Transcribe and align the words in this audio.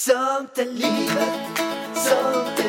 Sånt 0.00 0.58
är 0.58 0.64
livet, 0.64 2.59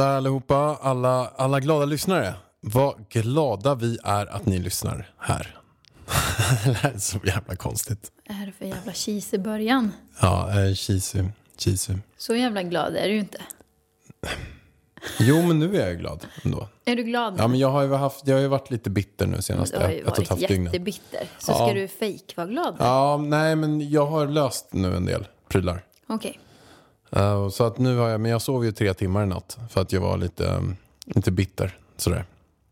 Sådär 0.00 0.16
allihopa, 0.16 0.78
alla, 0.82 1.28
alla 1.36 1.60
glada 1.60 1.84
lyssnare. 1.84 2.34
Vad 2.60 3.08
glada 3.08 3.74
vi 3.74 3.98
är 4.04 4.26
att 4.26 4.46
ni 4.46 4.58
lyssnar 4.58 5.10
här. 5.18 5.56
det 6.64 6.88
är 6.88 6.98
så 6.98 7.18
jävla 7.24 7.56
konstigt. 7.56 8.12
Vad 8.28 8.42
är 8.42 8.46
det 8.46 8.52
för 8.52 8.64
jävla 8.64 8.92
i 9.34 9.38
början? 9.38 9.92
Ja, 10.20 10.48
eh, 10.50 10.74
cheesy, 10.74 11.24
cheesy. 11.58 11.94
Så 12.18 12.34
jävla 12.34 12.62
glad 12.62 12.96
är 12.96 13.08
du 13.08 13.12
ju 13.14 13.18
inte. 13.18 13.38
Jo, 15.18 15.42
men 15.42 15.58
nu 15.58 15.76
är 15.80 15.86
jag 15.86 15.98
glad 15.98 16.26
ändå. 16.44 16.68
Är 16.84 16.96
du 16.96 17.02
glad? 17.02 17.34
Ja, 17.38 17.48
men 17.48 17.58
jag 17.58 17.68
har 17.70 17.82
ju, 17.82 17.94
haft, 17.94 18.26
jag 18.26 18.34
har 18.36 18.40
ju 18.42 18.48
varit 18.48 18.70
lite 18.70 18.90
bitter 18.90 19.26
nu 19.26 19.42
senaste 19.42 19.78
Du 19.78 19.84
har 19.84 19.90
ju 19.90 20.00
ett 20.00 20.06
och 20.06 20.12
ett 20.12 20.18
varit 20.18 20.28
halvt 20.28 20.48
dygnen. 20.48 20.64
jättebitter. 20.66 21.28
Så 21.38 21.52
Ja. 21.52 21.54
ska 21.54 21.74
du 21.74 21.88
fejk 21.88 22.36
vara 22.36 22.46
glad? 22.46 22.76
Ja, 22.78 23.16
nej, 23.16 23.56
men 23.56 23.90
jag 23.90 24.06
har 24.06 24.26
löst 24.26 24.66
nu 24.72 24.96
en 24.96 25.06
del 25.06 25.26
prylar. 25.48 25.84
Okej. 26.06 26.40
Eh, 27.10 27.48
så 27.48 27.64
att 27.64 27.78
nu 27.78 27.96
har 27.96 28.08
jag, 28.08 28.20
men 28.20 28.30
jag 28.30 28.42
sov 28.42 28.64
ju 28.64 28.72
tre 28.72 28.94
timmar 28.94 29.22
i 29.22 29.26
natt 29.26 29.58
för 29.70 29.80
att 29.80 29.92
jag 29.92 30.00
var 30.00 30.16
lite, 30.16 30.44
um, 30.44 30.76
lite 31.04 31.30
bitter. 31.30 31.78
Sådär. 31.96 32.24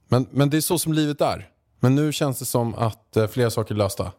Men, 0.09 0.27
men 0.31 0.51
det 0.51 0.57
är 0.57 0.61
så 0.61 0.79
som 0.79 0.93
livet 0.93 1.21
är. 1.21 1.49
Men 1.81 1.95
nu 1.95 2.13
känns 2.13 2.39
det 2.39 2.45
som 2.45 2.75
att 2.75 3.17
uh, 3.17 3.27
flera 3.27 3.51
saker 3.51 3.75
är 3.75 3.79
lösta. 3.79 4.13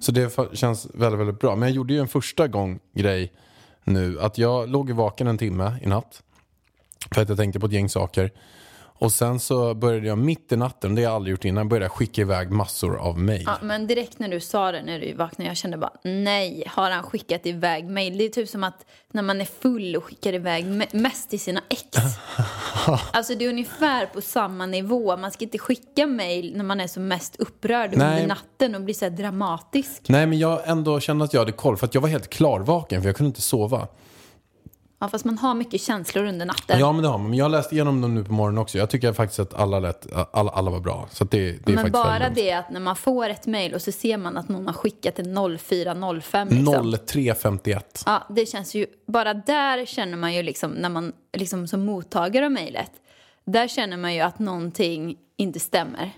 Så 0.00 0.12
det 0.12 0.38
känns 0.52 0.86
väldigt, 0.94 1.20
väldigt 1.20 1.40
bra. 1.40 1.56
Men 1.56 1.68
jag 1.68 1.76
gjorde 1.76 1.94
ju 1.94 2.00
en 2.00 2.08
första 2.08 2.48
gång 2.48 2.78
grej 2.94 3.32
nu. 3.84 4.20
Att 4.20 4.38
jag 4.38 4.68
låg 4.68 4.90
vaken 4.90 5.26
en 5.26 5.38
timme 5.38 5.76
i 5.82 5.86
natt. 5.86 6.22
För 7.10 7.22
att 7.22 7.28
jag 7.28 7.38
tänkte 7.38 7.60
på 7.60 7.66
ett 7.66 7.72
gäng 7.72 7.88
saker. 7.88 8.30
Och 8.98 9.12
sen 9.12 9.40
så 9.40 9.74
började 9.74 10.06
jag 10.06 10.18
mitt 10.18 10.52
i 10.52 10.56
natten, 10.56 10.94
det 10.94 11.02
har 11.02 11.10
jag 11.10 11.16
aldrig 11.16 11.30
gjort 11.30 11.44
innan, 11.44 11.68
började 11.68 11.88
skicka 11.88 12.20
iväg 12.20 12.50
massor 12.50 12.96
av 12.96 13.18
mejl. 13.18 13.42
Ja, 13.46 13.56
men 13.62 13.86
direkt 13.86 14.18
när 14.18 14.28
du 14.28 14.40
sa 14.40 14.72
det 14.72 14.82
när 14.82 15.00
du 15.00 15.14
vaknade, 15.14 15.50
jag 15.50 15.56
kände 15.56 15.76
bara 15.76 15.92
nej, 16.02 16.64
har 16.66 16.90
han 16.90 17.02
skickat 17.02 17.46
iväg 17.46 17.84
mejl? 17.84 18.18
Det 18.18 18.24
är 18.24 18.28
typ 18.28 18.48
som 18.48 18.64
att 18.64 18.86
när 19.12 19.22
man 19.22 19.40
är 19.40 19.44
full 19.44 19.96
och 19.96 20.04
skickar 20.04 20.32
iväg 20.32 20.64
me- 20.64 20.96
mest 20.96 21.30
till 21.30 21.40
sina 21.40 21.62
ex. 21.68 21.84
alltså 23.12 23.34
det 23.34 23.44
är 23.44 23.48
ungefär 23.48 24.06
på 24.06 24.20
samma 24.20 24.66
nivå. 24.66 25.16
Man 25.16 25.32
ska 25.32 25.44
inte 25.44 25.58
skicka 25.58 26.06
mejl 26.06 26.56
när 26.56 26.64
man 26.64 26.80
är 26.80 26.86
som 26.86 27.08
mest 27.08 27.36
upprörd 27.36 27.90
Nej. 27.96 28.08
under 28.08 28.26
natten 28.26 28.74
och 28.74 28.80
blir 28.80 28.94
så 28.94 29.04
här 29.04 29.12
dramatisk. 29.12 30.02
Nej 30.08 30.26
men 30.26 30.38
jag 30.38 30.68
ändå 30.68 31.00
kände 31.00 31.24
att 31.24 31.32
jag 31.32 31.40
hade 31.40 31.52
koll 31.52 31.76
för 31.76 31.86
att 31.86 31.94
jag 31.94 32.00
var 32.00 32.08
helt 32.08 32.30
klarvaken 32.30 33.02
för 33.02 33.08
jag 33.08 33.16
kunde 33.16 33.28
inte 33.28 33.42
sova. 33.42 33.88
Ja, 34.98 35.08
fast 35.08 35.24
man 35.24 35.38
har 35.38 35.54
mycket 35.54 35.80
känslor 35.80 36.24
under 36.24 36.46
natten. 36.46 36.80
Ja 36.80 36.92
men 36.92 37.02
det 37.02 37.08
har 37.08 37.18
man. 37.18 37.30
Men 37.30 37.38
jag 37.38 37.44
har 37.44 37.50
läst 37.50 37.72
igenom 37.72 38.00
dem 38.00 38.14
nu 38.14 38.24
på 38.24 38.32
morgonen 38.32 38.58
också. 38.58 38.78
Jag 38.78 38.90
tycker 38.90 39.12
faktiskt 39.12 39.40
att 39.40 39.54
alla, 39.54 39.80
lät, 39.80 40.06
alla, 40.32 40.50
alla 40.50 40.70
var 40.70 40.80
bra. 40.80 41.08
Så 41.10 41.24
det, 41.24 41.38
det 41.38 41.48
är 41.48 41.60
Men 41.64 41.74
faktiskt 41.74 41.92
bara 41.92 42.28
det 42.28 42.52
att 42.52 42.70
när 42.70 42.80
man 42.80 42.96
får 42.96 43.28
ett 43.28 43.46
mejl 43.46 43.74
och 43.74 43.82
så 43.82 43.92
ser 43.92 44.16
man 44.16 44.36
att 44.36 44.48
någon 44.48 44.66
har 44.66 44.72
skickat 44.72 45.14
till 45.14 45.58
0405 45.58 46.48
liksom. 46.48 46.84
lugnt. 46.84 47.06
0351. 47.06 48.02
Ja, 48.06 48.26
det 48.28 48.46
känns 48.46 48.74
ju, 48.74 48.86
bara 49.06 49.34
där 49.34 49.86
känner 49.86 50.16
man 50.16 50.34
ju 50.34 50.42
liksom 50.42 50.70
när 50.70 50.88
man 50.88 51.12
liksom 51.32 51.68
som 51.68 51.84
mottagare 51.84 52.44
av 52.44 52.52
mejlet. 52.52 52.90
Där 53.44 53.68
känner 53.68 53.96
man 53.96 54.14
ju 54.14 54.20
att 54.20 54.38
någonting 54.38 55.16
inte 55.36 55.60
stämmer. 55.60 56.10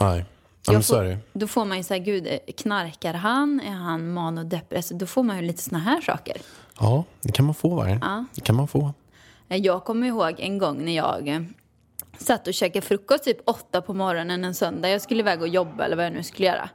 Nej, 0.00 0.24
ja, 0.66 0.82
så 0.82 0.94
får-. 0.94 1.18
Då 1.32 1.46
får 1.46 1.64
man 1.64 1.76
ju 1.76 1.82
säga, 1.82 2.04
gud, 2.04 2.28
knarkar 2.56 3.14
han? 3.14 3.60
Är 3.60 3.72
han 3.72 4.12
manodepressiv? 4.12 4.98
Då 4.98 5.06
får 5.06 5.22
man 5.22 5.36
ju 5.36 5.42
lite 5.42 5.62
såna 5.62 5.78
här 5.78 6.00
saker. 6.00 6.36
Ja, 6.80 7.04
det 7.22 7.32
kan 7.32 7.44
man 7.44 7.54
få 7.54 7.74
va? 7.74 8.26
Det 8.34 8.40
kan 8.40 8.56
man 8.56 8.68
få. 8.68 8.92
Eh, 9.48 9.56
Jag 9.56 9.84
kommer 9.84 10.06
ihåg 10.06 10.34
en 10.40 10.58
gång 10.58 10.84
när 10.84 10.96
jag 10.96 11.28
eh, 11.28 11.40
satt 12.18 12.46
och 12.46 12.54
käkade 12.54 12.86
frukost 12.86 13.24
typ 13.24 13.38
åtta 13.44 13.82
på 13.82 13.94
morgonen 13.94 14.44
en 14.44 14.54
söndag. 14.54 14.88
Jag 14.88 15.00
skulle 15.02 15.20
iväg 15.20 15.40
och 15.42 15.48
jobba 15.48 15.84
eller 15.84 15.96
vad 15.96 16.04
jag 16.06 16.12
nu 16.12 16.22
skulle 16.22 16.48
göra. 16.48 16.68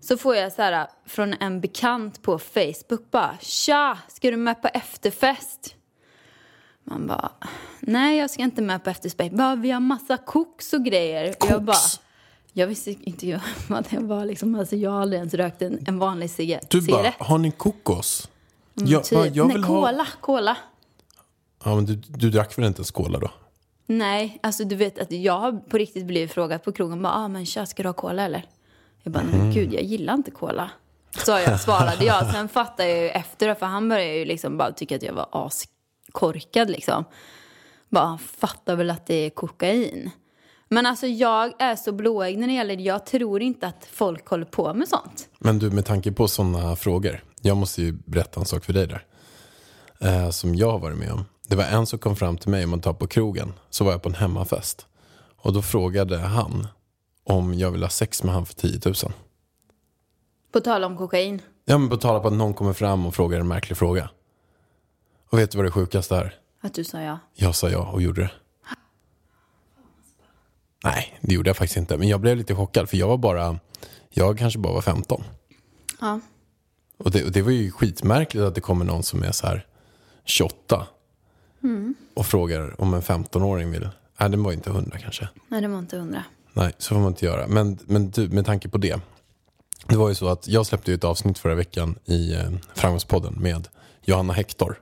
Så 0.00 0.16
får 0.16 0.36
jag 0.36 0.52
så 0.52 0.62
här 0.62 0.88
från 1.06 1.34
en 1.40 1.60
bekant 1.60 2.22
på 2.22 2.38
Facebook 2.38 3.10
bara 3.10 3.36
Tja, 3.40 3.98
ska 4.08 4.30
du 4.30 4.36
med 4.36 4.62
på 4.62 4.68
efterfest? 4.68 5.74
Man 6.84 7.06
bara 7.06 7.30
Nej, 7.80 8.18
jag 8.18 8.30
ska 8.30 8.42
inte 8.42 8.62
med 8.62 8.84
på 8.84 8.90
efterfest. 8.90 9.32
Bara, 9.34 9.54
vi 9.56 9.70
har 9.70 9.80
massa 9.80 10.16
koks 10.16 10.72
och 10.72 10.84
grejer. 10.84 11.34
Och 11.40 11.46
Jag 11.50 11.62
bara 11.62 11.76
jag 12.52 12.66
visste 12.66 12.90
inte 13.00 13.40
vad 13.68 13.86
det 13.90 13.98
var 13.98 14.24
liksom. 14.24 14.54
Alltså 14.54 14.76
jag 14.76 14.90
har 14.90 15.00
aldrig 15.00 15.18
ens 15.18 15.34
rökt 15.34 15.62
en, 15.62 15.84
en 15.86 15.98
vanlig 15.98 16.30
cigarett. 16.30 16.70
Du 16.70 16.80
bara, 16.80 17.12
har 17.18 17.38
ni 17.38 17.50
kokos? 17.50 18.28
Jag, 18.86 19.04
Typ. 19.04 19.18
va, 19.18 19.26
jag 19.26 19.46
Nej, 19.46 19.56
vill 19.56 19.64
cola, 19.64 19.90
ha... 20.02 20.06
cola. 20.20 20.56
Ja, 21.64 21.74
men 21.74 21.84
du, 21.86 21.94
du 21.94 22.30
drack 22.30 22.58
väl 22.58 22.64
inte 22.66 22.78
ens 22.78 22.90
cola 22.90 23.18
då? 23.18 23.30
Nej, 23.86 24.38
alltså 24.42 24.64
du 24.64 24.76
vet 24.76 24.98
att 24.98 25.12
jag 25.12 25.38
har 25.38 25.52
på 25.52 25.78
riktigt 25.78 26.06
blivit 26.06 26.32
frågad 26.32 26.62
på 26.62 26.72
krogen. 26.72 27.02
Bara, 27.02 27.12
ah, 27.12 27.28
men 27.28 27.46
tja, 27.46 27.66
ska 27.66 27.82
du 27.82 27.88
ha 27.88 27.94
cola 27.94 28.22
eller? 28.22 28.44
Jag 29.02 29.12
bara, 29.12 29.22
Mm. 29.22 29.50
gud, 29.52 29.72
jag 29.74 29.82
gillar 29.82 30.14
inte 30.14 30.30
cola. 30.30 30.70
Så 31.24 31.30
jag 31.30 31.60
svarade 31.60 32.04
jag. 32.04 32.32
Sen 32.32 32.48
fattade 32.48 32.88
jag 32.88 32.98
ju 32.98 33.08
efter, 33.08 33.54
för 33.54 33.66
han 33.66 33.88
började 33.88 34.14
ju 34.14 34.24
liksom 34.24 34.58
bara 34.58 34.72
tycka 34.72 34.96
att 34.96 35.02
jag 35.02 35.12
var 35.12 35.28
askorkad 35.32 36.70
liksom. 36.70 37.04
Bara, 37.88 38.04
han 38.04 38.18
fattar 38.18 38.76
väl 38.76 38.90
att 38.90 39.06
det 39.06 39.14
är 39.14 39.30
kokain. 39.30 40.10
Men 40.68 40.86
alltså 40.86 41.06
jag 41.06 41.52
är 41.62 41.76
så 41.76 41.92
blåögd 41.92 42.38
när 42.38 42.46
det 42.46 42.52
gäller 42.52 42.76
det. 42.76 42.82
Jag 42.82 43.06
tror 43.06 43.42
inte 43.42 43.66
att 43.66 43.88
folk 43.92 44.26
håller 44.28 44.44
på 44.44 44.74
med 44.74 44.88
sånt. 44.88 45.28
Men 45.38 45.58
du, 45.58 45.70
med 45.70 45.86
tanke 45.86 46.12
på 46.12 46.28
sådana 46.28 46.76
frågor. 46.76 47.24
Jag 47.40 47.56
måste 47.56 47.82
ju 47.82 47.92
berätta 47.92 48.40
en 48.40 48.46
sak 48.46 48.64
för 48.64 48.72
dig 48.72 48.86
där. 48.86 49.06
Eh, 50.00 50.30
som 50.30 50.54
jag 50.54 50.70
har 50.70 50.78
varit 50.78 50.98
med 50.98 51.12
om. 51.12 51.24
Det 51.48 51.56
var 51.56 51.64
en 51.64 51.86
som 51.86 51.98
kom 51.98 52.16
fram 52.16 52.36
till 52.36 52.50
mig 52.50 52.64
om 52.64 52.70
man 52.70 52.80
tar 52.80 52.92
på 52.92 53.06
krogen. 53.06 53.52
Så 53.70 53.84
var 53.84 53.92
jag 53.92 54.02
på 54.02 54.08
en 54.08 54.14
hemmafest. 54.14 54.86
Och 55.36 55.52
då 55.52 55.62
frågade 55.62 56.18
han 56.18 56.66
om 57.24 57.54
jag 57.54 57.70
vill 57.70 57.82
ha 57.82 57.90
sex 57.90 58.22
med 58.22 58.34
han 58.34 58.46
för 58.46 58.54
10 58.54 58.80
000. 58.84 58.94
På 60.52 60.60
tal 60.60 60.84
om 60.84 60.96
kokain. 60.96 61.42
Ja 61.64 61.78
men 61.78 61.88
på 61.88 61.96
tal 61.96 62.16
om 62.20 62.26
att 62.26 62.32
någon 62.32 62.54
kommer 62.54 62.72
fram 62.72 63.06
och 63.06 63.14
frågar 63.14 63.40
en 63.40 63.48
märklig 63.48 63.76
fråga. 63.78 64.10
Och 65.30 65.38
vet 65.38 65.50
du 65.50 65.58
vad 65.58 65.66
det 65.66 65.70
sjukaste 65.70 66.16
är? 66.16 66.34
Att 66.60 66.74
du 66.74 66.84
sa 66.84 67.00
ja. 67.00 67.18
Jag 67.34 67.54
sa 67.54 67.68
ja 67.68 67.90
och 67.92 68.02
gjorde 68.02 68.20
det. 68.22 68.30
Nej, 70.84 71.18
det 71.20 71.34
gjorde 71.34 71.48
jag 71.48 71.56
faktiskt 71.56 71.76
inte. 71.76 71.96
Men 71.98 72.08
jag 72.08 72.20
blev 72.20 72.36
lite 72.36 72.54
chockad 72.54 72.90
för 72.90 72.96
jag 72.96 73.08
var 73.08 73.16
bara, 73.16 73.58
jag 74.10 74.38
kanske 74.38 74.58
bara 74.58 74.72
var 74.72 74.80
15. 74.82 75.24
Ja. 76.00 76.20
Och 77.04 77.10
det, 77.10 77.24
och 77.24 77.32
det 77.32 77.42
var 77.42 77.50
ju 77.50 77.70
skitmärkligt 77.70 78.44
att 78.44 78.54
det 78.54 78.60
kommer 78.60 78.84
någon 78.84 79.02
som 79.02 79.22
är 79.22 79.32
så 79.32 79.46
här 79.46 79.66
28. 80.24 80.86
Och 82.14 82.26
frågar 82.26 82.80
om 82.80 82.94
en 82.94 83.02
15-åring 83.02 83.70
vill. 83.70 83.88
Nej, 84.20 84.30
den 84.30 84.42
var 84.42 84.52
inte 84.52 84.70
100 84.70 84.98
kanske. 84.98 85.28
Nej, 85.48 85.60
det 85.60 85.68
var 85.68 85.78
inte 85.78 85.96
hundra. 85.96 86.24
Nej, 86.52 86.72
så 86.78 86.94
får 86.94 87.00
man 87.00 87.08
inte 87.08 87.24
göra. 87.24 87.46
Men, 87.46 87.78
men 87.86 88.10
du, 88.10 88.28
med 88.28 88.46
tanke 88.46 88.68
på 88.68 88.78
det. 88.78 89.00
Det 89.88 89.96
var 89.96 90.08
ju 90.08 90.14
så 90.14 90.28
att 90.28 90.48
jag 90.48 90.66
släppte 90.66 90.92
ett 90.92 91.04
avsnitt 91.04 91.38
förra 91.38 91.54
veckan 91.54 91.98
i 92.04 92.34
eh, 92.34 92.50
Framgångspodden 92.74 93.34
med 93.40 93.68
Johanna 94.02 94.32
Hector. 94.32 94.80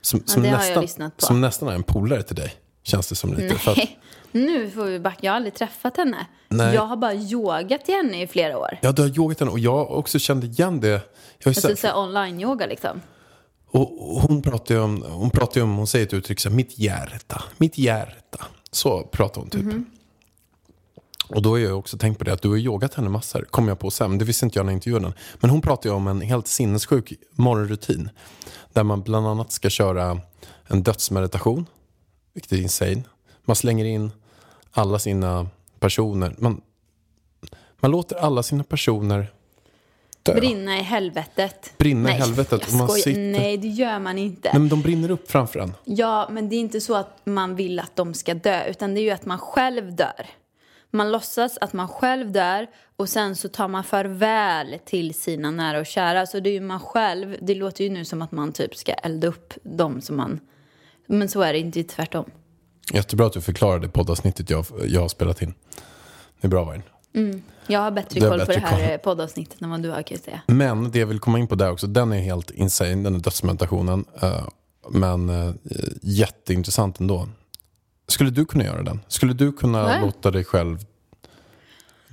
Som, 0.00 0.44
jag 0.44 0.82
lyssnat 0.82 1.16
på. 1.16 1.26
som 1.26 1.40
nästan 1.40 1.68
är 1.68 1.72
en 1.72 1.82
polare 1.82 2.22
till 2.22 2.36
dig. 2.36 2.54
Känns 2.90 3.08
det 3.08 3.14
som 3.14 3.34
lite. 3.34 3.54
För 3.54 3.70
att, 3.72 3.78
nu 4.32 4.70
får 4.70 4.84
vi 4.84 4.98
backa. 5.00 5.18
Jag 5.20 5.32
har 5.32 5.36
aldrig 5.36 5.54
träffat 5.54 5.96
henne. 5.96 6.26
Nej. 6.48 6.74
Jag 6.74 6.86
har 6.86 6.96
bara 6.96 7.14
yogat 7.14 7.84
till 7.84 7.94
henne 7.94 8.22
i 8.22 8.26
flera 8.26 8.58
år. 8.58 8.78
ja, 8.82 8.92
du 8.92 9.02
har 9.02 9.08
yogat 9.18 9.40
henne 9.40 9.52
och 9.52 9.58
jag 9.58 9.90
också 9.90 10.18
kände 10.18 10.46
igen 10.46 10.80
det. 10.80 10.88
Jag 10.88 11.00
har 11.44 11.50
Alltså 11.50 11.76
sett- 11.76 11.94
online-yoga 11.96 12.66
liksom. 12.66 13.00
Och 13.72 14.10
och 14.16 14.20
hon 14.22 14.42
pratar 14.42 14.74
ju 14.74 14.80
om, 14.80 15.04
hon 15.08 15.30
pratar 15.30 15.60
ju 15.60 15.64
om, 15.64 15.76
hon 15.76 15.86
säger 15.86 16.06
ett 16.06 16.12
uttryck 16.14 16.40
så 16.40 16.48
här, 16.48 16.56
mitt 16.56 16.78
hjärta, 16.78 17.42
mitt 17.56 17.78
hjärta. 17.78 18.44
Så 18.70 19.02
pratar 19.02 19.40
hon 19.40 19.50
typ. 19.50 19.64
Och 21.28 21.42
då 21.42 21.50
har 21.50 21.58
jag 21.58 21.78
också 21.78 21.98
tänkt 21.98 22.18
på 22.18 22.24
det 22.24 22.32
att 22.32 22.42
du 22.42 22.48
har 22.48 22.56
yogat 22.56 22.94
henne 22.94 23.08
massor, 23.08 23.46
kom 23.50 23.68
jag 23.68 23.78
på 23.78 23.90
sen. 23.90 24.18
Det 24.18 24.24
visste 24.24 24.44
inte 24.46 24.58
jag 24.58 24.66
när 24.66 24.72
jag 24.72 24.76
intervjuade 24.76 25.04
henne. 25.06 25.16
Men 25.40 25.50
hon 25.50 25.60
pratar 25.60 25.90
ju 25.90 25.96
om 25.96 26.06
en 26.08 26.20
helt 26.20 26.46
sinnessjuk 26.48 27.12
morgonrutin. 27.32 28.10
Där 28.72 28.82
man 28.82 29.02
bland 29.02 29.26
annat 29.26 29.52
ska 29.52 29.70
köra 29.70 30.20
en 30.66 30.82
dödsmeditation, 30.82 31.66
vilket 32.32 32.52
är 32.52 32.56
insane. 32.56 33.02
Man 33.42 33.56
slänger 33.56 33.84
in 33.84 34.10
alla 34.72 34.98
sina 34.98 35.46
personer, 35.78 36.34
man, 36.38 36.60
man 37.80 37.90
låter 37.90 38.16
alla 38.16 38.42
sina 38.42 38.64
personer 38.64 39.32
dö. 40.22 40.34
Brinna 40.34 40.78
i 40.78 40.82
helvetet. 40.82 41.72
Brinna 41.78 42.08
i 42.08 42.12
Nej, 42.12 42.20
helvetet. 42.20 42.62
Jag 42.70 42.78
man 42.78 42.88
sitter- 42.88 43.20
Nej, 43.20 43.56
det 43.56 43.68
gör 43.68 43.98
man 43.98 44.18
inte. 44.18 44.48
Nej, 44.52 44.60
men 44.60 44.68
de 44.68 44.82
brinner 44.82 45.10
upp 45.10 45.30
framför 45.30 45.60
en. 45.60 45.74
Ja, 45.84 46.28
men 46.30 46.48
det 46.48 46.56
är 46.56 46.60
inte 46.60 46.80
så 46.80 46.94
att 46.94 47.20
man 47.24 47.56
vill 47.56 47.78
att 47.78 47.96
de 47.96 48.14
ska 48.14 48.34
dö, 48.34 48.64
utan 48.64 48.94
det 48.94 49.00
är 49.00 49.02
ju 49.02 49.10
att 49.10 49.26
man 49.26 49.38
själv 49.38 49.96
dör. 49.96 50.26
Man 50.90 51.12
låtsas 51.12 51.58
att 51.60 51.72
man 51.72 51.88
själv 51.88 52.32
dör 52.32 52.66
och 52.96 53.08
sen 53.08 53.36
så 53.36 53.48
tar 53.48 53.68
man 53.68 53.84
farväl 53.84 54.78
till 54.84 55.14
sina 55.14 55.50
nära 55.50 55.78
och 55.80 55.86
kära. 55.86 56.26
Så 56.26 56.40
det 56.40 56.50
är 56.50 56.54
ju 56.54 56.60
man 56.60 56.80
själv, 56.80 57.36
det 57.40 57.54
låter 57.54 57.84
ju 57.84 57.90
nu 57.90 58.04
som 58.04 58.22
att 58.22 58.32
man 58.32 58.52
typ 58.52 58.76
ska 58.76 58.92
elda 58.92 59.26
upp 59.28 59.54
dem 59.62 60.00
som 60.00 60.16
man... 60.16 60.40
Men 61.10 61.28
så 61.28 61.40
är 61.42 61.52
det 61.52 61.58
inte, 61.58 61.82
tvärtom. 61.84 62.24
Jättebra 62.92 63.26
att 63.26 63.32
du 63.32 63.40
förklarade 63.40 63.88
poddavsnittet 63.88 64.50
jag, 64.50 64.66
jag 64.86 65.00
har 65.00 65.08
spelat 65.08 65.42
in. 65.42 65.54
Det 66.40 66.46
är 66.46 66.48
bra 66.48 66.64
Vargen. 66.64 67.42
Jag 67.66 67.80
har 67.80 67.90
bättre 67.90 68.20
koll 68.20 68.30
på 68.30 68.36
bättre 68.36 68.54
det 68.54 68.60
här 68.60 68.88
koll. 68.88 68.98
poddavsnittet 68.98 69.62
än 69.62 69.70
vad 69.70 69.82
du 69.82 69.90
har 69.90 70.02
kan 70.02 70.16
jag 70.16 70.24
säga. 70.24 70.40
Men 70.46 70.90
det 70.90 70.98
jag 70.98 71.06
vill 71.06 71.18
komma 71.18 71.38
in 71.38 71.46
på 71.46 71.54
där 71.54 71.70
också, 71.70 71.86
den 71.86 72.12
är 72.12 72.18
helt 72.18 72.50
insane, 72.50 72.94
den 72.94 73.14
är 73.14 73.18
dödsmeditationen. 73.18 74.04
Eh, 74.22 74.48
men 74.90 75.28
eh, 75.28 75.54
jätteintressant 76.02 77.00
ändå. 77.00 77.28
Skulle 78.08 78.30
du 78.30 78.44
kunna 78.44 78.64
göra 78.64 78.82
den? 78.82 79.00
Skulle 79.08 79.32
du 79.32 79.52
kunna 79.52 79.86
Nej. 79.86 80.00
låta 80.00 80.30
dig 80.30 80.44
själv 80.44 80.78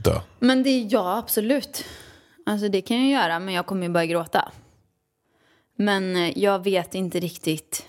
dö? 0.03 0.19
Men 0.39 0.63
det 0.63 0.69
är 0.69 0.87
ja, 0.89 1.17
absolut. 1.17 1.85
Alltså 2.45 2.69
det 2.69 2.81
kan 2.81 2.97
jag 2.97 3.21
göra, 3.21 3.39
men 3.39 3.53
jag 3.53 3.65
kommer 3.65 3.83
ju 3.87 3.93
börja 3.93 4.05
gråta. 4.05 4.51
Men 5.75 6.15
eh, 6.15 6.39
jag 6.39 6.63
vet 6.63 6.95
inte 6.95 7.19
riktigt. 7.19 7.85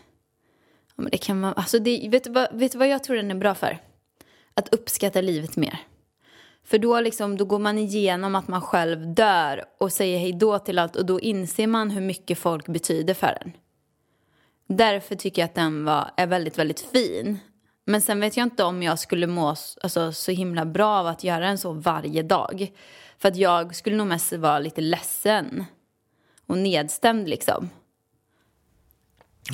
Ja, 0.99 1.03
men 1.03 1.11
det 1.11 1.19
kan 1.19 1.41
man, 1.41 1.55
alltså 1.56 1.79
det, 1.79 2.09
vet, 2.09 2.25
du 2.25 2.31
vad, 2.31 2.49
vet 2.53 2.73
du 2.73 2.79
vad 2.79 2.89
jag 2.89 3.05
tror 3.05 3.17
den 3.17 3.31
är 3.31 3.35
bra 3.35 3.55
för? 3.55 3.79
Att 4.55 4.75
uppskatta 4.75 5.21
livet 5.21 5.56
mer. 5.56 5.79
För 6.65 6.79
då, 6.79 7.00
liksom, 7.00 7.37
då 7.37 7.45
går 7.45 7.59
man 7.59 7.79
igenom 7.79 8.35
att 8.35 8.49
man 8.49 8.62
själv 8.62 9.15
dör 9.15 9.65
och 9.79 9.93
säger 9.93 10.19
hej 10.19 10.33
då 10.33 10.59
till 10.59 10.79
allt 10.79 10.97
och 10.97 11.06
då 11.06 11.21
inser 11.21 11.67
man 11.67 11.91
hur 11.91 12.00
mycket 12.00 12.39
folk 12.39 12.67
betyder 12.67 13.15
för 13.15 13.39
en. 13.43 13.53
Därför 14.67 15.15
tycker 15.15 15.43
jag 15.43 15.49
att 15.49 15.55
den 15.55 15.85
var, 15.85 16.11
är 16.17 16.27
väldigt, 16.27 16.59
väldigt 16.59 16.81
fin. 16.81 17.39
Men 17.85 18.01
sen 18.01 18.21
vet 18.21 18.37
jag 18.37 18.44
inte 18.44 18.65
om 18.65 18.83
jag 18.83 18.99
skulle 18.99 19.27
må 19.27 19.49
alltså, 19.49 20.12
så 20.12 20.33
himla 20.33 20.65
bra 20.65 20.99
av 20.99 21.06
att 21.06 21.25
göra 21.25 21.47
den 21.47 21.59
så 21.59 21.73
varje 21.73 22.23
dag. 22.23 22.73
För 23.19 23.29
att 23.29 23.37
jag 23.37 23.75
skulle 23.75 23.97
nog 23.97 24.06
mest 24.06 24.33
vara 24.33 24.59
lite 24.59 24.81
ledsen 24.81 25.65
och 26.47 26.59
nedstämd 26.59 27.29
liksom. 27.29 27.71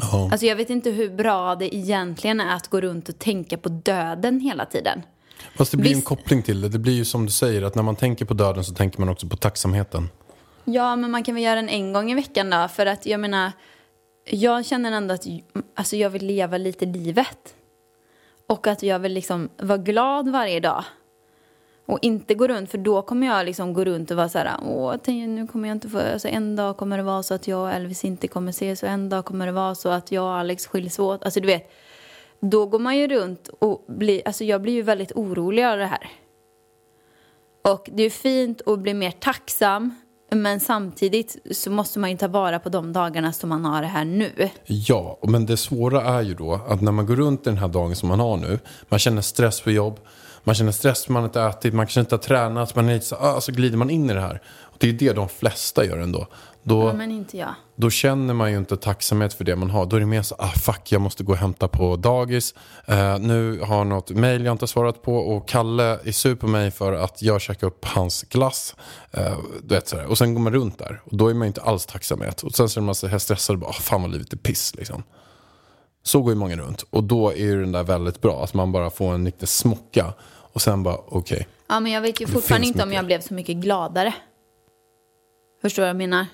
Ja. 0.01 0.29
Alltså 0.33 0.47
jag 0.47 0.57
vet 0.57 0.71
inte 0.71 0.91
hur 0.91 1.11
bra 1.11 1.55
det 1.55 1.75
egentligen 1.77 2.41
är 2.41 2.57
att 2.57 2.69
gå 2.69 2.81
runt 2.81 3.09
och 3.09 3.19
tänka 3.19 3.59
på 3.59 3.69
döden 3.69 4.41
hela 4.41 4.67
tiden. 4.67 5.03
Fast 5.57 5.71
det 5.71 5.77
blir 5.77 5.91
en 5.91 5.97
Visst- 5.97 6.07
koppling 6.09 6.43
till 6.43 6.61
det. 6.61 6.69
Det 6.69 6.79
blir 6.79 6.93
ju 6.93 7.05
som 7.05 7.27
du 7.27 7.33
säger, 7.33 7.63
att 7.63 7.75
när 7.75 7.83
man 7.83 7.97
tänker 7.97 8.25
på 8.25 8.35
döden 8.35 8.65
så 8.65 8.75
tänker 8.75 9.01
man 9.01 9.09
också 9.09 9.29
på 9.29 9.37
tacksamheten. 9.37 10.09
Ja, 10.65 10.97
men 10.97 11.11
man 11.11 11.23
kan 11.25 11.35
väl 11.35 11.45
göra 11.45 11.55
den 11.55 11.69
en 11.69 11.93
gång 11.93 12.11
i 12.11 12.15
veckan 12.15 12.51
då. 12.51 12.69
För 12.69 12.87
att 12.87 13.07
jag 13.07 13.21
menar, 13.21 13.53
jag 14.31 14.67
känner 14.67 14.93
ändå 14.93 15.15
att 15.15 15.25
alltså, 15.77 15.97
jag 15.97 16.11
vill 16.11 16.27
leva 16.27 16.59
lite 16.59 16.87
livet. 16.87 17.55
Och 18.49 18.67
att 18.67 18.83
jag 18.83 18.99
vill 18.99 19.13
liksom 19.13 19.49
vara 19.63 19.79
glad 19.79 20.29
varje 20.29 20.61
dag. 20.61 20.85
Och 21.87 21.99
inte 22.03 22.35
gå 22.35 22.47
runt, 22.47 22.71
för 22.71 22.79
då 22.79 23.03
kommer 23.03 23.27
jag 23.27 23.47
liksom 23.47 23.73
gå 23.73 23.85
runt 23.85 24.11
och 24.11 24.17
vara 24.17 24.29
så 24.29 24.39
här, 24.39 24.57
åh, 24.63 24.97
nu 25.07 25.47
kommer 25.47 25.69
jag 25.69 25.77
inte 25.77 25.89
få, 25.89 25.99
alltså 25.99 26.29
en 26.29 26.57
dag 26.57 26.77
kommer 26.77 26.97
det 26.97 27.03
vara 27.03 27.23
så 27.23 27.35
att 27.35 27.49
jag 27.49 27.61
och 27.61 27.71
Elvis 27.71 28.05
inte 28.05 28.29
kommer 28.29 28.51
ses 28.51 28.83
och 28.83 28.89
en 28.89 29.09
dag 29.09 29.25
kommer 29.25 29.47
det 29.47 29.53
vara 29.53 29.75
så 29.75 29.89
att 29.89 30.13
jag 30.13 30.25
och 30.25 30.33
Alex 30.33 30.67
skiljs 30.67 30.99
åt. 30.99 31.25
Alltså 31.25 31.41
du 31.41 31.47
vet, 31.47 31.71
då 32.41 32.67
går 32.67 32.79
man 32.79 32.97
ju 32.97 33.09
runt 33.09 33.49
och 33.59 33.85
blir, 33.89 34.23
alltså 34.25 34.45
jag 34.45 34.63
blir 34.63 34.73
ju 34.73 34.83
väldigt 34.83 35.13
orolig 35.13 35.65
av 35.65 35.79
det 35.79 35.87
här. 35.87 36.11
Och 37.65 37.89
det 37.93 38.03
är 38.03 38.11
fint 38.11 38.63
att 38.67 38.79
bli 38.79 38.95
mer 38.95 39.11
tacksam, 39.11 39.95
men 40.31 40.61
samtidigt 40.61 41.37
så 41.51 41.71
måste 41.71 41.99
man 41.99 42.11
ju 42.11 42.17
ta 42.17 42.29
vara 42.29 42.59
på 42.59 42.69
de 42.69 42.93
dagarna 42.93 43.33
som 43.33 43.49
man 43.49 43.65
har 43.65 43.83
det 43.83 43.89
här 43.89 44.05
nu. 44.05 44.51
Ja, 44.65 45.19
men 45.23 45.47
det 45.47 45.57
svåra 45.57 46.03
är 46.03 46.23
ju 46.23 46.35
då 46.35 46.61
att 46.69 46.81
när 46.81 46.93
man 46.93 47.07
går 47.07 47.17
runt 47.17 47.45
den 47.45 47.59
här 47.59 47.69
dagen 47.69 47.97
som 47.97 48.09
man 48.09 48.21
har 48.21 48.37
nu, 48.37 48.59
man 48.89 48.99
känner 48.99 49.23
stress 49.23 49.61
på 49.61 49.71
jobb, 49.71 50.01
man 50.45 50.55
känner 50.55 50.73
stress 50.73 51.09
man 51.09 51.25
inte 51.25 51.41
har 51.41 51.51
ätit, 51.51 51.75
man 51.75 51.87
kanske 51.87 52.01
inte 52.01 52.15
har 52.15 52.21
tränat, 52.21 52.75
man 52.77 52.89
är 52.89 52.95
lite 52.95 53.07
så, 53.07 53.17
ah, 53.17 53.41
så 53.41 53.53
glider 53.53 53.77
man 53.77 53.91
in 53.91 54.11
i 54.11 54.15
det 54.15 54.21
här. 54.21 54.43
Och 54.63 54.77
det 54.81 54.89
är 54.89 54.93
det 54.93 55.13
de 55.13 55.29
flesta 55.29 55.85
gör 55.85 55.99
ändå. 55.99 56.27
Då, 56.63 56.89
Ja, 56.89 56.93
men 56.93 57.11
inte 57.11 57.37
jag. 57.39 57.55
då 57.77 57.91
känner 57.91 58.35
man 58.35 58.51
ju 58.53 58.59
inte 58.59 58.77
tacksamhet 58.77 59.35
för 59.35 59.45
det 59.45 59.57
man 59.57 59.71
har. 59.71 59.87
Då 59.87 59.97
är 59.97 60.01
det 60.01 60.07
mer 60.07 60.23
så, 60.23 60.35
ah 60.39 60.49
fuck, 60.49 60.93
jag 60.93 61.01
måste 61.01 61.25
gå 61.25 61.33
och 61.33 61.39
hämta 61.39 61.69
på 61.69 61.97
dagis. 61.97 62.55
Eh, 62.87 63.19
nu 63.19 63.61
har 63.61 63.85
något 63.85 64.11
mail 64.11 64.45
jag 64.45 64.53
inte 64.53 64.67
svarat 64.67 65.03
på 65.03 65.17
och 65.17 65.49
Kalle 65.49 65.99
är 66.05 66.13
sur 66.13 66.35
på 66.35 66.47
mig 66.47 66.71
för 66.71 66.93
att 66.93 67.23
jag 67.23 67.41
käkade 67.41 67.67
upp 67.67 67.85
hans 67.85 68.23
glass. 68.23 68.75
Eh, 69.13 69.39
du 69.63 69.75
vet, 69.75 69.89
sådär. 69.89 70.05
Och 70.07 70.19
sen 70.19 70.35
går 70.35 70.41
man 70.41 70.53
runt 70.53 70.79
där 70.79 71.01
och 71.05 71.17
då 71.17 71.29
är 71.29 71.35
man 71.35 71.43
ju 71.43 71.49
inte 71.49 71.63
alls 71.63 71.87
tacksamhet. 71.87 72.43
Och 72.43 72.53
sen 72.53 72.69
så 72.69 72.81
är 72.81 72.83
man 72.85 72.95
så 72.95 73.07
här 73.07 73.19
stressad 73.19 73.55
och 73.55 73.61
bara, 73.61 73.71
ah, 73.71 73.73
fan 73.73 74.03
vad 74.03 74.11
livet 74.11 74.33
är 74.33 74.37
piss 74.37 74.75
liksom. 74.75 75.03
Så 76.07 76.23
går 76.23 76.33
ju 76.33 76.39
många 76.39 76.57
runt. 76.57 76.83
Och 76.91 77.05
då 77.05 77.31
är 77.31 77.37
ju 77.37 77.61
den 77.61 77.73
där 77.73 77.83
väldigt 77.83 78.21
bra, 78.21 78.45
att 78.45 78.55
man 78.55 78.73
bara 78.73 78.91
får 78.91 79.15
en 79.15 79.25
liten 79.25 79.47
smocka. 79.47 80.15
Och 80.53 80.63
sen 80.63 80.83
bara, 80.83 80.99
okej. 81.07 81.49
Ja, 81.69 81.81
men 81.81 81.93
jag 81.93 82.01
vet 82.01 82.21
ju 82.21 82.27
fortfarande 82.27 82.67
inte 82.67 82.83
om 82.83 82.89
mycket. 82.89 82.97
jag 82.97 83.07
blev 83.07 83.21
så 83.21 83.35
mycket 83.35 83.57
gladare. 83.57 84.15
Förstår 85.63 85.83
du 85.83 85.85
vad 85.85 85.89
jag 85.89 85.97
menar? 85.97 86.27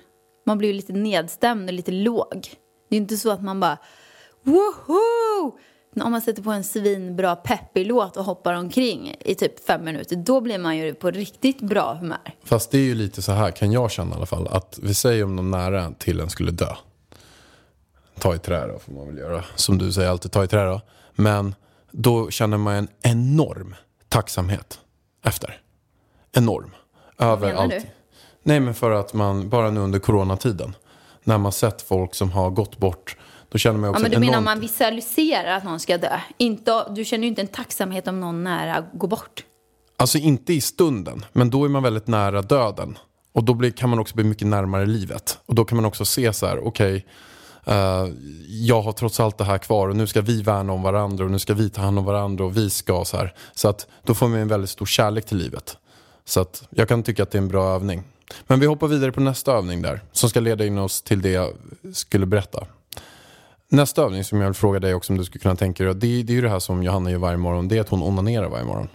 Man 0.45 0.57
blir 0.57 0.69
ju 0.69 0.75
lite 0.75 0.93
nedstämd 0.93 1.69
och 1.69 1.73
lite 1.73 1.91
låg. 1.91 2.49
Det 2.89 2.95
är 2.95 2.97
inte 2.97 3.17
så 3.17 3.31
att 3.31 3.43
man 3.43 3.59
bara 3.59 3.77
woho! 4.43 5.51
Om 6.01 6.11
man 6.11 6.21
sätter 6.21 6.41
på 6.43 6.51
en 6.51 6.63
svinbra 6.63 7.35
peppig 7.35 7.87
låt 7.87 8.17
och 8.17 8.25
hoppar 8.25 8.53
omkring 8.53 9.15
i 9.19 9.35
typ 9.35 9.65
fem 9.65 9.83
minuter, 9.85 10.15
då 10.15 10.41
blir 10.41 10.57
man 10.57 10.77
ju 10.77 10.93
på 10.93 11.11
riktigt 11.11 11.61
bra 11.61 11.93
humör. 11.93 12.33
Fast 12.43 12.71
det 12.71 12.77
är 12.77 12.81
ju 12.81 12.95
lite 12.95 13.21
så 13.21 13.31
här, 13.31 13.51
kan 13.51 13.71
jag 13.71 13.91
känna 13.91 14.11
i 14.11 14.17
alla 14.17 14.25
fall, 14.25 14.47
att 14.47 14.79
vi 14.83 14.93
säger 14.93 15.23
om 15.23 15.35
någon 15.35 15.51
nära 15.51 15.91
till 15.91 16.19
en 16.19 16.29
skulle 16.29 16.51
dö. 16.51 16.75
Ta 18.21 18.35
i 18.35 18.39
trä 18.39 18.67
då, 18.67 18.79
får 18.79 18.93
man 18.93 19.07
väl 19.07 19.17
göra. 19.17 19.43
Som 19.55 19.77
du 19.77 19.91
säger, 19.91 20.09
alltid 20.09 20.31
ta 20.31 20.43
i 20.43 20.47
trä 20.47 20.65
då. 20.65 20.81
Men 21.15 21.55
då 21.91 22.29
känner 22.29 22.57
man 22.57 22.75
en 22.75 22.87
enorm 23.01 23.75
tacksamhet 24.09 24.79
efter. 25.25 25.61
Enorm. 26.33 26.71
Över 27.17 27.53
allt. 27.53 27.71
du? 27.71 27.81
Nej, 28.43 28.59
men 28.59 28.73
för 28.73 28.91
att 28.91 29.13
man, 29.13 29.49
bara 29.49 29.71
nu 29.71 29.79
under 29.79 29.99
coronatiden, 29.99 30.75
när 31.23 31.37
man 31.37 31.51
sett 31.51 31.81
folk 31.81 32.15
som 32.15 32.31
har 32.31 32.49
gått 32.49 32.77
bort, 32.77 33.17
då 33.49 33.57
känner 33.57 33.79
man 33.79 33.87
Ja, 33.87 33.91
också 33.91 34.01
men 34.01 34.11
du 34.11 34.15
enormt... 34.17 34.25
menar 34.25 34.37
om 34.37 34.43
man 34.43 34.59
visualiserar 34.59 35.51
att 35.57 35.63
någon 35.63 35.79
ska 35.79 35.97
dö? 35.97 36.19
Inte, 36.37 36.85
du 36.89 37.05
känner 37.05 37.23
ju 37.23 37.27
inte 37.27 37.41
en 37.41 37.47
tacksamhet 37.47 38.07
om 38.07 38.19
någon 38.19 38.43
nära 38.43 38.85
går 38.93 39.07
bort. 39.07 39.43
Alltså 39.97 40.17
inte 40.17 40.53
i 40.53 40.61
stunden, 40.61 41.25
men 41.33 41.49
då 41.49 41.65
är 41.65 41.69
man 41.69 41.83
väldigt 41.83 42.07
nära 42.07 42.41
döden. 42.41 42.97
Och 43.33 43.43
då 43.43 43.53
blir, 43.53 43.71
kan 43.71 43.89
man 43.89 43.99
också 43.99 44.15
bli 44.15 44.23
mycket 44.23 44.47
närmare 44.47 44.85
livet. 44.85 45.39
Och 45.45 45.55
då 45.55 45.65
kan 45.65 45.75
man 45.75 45.85
också 45.85 46.05
se 46.05 46.33
så 46.33 46.45
här, 46.45 46.67
okej, 46.67 46.95
eh, 46.95 47.01
jag 48.47 48.81
har 48.81 48.91
trots 48.91 49.19
allt 49.19 49.37
det 49.37 49.43
här 49.43 49.57
kvar 49.57 49.89
och 49.89 49.95
nu 49.95 50.07
ska 50.07 50.21
vi 50.21 50.41
värna 50.41 50.73
om 50.73 50.81
varandra 50.81 51.25
och 51.25 51.31
nu 51.31 51.39
ska 51.39 51.53
vi 51.53 51.69
ta 51.69 51.81
hand 51.81 51.99
om 51.99 52.05
varandra 52.05 52.45
och 52.45 52.57
vi 52.57 52.69
ska 52.69 53.05
så 53.05 53.17
här. 53.17 53.33
Så 53.55 53.69
att 53.69 53.87
då 54.03 54.13
får 54.13 54.27
man 54.27 54.39
en 54.39 54.47
väldigt 54.47 54.69
stor 54.69 54.85
kärlek 54.85 55.25
till 55.25 55.37
livet. 55.37 55.77
Så 56.25 56.41
att 56.41 56.67
jag 56.69 56.87
kan 56.87 57.03
tycka 57.03 57.23
att 57.23 57.31
det 57.31 57.37
är 57.37 57.41
en 57.41 57.47
bra 57.47 57.75
övning. 57.75 58.03
Men 58.47 58.59
vi 58.59 58.65
hoppar 58.65 58.87
vidare 58.87 59.11
på 59.11 59.21
nästa 59.21 59.51
övning 59.51 59.81
där, 59.81 60.01
som 60.11 60.29
ska 60.29 60.39
leda 60.39 60.65
in 60.65 60.77
oss 60.77 61.01
till 61.01 61.21
det 61.21 61.31
jag 61.31 61.53
skulle 61.93 62.25
berätta. 62.25 62.67
Nästa 63.69 64.01
övning 64.01 64.23
som 64.23 64.41
jag 64.41 64.47
vill 64.47 64.53
fråga 64.53 64.79
dig 64.79 64.93
också 64.93 65.13
om 65.13 65.17
du 65.17 65.25
skulle 65.25 65.41
kunna 65.41 65.55
tänka 65.55 65.83
dig, 65.83 65.93
det, 65.93 66.23
det 66.23 66.33
är 66.33 66.35
ju 66.35 66.41
det 66.41 66.49
här 66.49 66.59
som 66.59 66.83
Johanna 66.83 67.11
gör 67.11 67.17
varje 67.17 67.37
morgon, 67.37 67.67
det 67.67 67.77
är 67.77 67.81
att 67.81 67.89
hon 67.89 68.03
onanerar 68.03 68.49
varje 68.49 68.65
morgon. 68.65 68.87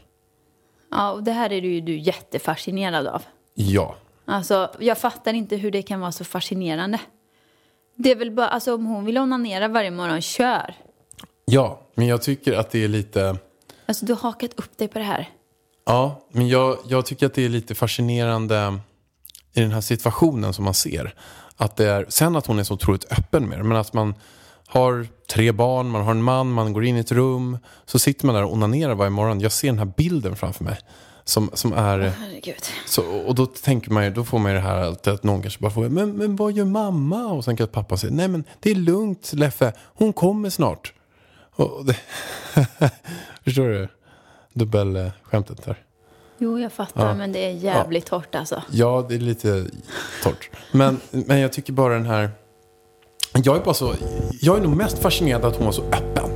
Ja, 0.91 1.13
och 1.13 1.23
det 1.23 1.33
här 1.33 1.53
är 1.53 1.61
ju 1.61 1.81
du 1.81 1.99
jättefascinerad 1.99 3.07
av. 3.07 3.23
Ja, 3.55 3.97
Alltså, 4.29 4.71
jag 4.79 4.99
fattar 4.99 5.35
inte 5.35 5.57
hur 5.57 5.71
det 5.71 5.83
kan 5.83 6.01
vara 6.01 6.13
så 6.13 6.25
fascinerande. 6.25 6.99
Det 7.97 8.11
är 8.11 8.17
väl 8.17 8.31
bara, 8.31 8.49
alltså 8.49 8.75
om 8.75 8.87
hon 8.87 9.05
vill 9.05 9.19
onanera 9.19 9.69
varje 9.69 9.91
morgon, 9.91 10.21
kör. 10.21 10.75
Ja, 11.45 11.81
men 11.95 12.07
jag 12.07 12.23
tycker 12.23 12.53
att 12.53 12.71
det 12.71 12.85
är 12.85 12.89
lite... 12.89 13.37
Alltså 13.87 14.07
du 14.07 14.13
har 14.13 14.21
hakat 14.21 14.51
upp 14.57 14.79
dig 14.79 14.89
på 14.89 14.99
det 14.99 15.05
här. 15.05 15.29
Ja, 15.87 16.21
men 16.33 16.49
jag, 16.49 16.79
jag 16.89 17.07
tycker 17.07 17.27
att 17.27 17.35
det 17.35 17.45
är 17.45 17.49
lite 17.49 17.75
fascinerande 17.75 18.79
i 19.55 19.61
den 19.61 19.73
här 19.73 19.81
situationen 19.81 20.53
som 20.53 20.65
man 20.65 20.75
ser. 20.75 21.15
Att 21.57 21.77
det 21.77 21.91
är, 21.91 22.07
sen 22.09 22.37
att 22.37 22.47
hon 22.47 22.59
är 22.59 22.65
så 22.65 22.75
otroligt 22.75 23.13
öppen 23.13 23.49
med 23.49 23.59
det, 23.59 23.65
men 23.65 23.77
att 23.77 23.93
man 23.93 24.15
har 24.67 25.07
tre 25.31 25.53
barn, 25.53 25.89
man 25.89 26.05
har 26.05 26.11
en 26.11 26.23
man, 26.23 26.53
man 26.53 26.73
går 26.73 26.85
in 26.85 26.97
i 26.97 27.01
ett 27.01 27.13
rum, 27.13 27.59
så 27.85 27.99
sitter 27.99 28.27
man 28.27 28.35
där 28.35 28.45
och 28.45 28.53
onanerar 28.53 28.95
varje 28.95 29.11
morgon. 29.11 29.41
Jag 29.41 29.53
ser 29.53 29.69
den 29.69 29.79
här 29.79 29.93
bilden 29.97 30.37
framför 30.37 30.65
mig. 30.65 30.79
Som, 31.29 31.51
som 31.53 31.73
är... 31.73 31.99
Herregud. 31.99 32.63
Så, 32.87 33.03
och 33.03 33.35
då 33.35 33.47
tänker 33.47 33.91
man 33.91 34.05
ju, 34.05 34.11
då 34.11 34.25
får 34.25 34.39
man 34.39 34.53
ju 34.53 34.57
det 34.57 34.65
här 34.65 34.77
att, 34.77 35.07
att 35.07 35.23
någon 35.23 35.43
kanske 35.43 35.61
bara 35.61 35.71
får, 35.71 35.89
men, 35.89 36.13
men 36.13 36.37
vad 36.37 36.53
gör 36.53 36.65
mamma? 36.65 37.27
Och 37.27 37.45
sen 37.45 37.57
kan 37.57 37.69
pappa 37.69 37.97
säga, 37.97 38.13
nej 38.13 38.29
men 38.29 38.45
det 38.61 38.71
är 38.71 38.75
lugnt 38.75 39.33
Leffe, 39.33 39.73
hon 39.95 40.13
kommer 40.13 40.51
snart. 40.51 40.93
Det, 41.87 41.97
förstår 43.45 43.69
du? 43.69 43.89
Dubbelskämtet 44.53 45.65
där. 45.65 45.83
Jo, 46.39 46.59
jag 46.59 46.73
fattar, 46.73 47.15
men 47.15 47.33
det 47.33 47.45
är 47.45 47.51
jävligt 47.51 48.07
torrt 48.07 48.35
alltså. 48.35 48.63
Ja, 48.71 49.07
det 49.09 49.15
är 49.15 49.19
lite 49.19 49.67
torrt. 50.23 50.51
Men, 50.73 51.01
men 51.11 51.41
jag 51.41 51.53
tycker 51.53 51.73
bara 51.73 51.95
den 51.95 52.07
här, 52.07 52.31
jag 53.45 53.57
är 53.57 53.61
bara 53.61 53.75
så, 53.75 53.95
jag 54.41 54.59
är 54.59 54.63
nog 54.63 54.77
mest 54.77 54.99
fascinerad 54.99 55.45
att 55.45 55.57
hon 55.57 55.65
var 55.65 55.73
så 55.73 55.83
öppen. 55.83 56.36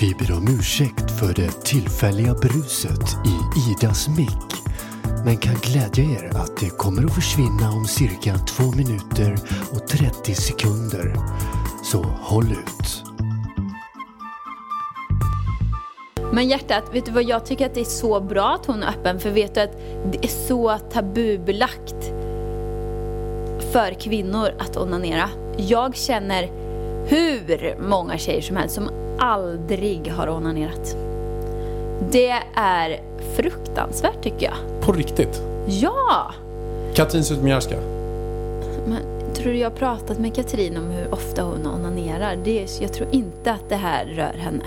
Vi 0.00 0.14
ber 0.14 0.36
om 0.36 0.48
ursäkt 0.58 1.10
för 1.10 1.34
det 1.34 1.64
tillfälliga 1.64 2.34
bruset 2.34 3.16
i 3.26 3.60
Idas 3.70 4.08
mick. 4.08 4.62
Men 5.24 5.36
kan 5.36 5.54
glädja 5.54 6.04
er 6.04 6.36
att 6.36 6.56
det 6.56 6.70
kommer 6.70 7.04
att 7.04 7.14
försvinna 7.14 7.72
om 7.72 7.84
cirka 7.84 8.38
2 8.38 8.62
minuter 8.76 9.38
och 9.72 9.88
30 9.88 10.34
sekunder. 10.34 11.14
Så 11.84 12.02
håll 12.02 12.44
ut. 12.52 13.04
Men 16.32 16.48
hjärtat, 16.48 16.84
vet 16.92 17.06
du 17.06 17.12
vad 17.12 17.22
jag 17.22 17.46
tycker 17.46 17.66
att 17.66 17.74
det 17.74 17.80
är 17.80 17.84
så 17.84 18.20
bra 18.20 18.54
att 18.54 18.66
hon 18.66 18.82
är 18.82 18.88
öppen 18.88 19.20
för 19.20 19.30
vet 19.30 19.54
du 19.54 19.60
att 19.60 19.76
det 20.12 20.24
är 20.24 20.46
så 20.48 20.78
tabubelagt 20.78 22.04
för 23.72 24.00
kvinnor 24.00 24.48
att 24.58 24.76
onanera. 24.76 25.28
Jag 25.56 25.96
känner 25.96 26.42
hur 27.06 27.76
många 27.88 28.18
tjejer 28.18 28.42
som 28.42 28.56
helst 28.56 28.74
som 28.74 29.07
aldrig 29.18 30.12
har 30.16 30.28
onanerat. 30.28 30.96
Det 32.10 32.34
är 32.54 33.00
fruktansvärt 33.36 34.22
tycker 34.22 34.46
jag. 34.46 34.82
På 34.86 34.92
riktigt. 34.92 35.42
Ja! 35.66 36.34
Katrin 36.94 37.24
Zytomierska. 37.24 37.76
Men 38.86 38.98
tror 39.34 39.52
du 39.52 39.58
jag 39.58 39.70
har 39.70 39.76
pratat 39.76 40.18
med 40.18 40.34
Katrin 40.34 40.76
om 40.76 40.90
hur 40.90 41.14
ofta 41.14 41.42
hon 41.42 41.66
onanerar? 41.66 42.36
Det 42.44 42.62
är, 42.62 42.68
jag 42.80 42.92
tror 42.92 43.08
inte 43.12 43.52
att 43.52 43.68
det 43.68 43.76
här 43.76 44.04
rör 44.04 44.38
henne. 44.38 44.64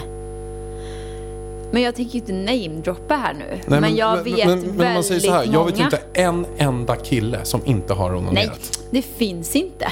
Men 1.71 1.81
jag 1.81 1.95
tänker 1.95 2.15
inte 2.15 2.33
namedroppa 2.33 3.15
här 3.15 3.33
nu. 3.33 3.59
Nej, 3.65 3.81
men, 3.81 3.95
jag 3.95 4.23
vet 4.23 4.37
men, 4.37 4.47
väldigt 4.47 4.75
men 4.75 4.93
man 4.93 5.03
säger 5.03 5.19
så 5.19 5.31
här, 5.31 5.45
många. 5.45 5.57
jag 5.57 5.65
vet 5.65 5.79
inte 5.79 5.99
en 6.13 6.45
enda 6.57 6.95
kille 6.95 7.39
som 7.45 7.61
inte 7.65 7.93
har 7.93 8.09
Nej, 8.09 8.19
onanerat. 8.19 8.79
det 8.91 9.01
finns 9.01 9.55
inte. 9.55 9.91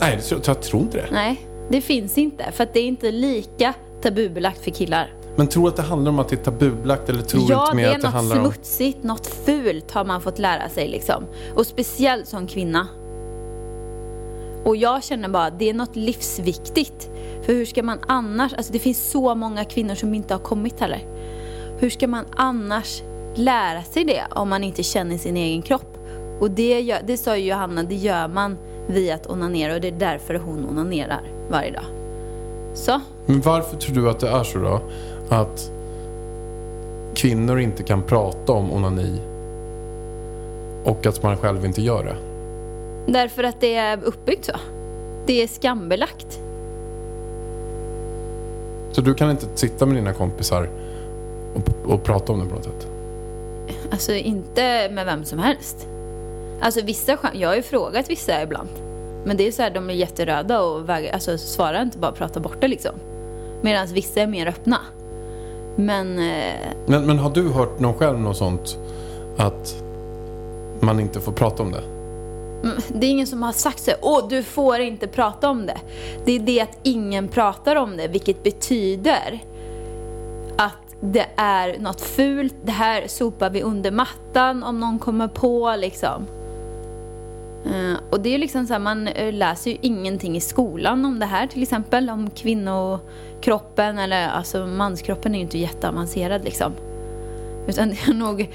Nej, 0.00 0.20
tror- 0.20 0.40
jag 0.46 0.62
tror 0.62 0.82
inte 0.82 0.96
det. 0.96 1.06
Nej, 1.12 1.40
det 1.68 1.80
finns 1.80 2.18
inte. 2.18 2.52
För 2.52 2.64
att 2.64 2.74
det 2.74 2.80
är 2.80 2.86
inte 2.86 3.10
lika 3.10 3.74
tabubelagt 4.02 4.64
för 4.64 4.70
killar. 4.70 5.12
Men 5.36 5.46
tror 5.46 5.62
du 5.62 5.68
att 5.68 5.76
det 5.76 5.82
handlar 5.82 6.10
om 6.10 6.18
att 6.18 6.28
det 6.28 6.36
är 6.36 6.44
tabubelagt 6.44 7.08
eller 7.08 7.22
tror 7.22 7.40
du 7.46 7.52
ja, 7.52 7.64
inte 7.64 7.76
mer 7.76 7.82
det 7.82 7.90
är 7.90 7.94
att 7.94 8.00
det 8.00 8.06
något 8.06 8.14
handlar 8.14 8.38
om... 8.38 8.44
smutsigt, 8.44 9.02
något 9.02 9.26
fult 9.26 9.90
har 9.90 10.04
man 10.04 10.20
fått 10.20 10.38
lära 10.38 10.68
sig 10.68 10.88
liksom. 10.88 11.24
Och 11.54 11.66
speciellt 11.66 12.28
som 12.28 12.46
kvinna. 12.46 12.88
Och 14.64 14.76
jag 14.76 15.04
känner 15.04 15.28
bara, 15.28 15.50
det 15.50 15.70
är 15.70 15.74
något 15.74 15.96
livsviktigt. 15.96 17.10
För 17.42 17.52
hur 17.52 17.64
ska 17.64 17.82
man 17.82 17.98
annars, 18.06 18.52
alltså 18.52 18.72
det 18.72 18.78
finns 18.78 19.10
så 19.10 19.34
många 19.34 19.64
kvinnor 19.64 19.94
som 19.94 20.14
inte 20.14 20.34
har 20.34 20.38
kommit 20.38 20.80
heller. 20.80 21.06
Hur 21.78 21.90
ska 21.90 22.08
man 22.08 22.24
annars 22.36 23.02
lära 23.34 23.82
sig 23.82 24.04
det 24.04 24.22
om 24.30 24.48
man 24.48 24.64
inte 24.64 24.82
känner 24.82 25.18
sin 25.18 25.36
egen 25.36 25.62
kropp? 25.62 25.98
Och 26.40 26.50
det, 26.50 26.80
gör, 26.80 26.98
det 27.06 27.16
sa 27.16 27.36
ju 27.36 27.48
Johanna, 27.50 27.82
det 27.82 27.94
gör 27.94 28.28
man 28.28 28.58
via 28.88 29.14
att 29.14 29.30
onanera 29.30 29.74
och 29.74 29.80
det 29.80 29.88
är 29.88 29.98
därför 29.98 30.34
hon 30.34 30.68
onanerar 30.68 31.37
varje 31.50 31.70
dag. 31.70 31.84
Så, 32.74 33.00
Men 33.26 33.40
varför 33.40 33.76
tror 33.76 33.94
du 33.94 34.10
att 34.10 34.20
det 34.20 34.28
är 34.28 34.44
så 34.44 34.58
då? 34.58 34.80
Att 35.28 35.70
kvinnor 37.14 37.60
inte 37.60 37.82
kan 37.82 38.02
prata 38.02 38.52
om 38.52 38.72
onani 38.72 39.20
och 40.84 41.06
att 41.06 41.22
man 41.22 41.36
själv 41.36 41.64
inte 41.64 41.82
gör 41.82 42.04
det? 42.04 42.16
därför 43.12 43.44
att 43.44 43.60
det 43.60 43.74
är 43.74 44.04
uppbyggt 44.04 44.44
så. 44.44 44.52
Det 45.26 45.42
är 45.42 45.46
skambelagt. 45.48 46.40
Så 48.92 49.00
du 49.00 49.14
kan 49.14 49.30
inte 49.30 49.46
sitta 49.54 49.86
med 49.86 49.96
dina 49.96 50.12
kompisar 50.12 50.68
och, 51.54 51.92
och 51.92 52.02
prata 52.04 52.32
om 52.32 52.40
det 52.40 52.46
på 52.46 52.54
något 52.54 52.64
sätt? 52.64 52.88
Alltså 53.90 54.14
inte 54.14 54.88
med 54.90 55.06
vem 55.06 55.24
som 55.24 55.38
helst. 55.38 55.88
Alltså 56.60 56.82
vissa 56.82 57.18
jag 57.32 57.48
har 57.48 57.56
ju 57.56 57.62
frågat 57.62 58.10
vissa 58.10 58.42
ibland. 58.42 58.68
Men 59.24 59.36
det 59.36 59.46
är 59.46 59.52
så 59.52 59.62
här, 59.62 59.70
de 59.70 59.90
är 59.90 59.94
jätteröda 59.94 60.60
och 60.60 60.88
väger, 60.88 61.12
alltså, 61.12 61.38
svarar 61.38 61.82
inte 61.82 61.98
bara 61.98 62.12
prata 62.12 62.40
bort 62.40 62.60
det 62.60 62.68
liksom. 62.68 62.92
Medan 63.60 63.86
vissa 63.86 64.20
är 64.20 64.26
mer 64.26 64.46
öppna. 64.46 64.78
Men 65.76 66.18
eh, 66.18 66.54
Men, 66.86 67.06
men 67.06 67.18
har 67.18 67.30
du 67.30 67.48
hört 67.48 67.80
någon 67.80 67.94
själv 67.94 68.20
något 68.20 68.36
sånt 68.36 68.78
att 69.36 69.82
man 70.80 71.00
inte 71.00 71.20
får 71.20 71.32
prata 71.32 71.62
om 71.62 71.72
det? 71.72 71.82
mm, 72.62 72.76
det 72.88 73.06
är 73.06 73.10
ingen 73.10 73.26
som 73.26 73.42
har 73.42 73.52
sagt 73.52 73.80
så 73.80 73.92
åh 74.02 74.28
du 74.28 74.42
får 74.42 74.80
inte 74.80 75.06
prata 75.06 75.50
om 75.50 75.66
det. 75.66 75.78
Det 76.24 76.32
är 76.32 76.40
det 76.40 76.60
att 76.60 76.78
ingen 76.82 77.28
pratar 77.28 77.76
om 77.76 77.96
det, 77.96 78.08
vilket 78.08 78.42
betyder 78.42 79.38
att 80.58 80.72
det 81.00 81.26
är 81.36 81.78
något 81.78 82.00
fult, 82.00 82.54
det 82.64 82.72
här 82.72 83.06
sopar 83.06 83.50
vi 83.50 83.62
under 83.62 83.90
mattan 83.90 84.62
om 84.62 84.80
någon 84.80 84.98
kommer 84.98 85.28
på 85.28 85.74
liksom. 85.78 86.26
Eh, 87.66 87.98
och 88.10 88.20
det 88.20 88.28
är 88.28 88.32
ju 88.32 88.38
liksom 88.38 88.66
så 88.66 88.72
här, 88.72 88.80
man 88.80 89.08
eh, 89.08 89.32
läser 89.32 89.70
ju 89.70 89.76
ingenting 89.80 90.36
i 90.36 90.40
skolan 90.40 91.04
om 91.04 91.18
det 91.18 91.26
här 91.26 91.46
till 91.46 91.62
exempel, 91.62 92.10
om 92.10 92.30
kvinnokroppen 92.30 93.98
eller 93.98 94.28
alltså 94.28 94.66
manskroppen 94.66 95.34
är 95.34 95.38
ju 95.38 95.44
inte 95.44 95.58
jätteavancerad 95.58 96.44
liksom. 96.44 96.72
Utan 97.68 97.90
det 97.90 98.08
är 98.08 98.14
nog, 98.14 98.50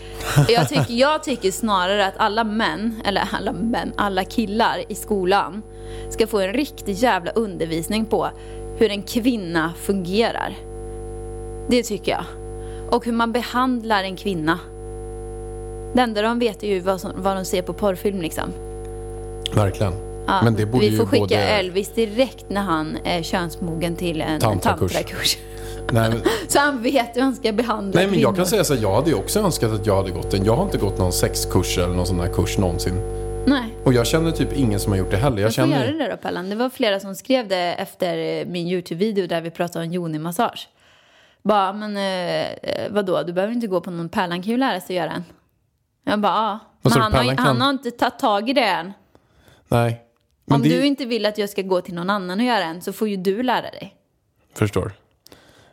jag 0.50 0.70
tycker, 0.70 0.94
jag 0.94 1.24
tycker 1.24 1.52
snarare 1.52 2.06
att 2.06 2.18
alla 2.18 2.44
män, 2.44 3.02
eller 3.06 3.28
alla 3.32 3.54
män, 3.54 3.94
alla 3.96 4.24
killar 4.24 4.84
i 4.88 4.96
skolan 4.96 5.62
ska 6.10 6.28
få 6.28 6.40
en 6.40 6.54
riktig 6.54 6.94
jävla 6.94 7.32
undervisning 7.32 8.06
på 8.06 8.30
hur 8.78 8.92
en 8.92 9.04
kvinna 9.04 9.74
fungerar. 9.78 10.56
Det 11.70 11.84
tycker 11.84 12.12
jag. 12.12 12.26
Och 12.90 13.06
hur 13.06 13.12
man 13.12 13.32
behandlar 13.32 14.04
en 14.04 14.16
kvinna. 14.16 14.60
Det 15.94 16.02
enda 16.02 16.22
de 16.22 16.40
vet 16.40 16.64
är 16.64 16.68
ju 16.68 16.80
vad, 16.80 17.02
som, 17.02 17.12
vad 17.16 17.36
de 17.36 17.46
ser 17.46 17.62
på 17.62 17.74
porrfilm 17.74 18.22
liksom. 18.22 18.54
Verkligen. 19.56 19.94
Ja, 20.28 20.42
Men 20.44 20.56
det 20.56 20.66
borde 20.66 20.90
vi 20.90 20.98
får 20.98 21.06
skicka 21.06 21.20
både... 21.20 21.36
Elvis 21.36 21.94
direkt 21.94 22.50
när 22.50 22.62
han 22.62 22.98
är 23.04 23.22
könsmogen 23.24 23.96
till 23.96 24.22
en 24.22 24.40
Tantrakurs. 24.40 24.94
tantrakurs. 24.94 25.38
Nej, 25.92 26.10
men, 26.10 26.22
Så 26.48 26.60
han 26.60 26.82
vet 26.82 27.16
hur 27.16 27.22
han 27.22 27.36
ska 27.36 27.52
behandla 27.52 27.92
nej 28.00 28.08
men 28.08 28.20
jag 28.20 28.30
kvinnor. 28.30 28.36
kan 28.36 28.46
säga 28.46 28.64
så 28.64 28.74
här, 28.76 28.82
jag 28.82 28.96
hade 28.96 29.10
ju 29.10 29.16
också 29.16 29.40
önskat 29.40 29.72
att 29.72 29.86
jag 29.86 29.96
hade 29.96 30.12
gått 30.12 30.34
en. 30.34 30.46
Jag 30.46 30.56
har 30.56 30.64
inte 30.64 30.78
gått 30.78 30.98
någon 30.98 31.12
sexkurs 31.14 31.78
eller 31.78 31.96
någon 31.96 32.06
sån 32.08 32.20
här 32.20 32.34
kurs 32.34 32.58
någonsin. 32.58 32.94
Nej. 33.46 33.76
Och 33.84 33.94
jag 33.94 34.08
känner 34.08 34.32
typ 34.32 34.54
ingen 34.54 34.80
som 34.80 34.92
har 34.92 35.00
gjort 35.00 35.12
det 35.12 35.18
heller. 35.18 35.38
Jag 35.38 35.46
Jag 35.48 35.56
får 35.56 35.62
känner... 35.62 35.86
göra 35.86 35.98
det 36.06 36.12
då 36.12 36.18
Pallan. 36.18 36.50
Det 36.50 36.56
var 36.56 36.70
flera 36.70 37.00
som 37.00 37.16
skrev 37.16 37.48
det 37.48 37.58
efter 37.74 38.18
eh, 38.18 38.46
min 38.46 38.68
YouTube-video 38.68 39.28
där 39.28 39.42
vi 39.42 39.50
pratade 39.52 39.86
om 39.86 39.92
yoni-massage. 39.94 40.68
Bara, 41.44 41.74
men 41.74 41.98
eh, 41.98 42.52
eh, 42.52 42.92
vadå, 42.92 43.24
du 43.24 43.34
behöver 43.34 43.54
inte 43.54 43.68
gå 43.68 43.82
på 43.82 43.92
någon 43.92 44.10
Pärlan 44.10 44.42
kan 44.44 44.52
ju 44.52 44.58
lära 44.58 44.80
sig 44.82 44.96
göra 44.96 45.12
en. 45.12 45.24
Jag 46.06 46.20
bara, 46.20 46.32
ja. 46.34 46.60
Men 46.82 46.94
han 47.02 47.14
har, 47.14 47.38
han 47.38 47.62
har 47.62 47.70
inte 47.70 47.92
tagit 47.92 48.20
tag 48.20 48.50
i 48.50 48.54
det 48.54 48.62
än. 48.66 48.94
Nej. 49.74 50.02
Men 50.46 50.56
Om 50.56 50.62
det... 50.62 50.70
du 50.70 50.86
inte 50.86 51.06
vill 51.06 51.26
att 51.26 51.38
jag 51.38 51.50
ska 51.50 51.62
gå 51.62 51.82
till 51.82 51.94
någon 51.94 52.10
annan 52.10 52.40
och 52.40 52.46
göra 52.46 52.64
en 52.64 52.82
så 52.82 52.94
får 52.94 53.10
ju 53.10 53.16
du 53.18 53.44
lära 53.44 53.72
dig. 53.72 53.96
Förstår. 54.54 54.92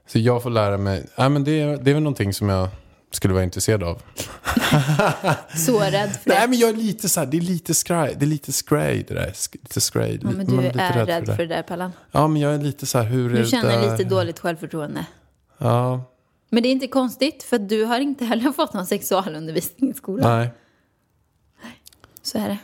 Så 0.07 0.19
jag 0.19 0.43
får 0.43 0.51
lära 0.51 0.79
mig. 0.79 1.07
Nej, 1.19 1.29
men 1.29 1.45
det, 1.45 1.61
är, 1.61 1.77
det 1.77 1.91
är 1.91 1.95
väl 1.95 2.03
någonting 2.03 2.35
som 2.35 2.49
jag 2.49 2.69
skulle 3.11 3.35
vara 3.35 3.45
intresserad 3.45 3.83
av. 3.83 4.03
Så 5.57 5.81
rädd 5.81 6.11
för 6.13 6.31
Nej 6.31 6.41
det. 6.41 6.47
men 6.49 6.59
jag 6.59 6.71
är 6.71 6.75
lite 6.75 7.09
så 7.09 7.21
här, 7.21 7.27
det 7.27 7.37
är 7.37 7.41
lite 7.41 7.75
skraj, 7.75 8.15
det 8.19 8.25
är 8.25 8.27
lite 8.27 8.53
skraj 8.53 9.05
det 9.09 9.15
där. 9.15 9.33
Lite 9.53 9.81
skraj. 9.81 10.19
Ja, 10.23 10.31
men 10.31 10.47
du 10.47 10.61
lite 10.61 10.81
är 10.81 11.07
rädd 11.07 11.27
det. 11.27 11.37
för 11.37 11.47
det 11.47 11.55
där 11.55 11.63
Pallan. 11.63 11.93
Ja 12.13 12.29
men 12.29 12.43
jag 12.43 12.55
är 12.55 12.59
lite 12.59 12.87
så 12.87 12.99
här, 12.99 13.05
hur 13.05 13.35
är 13.35 13.39
Du 13.43 13.47
känner 13.49 13.81
där? 13.81 13.93
lite 13.93 14.05
dåligt 14.05 14.39
självförtroende. 14.39 15.07
Ja, 15.59 16.03
Men 16.51 16.63
det 16.63 16.69
är 16.69 16.71
inte 16.73 16.89
konstigt 16.89 17.43
för 17.43 17.59
du 17.59 17.85
har 17.85 18.01
inte 18.01 18.25
heller 18.25 18.53
fått 18.53 18.73
någon 18.73 18.87
sexualundervisning 18.87 19.91
i 19.91 19.95
skolan. 19.95 20.39
nej. 20.39 20.51
Så 22.23 22.39
är 22.39 22.49
det. 22.49 22.59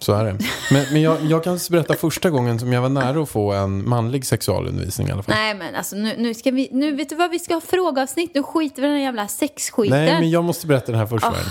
Så 0.00 0.12
är 0.12 0.24
det. 0.24 0.38
Men, 0.70 0.86
men 0.92 1.02
jag, 1.02 1.24
jag 1.24 1.44
kan 1.44 1.58
berätta 1.70 1.94
första 1.94 2.30
gången 2.30 2.58
som 2.58 2.72
jag 2.72 2.82
var 2.82 2.88
nära 2.88 3.22
att 3.22 3.28
få 3.28 3.52
en 3.52 3.88
manlig 3.88 4.26
sexualundervisning 4.26 5.08
i 5.08 5.10
alla 5.10 5.22
fall. 5.22 5.34
Nej 5.34 5.54
men 5.54 5.74
alltså 5.74 5.96
nu, 5.96 6.16
nu 6.18 6.34
ska 6.34 6.50
vi, 6.50 6.68
nu 6.72 6.96
vet 6.96 7.08
du 7.08 7.14
vad 7.14 7.30
vi 7.30 7.38
ska 7.38 7.54
ha 7.54 7.60
frågeavsnitt, 7.60 8.34
nu 8.34 8.42
skiter 8.42 8.82
vi 8.82 8.88
i 8.88 8.90
den 8.90 9.00
jävla 9.00 9.28
sexskiten. 9.28 10.04
Nej, 10.04 10.20
men 10.20 10.30
jag 10.30 10.44
måste 10.44 10.66
berätta 10.66 10.92
den 10.92 10.98
här 10.98 11.06
först. 11.06 11.24
Ah. 11.24 11.30
Värn. 11.30 11.50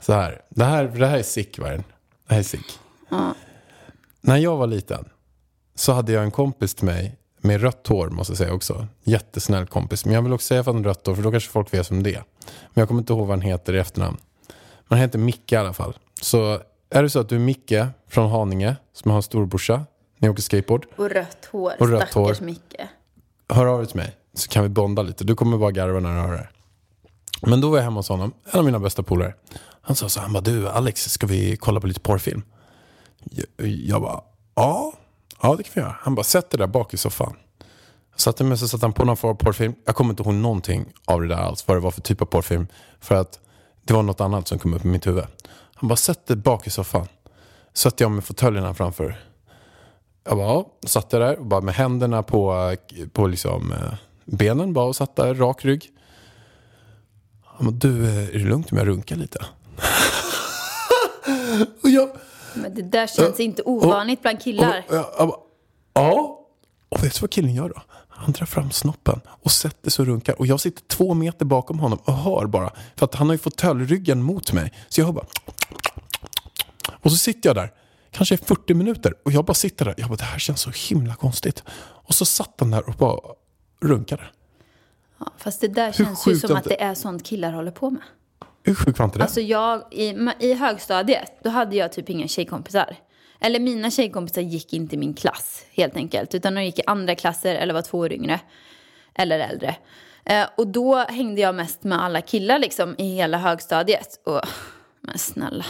Så 0.00 0.12
här, 0.12 0.40
det 0.48 0.64
här, 0.64 0.84
det 0.84 1.06
här 1.06 1.18
är 1.18 1.22
sick 1.22 1.58
Värn. 1.58 1.84
Det 2.28 2.34
här 2.34 2.40
är 2.40 2.44
sick. 2.44 2.78
När 4.20 4.36
jag 4.36 4.56
var 4.56 4.66
liten 4.66 5.08
så 5.74 5.92
hade 5.92 6.12
jag 6.12 6.22
en 6.22 6.30
kompis 6.30 6.74
till 6.74 6.84
mig 6.84 7.16
med 7.40 7.60
rött 7.60 7.86
hår 7.86 8.08
måste 8.08 8.30
jag 8.30 8.38
säga 8.38 8.52
också. 8.52 8.86
Jättesnäll 9.04 9.66
kompis. 9.66 10.04
Men 10.04 10.14
jag 10.14 10.22
vill 10.22 10.32
också 10.32 10.46
säga 10.46 10.60
att 10.60 10.66
han 10.66 10.84
rött 10.84 11.06
hår 11.06 11.14
för 11.14 11.22
då 11.22 11.30
kanske 11.30 11.50
folk 11.50 11.74
vet 11.74 11.90
vem 11.90 12.02
det. 12.02 12.22
Men 12.44 12.80
jag 12.80 12.88
kommer 12.88 13.00
inte 13.00 13.12
ihåg 13.12 13.26
vad 13.26 13.38
han 13.38 13.40
heter 13.40 13.74
i 13.74 13.78
efternamn. 13.78 14.16
Men 14.88 14.98
han 14.98 14.98
heter 14.98 15.18
Micke 15.18 15.52
i 15.52 15.56
alla 15.56 15.72
fall. 15.72 15.98
Så 16.20 16.60
är 16.94 17.02
det 17.02 17.10
så 17.10 17.20
att 17.20 17.28
du 17.28 17.34
är 17.34 17.40
Micke 17.40 17.72
från 18.08 18.30
Haninge 18.30 18.76
som 18.92 19.10
har 19.10 19.16
en 19.16 19.22
storbrorsa. 19.22 19.84
Ni 20.18 20.28
åker 20.28 20.42
skateboard. 20.42 20.86
Och 20.96 21.10
rött 21.10 21.48
hår, 21.52 21.72
Och 21.78 21.88
rött 21.88 22.10
stackars 22.10 22.40
hår. 22.40 22.46
Micke. 22.46 22.76
hör 23.48 23.66
av 23.66 23.78
dig 23.78 23.86
till 23.86 23.96
mig 23.96 24.16
så 24.34 24.48
kan 24.48 24.62
vi 24.62 24.68
bonda 24.68 25.02
lite. 25.02 25.24
Du 25.24 25.34
kommer 25.34 25.58
bara 25.58 25.70
garva 25.70 26.00
när 26.00 26.14
du 26.14 26.20
hör 26.28 26.32
det. 26.32 26.48
Men 27.42 27.60
då 27.60 27.70
var 27.70 27.76
jag 27.76 27.84
hemma 27.84 27.98
hos 27.98 28.08
honom, 28.08 28.32
en 28.52 28.58
av 28.58 28.64
mina 28.64 28.78
bästa 28.78 29.02
polare. 29.02 29.34
Han 29.80 29.96
sa 29.96 30.08
så 30.08 30.20
här, 30.20 30.26
han 30.26 30.32
bara, 30.32 30.40
du 30.40 30.68
Alex, 30.68 31.10
ska 31.10 31.26
vi 31.26 31.56
kolla 31.56 31.80
på 31.80 31.86
lite 31.86 32.00
porrfilm? 32.00 32.42
Jag, 33.30 33.66
jag 33.68 34.02
bara, 34.02 34.20
ja, 34.54 34.92
ja 35.42 35.54
det 35.56 35.62
kan 35.62 35.72
vi 35.74 35.80
göra. 35.80 35.96
Han 36.00 36.14
bara, 36.14 36.24
sätt 36.24 36.50
dig 36.50 36.58
där 36.58 36.66
bak 36.66 36.94
i 36.94 36.96
soffan. 36.96 37.36
Jag 38.10 38.20
satte 38.20 38.44
mig 38.44 38.58
så 38.58 38.68
satte 38.68 38.86
han 38.86 38.92
på 38.92 39.04
någon 39.04 39.16
form 39.16 39.30
av 39.30 39.34
porrfilm. 39.34 39.74
Jag 39.84 39.94
kommer 39.94 40.10
inte 40.10 40.22
ihåg 40.22 40.34
någonting 40.34 40.92
av 41.04 41.20
det 41.20 41.28
där 41.28 41.36
alls, 41.36 41.68
vad 41.68 41.76
det 41.76 41.80
var 41.80 41.90
för 41.90 42.00
typ 42.00 42.22
av 42.22 42.26
porrfilm. 42.26 42.66
För 43.00 43.14
att 43.14 43.40
det 43.84 43.94
var 43.94 44.02
något 44.02 44.20
annat 44.20 44.48
som 44.48 44.58
kom 44.58 44.74
upp 44.74 44.84
i 44.84 44.88
mitt 44.88 45.06
huvud. 45.06 45.24
Han 45.74 45.88
bara, 45.88 45.96
sätt 45.96 46.26
dig 46.26 46.36
bak 46.36 46.66
i 46.66 46.70
soffan. 46.70 47.08
Satte 47.72 48.04
jag 48.04 48.10
med 48.10 48.24
fåtöljerna 48.24 48.74
framför. 48.74 49.16
Jag 50.24 50.36
bara, 50.36 50.46
ja. 50.46 50.66
Satt 50.86 51.12
jag 51.12 51.22
där 51.22 51.38
och 51.38 51.46
bara 51.46 51.60
med 51.60 51.74
händerna 51.74 52.22
på, 52.22 52.74
på 53.12 53.26
liksom, 53.26 53.72
eh, 53.72 53.94
benen 54.24 54.72
bara 54.72 54.84
och 54.84 54.96
satt 54.96 55.16
där, 55.16 55.34
rak 55.34 55.64
rygg. 55.64 55.90
Han 57.44 57.66
bara, 57.66 57.76
du, 57.76 58.04
eh, 58.08 58.28
är 58.28 58.38
det 58.38 58.44
lugnt 58.44 58.72
om 58.72 58.78
jag 58.78 58.86
runkar 58.86 59.16
lite? 59.16 59.38
och 61.82 61.90
jag, 61.90 62.08
Men 62.54 62.74
det 62.74 62.82
där 62.82 63.06
känns 63.06 63.40
inte 63.40 63.62
ovanligt 63.62 64.22
bland 64.22 64.42
killar. 64.42 64.84
och, 64.88 64.94
jag, 64.96 65.06
jag 65.18 65.28
bara, 65.28 65.40
ja. 65.94 66.40
Och 66.88 67.04
vet 67.04 67.14
du 67.14 67.20
vad 67.20 67.30
killen 67.30 67.54
gör 67.54 67.68
då? 67.68 67.82
Han 68.08 68.32
drar 68.32 68.46
fram 68.46 68.70
snoppen 68.70 69.20
och 69.28 69.50
sätter 69.50 69.90
sig 69.90 70.02
och 70.02 70.06
runkar. 70.06 70.38
Och 70.38 70.46
jag 70.46 70.60
sitter 70.60 70.82
två 70.82 71.14
meter 71.14 71.44
bakom 71.44 71.78
honom 71.78 71.98
och 72.04 72.14
hör 72.14 72.46
bara. 72.46 72.70
För 72.96 73.04
att 73.04 73.14
han 73.14 73.26
har 73.26 73.34
ju 73.34 73.38
fåtöljdryggen 73.38 74.22
mot 74.22 74.52
mig. 74.52 74.72
Så 74.88 75.00
jag 75.00 75.06
hör 75.06 75.12
bara. 75.12 75.26
Och 77.04 77.10
så 77.10 77.16
sitter 77.16 77.48
jag 77.48 77.56
där. 77.56 77.72
Kanske 78.10 78.34
i 78.34 78.38
40 78.38 78.74
minuter. 78.74 79.14
Och 79.22 79.32
jag 79.32 79.44
bara 79.44 79.54
sitter 79.54 79.84
där. 79.84 79.94
Jag 79.98 80.08
bara, 80.08 80.16
det 80.16 80.24
här 80.24 80.38
känns 80.38 80.60
så 80.60 80.70
himla 80.70 81.14
konstigt. 81.14 81.62
Och 81.78 82.14
så 82.14 82.24
satt 82.24 82.54
han 82.58 82.70
där 82.70 82.88
och 82.88 82.94
bara 82.94 83.20
runkade. 83.80 84.22
Ja, 85.18 85.32
fast 85.38 85.60
det 85.60 85.68
där 85.68 85.92
Hur 85.92 86.04
känns 86.04 86.26
ju 86.26 86.36
som 86.36 86.50
att 86.50 86.58
att 86.58 86.64
det 86.64 86.82
är 86.82 86.94
sånt 86.94 87.26
killar 87.26 87.52
håller 87.52 87.70
på 87.70 87.90
med. 87.90 88.02
Hur 88.62 88.74
sjukt 88.74 88.98
var 88.98 89.06
inte 89.06 89.18
det? 89.18 89.24
Alltså 89.24 89.40
jag, 89.40 89.82
i, 89.90 90.16
i 90.38 90.54
högstadiet, 90.54 91.32
då 91.42 91.50
hade 91.50 91.76
jag 91.76 91.92
typ 91.92 92.10
inga 92.10 92.28
tjejkompisar. 92.28 92.96
Eller 93.40 93.60
mina 93.60 93.90
tjejkompisar 93.90 94.42
gick 94.42 94.72
inte 94.72 94.94
i 94.94 94.98
min 94.98 95.14
klass 95.14 95.64
helt 95.70 95.96
enkelt. 95.96 96.34
Utan 96.34 96.54
de 96.54 96.64
gick 96.64 96.78
i 96.78 96.82
andra 96.86 97.14
klasser 97.14 97.54
eller 97.54 97.74
var 97.74 97.82
två 97.82 97.98
år 97.98 98.12
yngre. 98.12 98.40
Eller 99.14 99.38
äldre. 99.38 99.76
Eh, 100.24 100.46
och 100.56 100.66
då 100.66 100.96
hängde 100.96 101.40
jag 101.40 101.54
mest 101.54 101.84
med 101.84 102.02
alla 102.02 102.20
killar 102.20 102.58
liksom 102.58 102.94
i 102.98 103.14
hela 103.14 103.38
högstadiet. 103.38 104.20
Och, 104.24 104.40
men 105.00 105.18
snälla. 105.18 105.64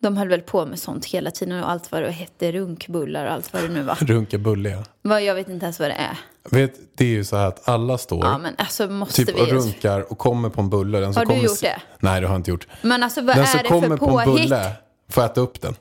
De 0.00 0.16
höll 0.16 0.28
väl 0.28 0.40
på 0.40 0.66
med 0.66 0.78
sånt 0.78 1.04
hela 1.04 1.30
tiden 1.30 1.62
och 1.62 1.70
allt 1.70 1.92
vad 1.92 2.02
det 2.02 2.10
hette, 2.10 2.52
runkbullar 2.52 3.26
och 3.26 3.32
allt 3.32 3.52
vad 3.52 3.62
det 3.62 3.68
nu 3.68 3.82
var. 3.82 3.94
Runka 4.00 4.38
bulliga. 4.38 4.84
Vad, 5.02 5.22
jag 5.22 5.34
vet 5.34 5.48
inte 5.48 5.66
ens 5.66 5.80
vad 5.80 5.88
det 5.90 5.94
är. 5.94 6.18
Vet, 6.50 6.74
det 6.96 7.04
är 7.04 7.08
ju 7.08 7.24
så 7.24 7.36
här 7.36 7.46
att 7.46 7.68
alla 7.68 7.98
står 7.98 8.24
Ja 8.26 8.38
men 8.38 8.54
alltså 8.58 8.86
måste 8.88 9.24
typ 9.24 9.36
vi... 9.36 9.42
och 9.42 9.48
runkar 9.48 10.12
och 10.12 10.18
kommer 10.18 10.48
på 10.48 10.60
en 10.60 10.70
bulle. 10.70 11.00
Den 11.00 11.14
som 11.14 11.20
Har 11.20 11.24
du 11.24 11.30
kommer 11.30 11.42
gjort 11.48 11.60
det? 11.60 11.80
Nej, 12.00 12.20
det 12.20 12.26
har 12.26 12.34
jag 12.34 12.40
inte 12.40 12.50
gjort. 12.50 12.66
Men 12.82 13.02
alltså 13.02 13.20
vad 13.20 13.36
Den 13.36 13.42
är 13.44 13.46
som 13.46 13.60
det 13.62 13.68
kommer 13.68 13.88
för 13.88 13.96
på 13.96 14.18
en 14.20 14.24
påhitt? 14.26 14.42
bulle 14.42 14.72
får 15.08 15.24
äta 15.24 15.40
upp 15.40 15.60
den. 15.60 15.76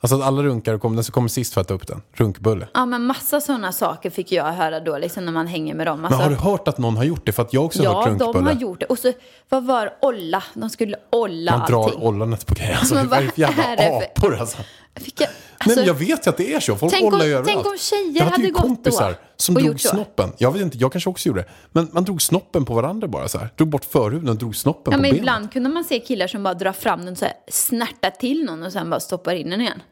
Alltså 0.00 0.16
att 0.16 0.22
alla 0.22 0.42
runkar 0.42 0.74
och 0.74 0.80
kommer, 0.80 0.94
den 0.96 1.04
som 1.04 1.12
kommer 1.12 1.28
sist 1.28 1.54
får 1.54 1.60
äta 1.60 1.74
upp 1.74 1.86
den. 1.86 2.02
Runkbulle. 2.12 2.68
Ja 2.74 2.86
men 2.86 3.02
massa 3.06 3.40
sådana 3.40 3.72
saker 3.72 4.10
fick 4.10 4.32
jag 4.32 4.44
höra 4.44 4.80
då 4.80 4.98
liksom 4.98 5.24
när 5.24 5.32
man 5.32 5.46
hänger 5.46 5.74
med 5.74 5.86
dem. 5.86 6.00
Men 6.00 6.04
Alltså, 6.12 6.22
har 6.22 6.30
du 6.30 6.36
hört 6.36 6.68
att 6.68 6.78
någon 6.78 6.96
har 6.96 7.04
gjort 7.04 7.26
det? 7.26 7.32
För 7.32 7.42
att 7.42 7.52
jag 7.52 7.64
också 7.64 7.82
har 7.84 7.94
hört 7.94 8.04
Ja, 8.06 8.10
runkbulle. 8.10 8.32
de 8.32 8.46
har 8.46 8.52
gjort 8.60 8.80
det. 8.80 8.86
Och 8.86 8.98
så, 8.98 9.12
vad 9.48 9.64
var? 9.66 9.90
Olla? 10.02 10.42
De 10.54 10.70
skulle 10.70 10.96
olla 11.12 11.58
Man 11.58 11.70
drar 11.70 11.84
allting. 11.84 12.02
ollanet 12.02 12.46
på 12.46 12.54
grejer. 12.54 12.76
Alltså, 12.78 12.94
Men 12.94 13.08
vad 13.08 13.18
är 13.18 13.22
det 13.24 13.30
för 13.30 13.40
jävla 13.40 13.64
är 13.64 13.76
det 13.76 13.82
för- 14.16 14.24
apor 14.26 14.40
alltså? 14.40 14.58
Fick 15.00 15.20
jag, 15.20 15.28
Nej, 15.28 15.36
alltså, 15.58 15.78
men 15.78 15.86
jag 15.86 15.94
vet 15.94 16.26
ju 16.26 16.30
att 16.30 16.36
det 16.36 16.54
är 16.54 16.60
så. 16.60 16.76
Folk 16.76 16.92
Tänk 16.92 17.14
om- 17.14 17.20
överallt. 17.20 17.46
tänk 17.46 17.66
om 17.66 17.76
tjejer 17.78 18.12
jag 18.16 18.24
hade 18.24 18.30
hade 18.34 18.44
ju 18.46 18.52
gått 18.52 18.62
kompisar 18.62 19.10
då 19.10 19.16
som 19.36 19.56
och 19.56 19.62
drog 19.62 19.80
snoppen. 19.80 20.32
Jag 20.38 20.52
vet 20.52 20.62
inte, 20.62 20.78
jag 20.78 20.92
kanske 20.92 21.10
också 21.10 21.28
gjorde 21.28 21.40
det. 21.40 21.48
Men 21.72 21.88
man 21.92 22.04
drog 22.04 22.22
snoppen 22.22 22.64
på 22.64 22.74
varandra 22.74 23.08
bara 23.08 23.28
så 23.28 23.38
här. 23.38 23.48
Drog 23.56 23.68
bort 23.68 23.84
förhuden 23.84 24.28
och 24.28 24.36
drog 24.36 24.56
snoppen 24.56 24.92
ja, 24.92 24.96
på 24.96 25.02
men 25.02 25.10
benet. 25.10 25.18
ibland 25.18 25.52
kunde 25.52 25.68
man 25.68 25.84
se 25.84 26.00
killar 26.00 26.26
som 26.26 26.42
bara 26.42 26.54
drar 26.54 26.72
fram 26.72 27.04
den 27.04 27.16
så 27.16 27.24
här, 27.24 27.34
snärtar 27.48 28.10
till 28.10 28.44
någon 28.44 28.62
och 28.62 28.72
sen 28.72 28.90
bara 28.90 29.00
stoppar 29.00 29.34
in 29.34 29.50
den 29.50 29.60
igen. 29.60 29.82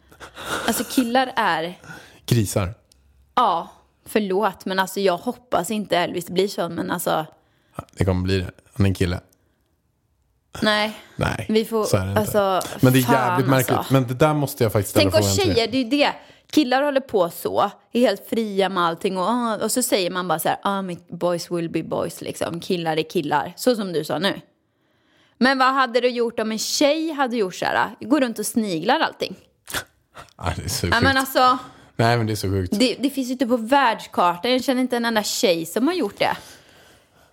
Alltså 0.67 0.85
killar 0.85 1.33
är, 1.37 1.79
Grisar. 2.27 2.75
ja, 3.35 3.69
förlåt, 4.07 4.65
men 4.65 4.79
alltså 4.79 5.01
jag 5.01 5.17
hoppas 5.17 5.71
inte 5.71 5.97
Elvis 5.97 6.29
blir 6.31 6.49
så, 6.49 6.69
men 6.69 6.91
alltså, 6.91 7.27
Det 7.99 8.05
kommer 8.05 8.23
bli 8.23 8.39
det. 8.39 8.51
Han 8.73 8.87
är 8.87 8.91
en 8.91 8.95
kille. 8.95 9.21
Nej. 10.63 10.97
Nej, 11.17 11.47
Vi 11.49 11.65
får- 11.65 11.85
så 11.85 11.97
är 11.97 12.01
det 12.05 12.09
inte. 12.09 12.21
alltså, 12.21 12.61
men 12.81 12.93
det 12.93 12.99
är 12.99 13.13
jävligt 13.13 13.49
märkligt. 13.49 13.79
alltså. 13.79 13.93
Men 13.93 14.07
det 14.07 14.15
där 14.15 14.35
måste 14.35 14.63
jag 14.65 14.73
faktiskt 14.73 14.91
ställa 14.91 15.11
Tänk 15.11 15.25
dig. 15.37 15.47
tjejer, 15.47 15.67
det 15.69 15.79
är 15.79 15.83
ju 15.85 15.91
det. 15.91 16.13
Killar 16.51 16.83
håller 16.83 17.01
på 17.01 17.31
så, 17.31 17.71
är 17.93 18.01
helt 18.01 18.29
fria 18.29 18.69
med 18.69 18.83
allting 18.85 19.19
och, 19.19 19.25
ah, 19.29 19.57
och 19.63 19.73
så 19.73 19.83
säger 19.83 20.11
man 20.11 20.29
bara 20.29 20.39
så 20.39 20.49
här, 20.49 20.59
ah, 20.63 20.83
boys 21.11 21.51
will 21.51 21.71
be 21.71 21.83
boys 21.83 22.21
liksom, 22.21 22.61
killar 22.61 22.97
är 22.97 23.11
killar, 23.11 23.53
så 23.57 23.77
som 23.77 23.93
du 23.93 24.05
sa 24.05 24.19
nu. 24.19 24.41
Men 25.39 25.59
vad 25.59 25.75
hade 25.75 26.01
du 26.01 26.09
gjort 26.09 26.41
om 26.41 26.53
en 26.53 26.59
tjej 26.59 27.13
hade 27.13 27.37
gjort 27.37 27.55
så 27.55 27.65
här, 27.65 27.91
går 28.01 28.21
runt 28.21 28.39
och 28.39 28.47
sniglar 28.47 29.01
allting? 29.01 29.37
Ah, 30.37 30.51
det 30.57 30.65
är 30.65 30.69
så 30.69 30.87
Ja 30.87 30.91
sjukt. 30.93 31.03
men 31.03 31.17
alltså, 31.17 31.59
Nej, 31.97 32.17
men 32.17 32.27
det 32.27 32.33
är 32.33 32.37
så 32.37 32.49
sjukt. 32.49 32.79
det, 32.79 32.97
det 33.01 33.11
finns 33.11 33.29
ju 33.29 33.33
inte 33.33 33.47
på 33.47 33.57
världskartan, 33.57 34.53
jag 34.53 34.65
känner 34.65 34.81
inte 34.81 34.97
en 34.97 35.05
enda 35.05 35.23
tjej 35.23 35.67
som 35.67 35.87
har 35.87 35.95
gjort 35.95 36.19
det. 36.19 36.37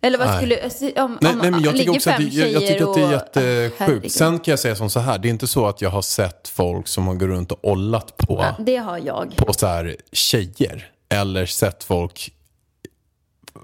Eller 0.03 0.17
vad 0.17 0.27
Nej. 0.27 0.37
skulle, 0.69 1.01
om, 1.01 1.17
Nej, 1.21 1.31
om, 1.33 1.39
nej, 1.39 1.51
men 1.51 1.61
jag 1.63 1.77
tycker 1.77 1.91
också 1.95 2.09
att 2.09 2.19
jag, 2.33 2.51
jag 2.51 2.61
tycker 2.67 2.83
att 2.89 2.93
det 2.93 3.01
är 3.01 3.05
och- 3.05 3.11
jättesjukt. 3.11 3.75
Herregud. 3.79 4.11
Sen 4.11 4.39
kan 4.39 4.51
jag 4.51 4.59
säga 4.59 4.75
som 4.75 4.89
så 4.89 4.99
här, 4.99 5.17
det 5.17 5.27
är 5.27 5.29
inte 5.29 5.47
så 5.47 5.65
att 5.67 5.81
jag 5.81 5.89
har 5.89 6.01
sett 6.01 6.47
folk 6.47 6.87
som 6.87 7.07
har 7.07 7.13
gått 7.13 7.21
runt 7.27 7.51
och 7.51 7.59
ollat 7.61 8.17
på, 8.17 8.35
Ja, 8.39 8.55
det 8.59 8.77
har 8.77 8.97
jag. 8.97 9.33
på 9.37 9.53
så 9.53 9.67
här 9.67 9.95
tjejer. 10.11 10.91
Eller 11.09 11.45
sett 11.45 11.83
folk... 11.83 12.33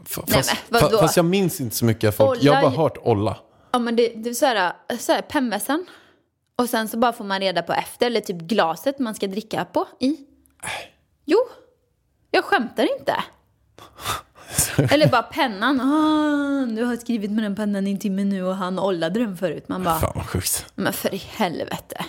F- 0.06 0.20
Nej, 0.28 0.36
Fast, 0.38 0.56
men 0.70 0.82
vadå? 0.82 0.98
fast 0.98 1.16
jag 1.18 1.26
minns 1.26 1.62
inte 1.62 1.76
så 1.76 1.86
mycket 1.86 2.16
folk. 2.18 2.30
Olla 2.30 2.46
Jag 2.46 2.54
har 2.54 2.62
bara 2.62 2.72
hört 2.72 2.98
olla. 3.02 3.38
Ja 3.72 3.80
men 3.80 3.96
det, 3.96 4.08
det 4.16 4.30
är 4.30 4.34
så 4.34 4.46
här, 4.46 4.74
så 5.00 5.12
här 5.12 5.22
pemmässan. 5.22 5.86
Och 6.56 6.70
sen 6.70 6.88
så 6.88 6.98
bara 6.98 7.14
får 7.14 7.26
man 7.26 7.40
reda 7.40 7.62
på 7.62 7.74
efter, 7.74 8.06
eller 8.06 8.22
typ 8.22 8.38
glaset 8.38 9.00
man 9.00 9.16
ska 9.16 9.28
dricka 9.28 9.66
på 9.66 9.86
i. 10.00 10.18
Jo, 11.26 11.38
jag 12.32 12.44
skämtar 12.44 13.00
inte. 13.00 13.16
Eller 14.92 15.08
bara 15.08 15.24
pennan. 15.24 15.82
Ah, 15.82 16.66
du 16.76 16.84
har 16.84 16.96
skrivit 16.98 17.32
med 17.32 17.44
den 17.44 17.56
pennan 17.56 17.88
i 17.88 17.92
en 17.92 18.00
timme 18.00 18.24
nu 18.24 18.44
och 18.44 18.56
han 18.56 18.80
ollade 18.80 19.20
den 19.20 19.38
förut. 19.38 19.70
Man 19.70 19.84
bara, 19.84 20.00
Fan 20.00 20.12
vad 20.16 20.26
sjukt. 20.26 20.66
men 20.76 20.94
för 20.94 21.14
i 21.14 21.18
helvete. 21.18 22.06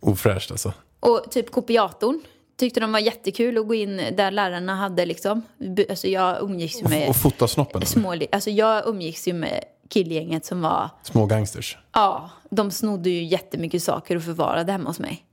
Ofräscht 0.00 0.50
alltså. 0.50 0.72
Och 1.00 1.26
typ 1.30 1.50
kopiatorn. 1.50 2.20
Tyckte 2.58 2.80
de 2.80 2.92
var 2.92 2.98
jättekul 2.98 3.58
att 3.58 3.66
gå 3.68 3.74
in 3.74 3.96
där 4.16 4.30
lärarna 4.30 4.76
hade 4.76 5.06
liksom. 5.06 5.42
Alltså 5.90 6.08
jag 6.08 6.42
umgicks 6.42 6.80
ju 6.80 6.84
Och, 6.84 6.90
med 6.90 7.08
och 7.08 7.16
fota 7.16 7.48
snoppen. 7.48 7.86
små, 7.86 8.14
alltså 8.32 8.50
jag 8.50 8.86
umgicks 8.88 9.28
ju 9.28 9.32
med 9.32 9.64
killgänget 9.88 10.44
som 10.44 10.60
var 10.62 10.90
Små 11.02 11.26
gangsters. 11.26 11.78
Ja, 11.92 12.30
de 12.50 12.70
snodde 12.70 13.10
ju 13.10 13.24
jättemycket 13.24 13.82
saker 13.82 14.16
och 14.16 14.22
förvarade 14.22 14.72
hemma 14.72 14.90
hos 14.90 14.98
mig. 14.98 15.25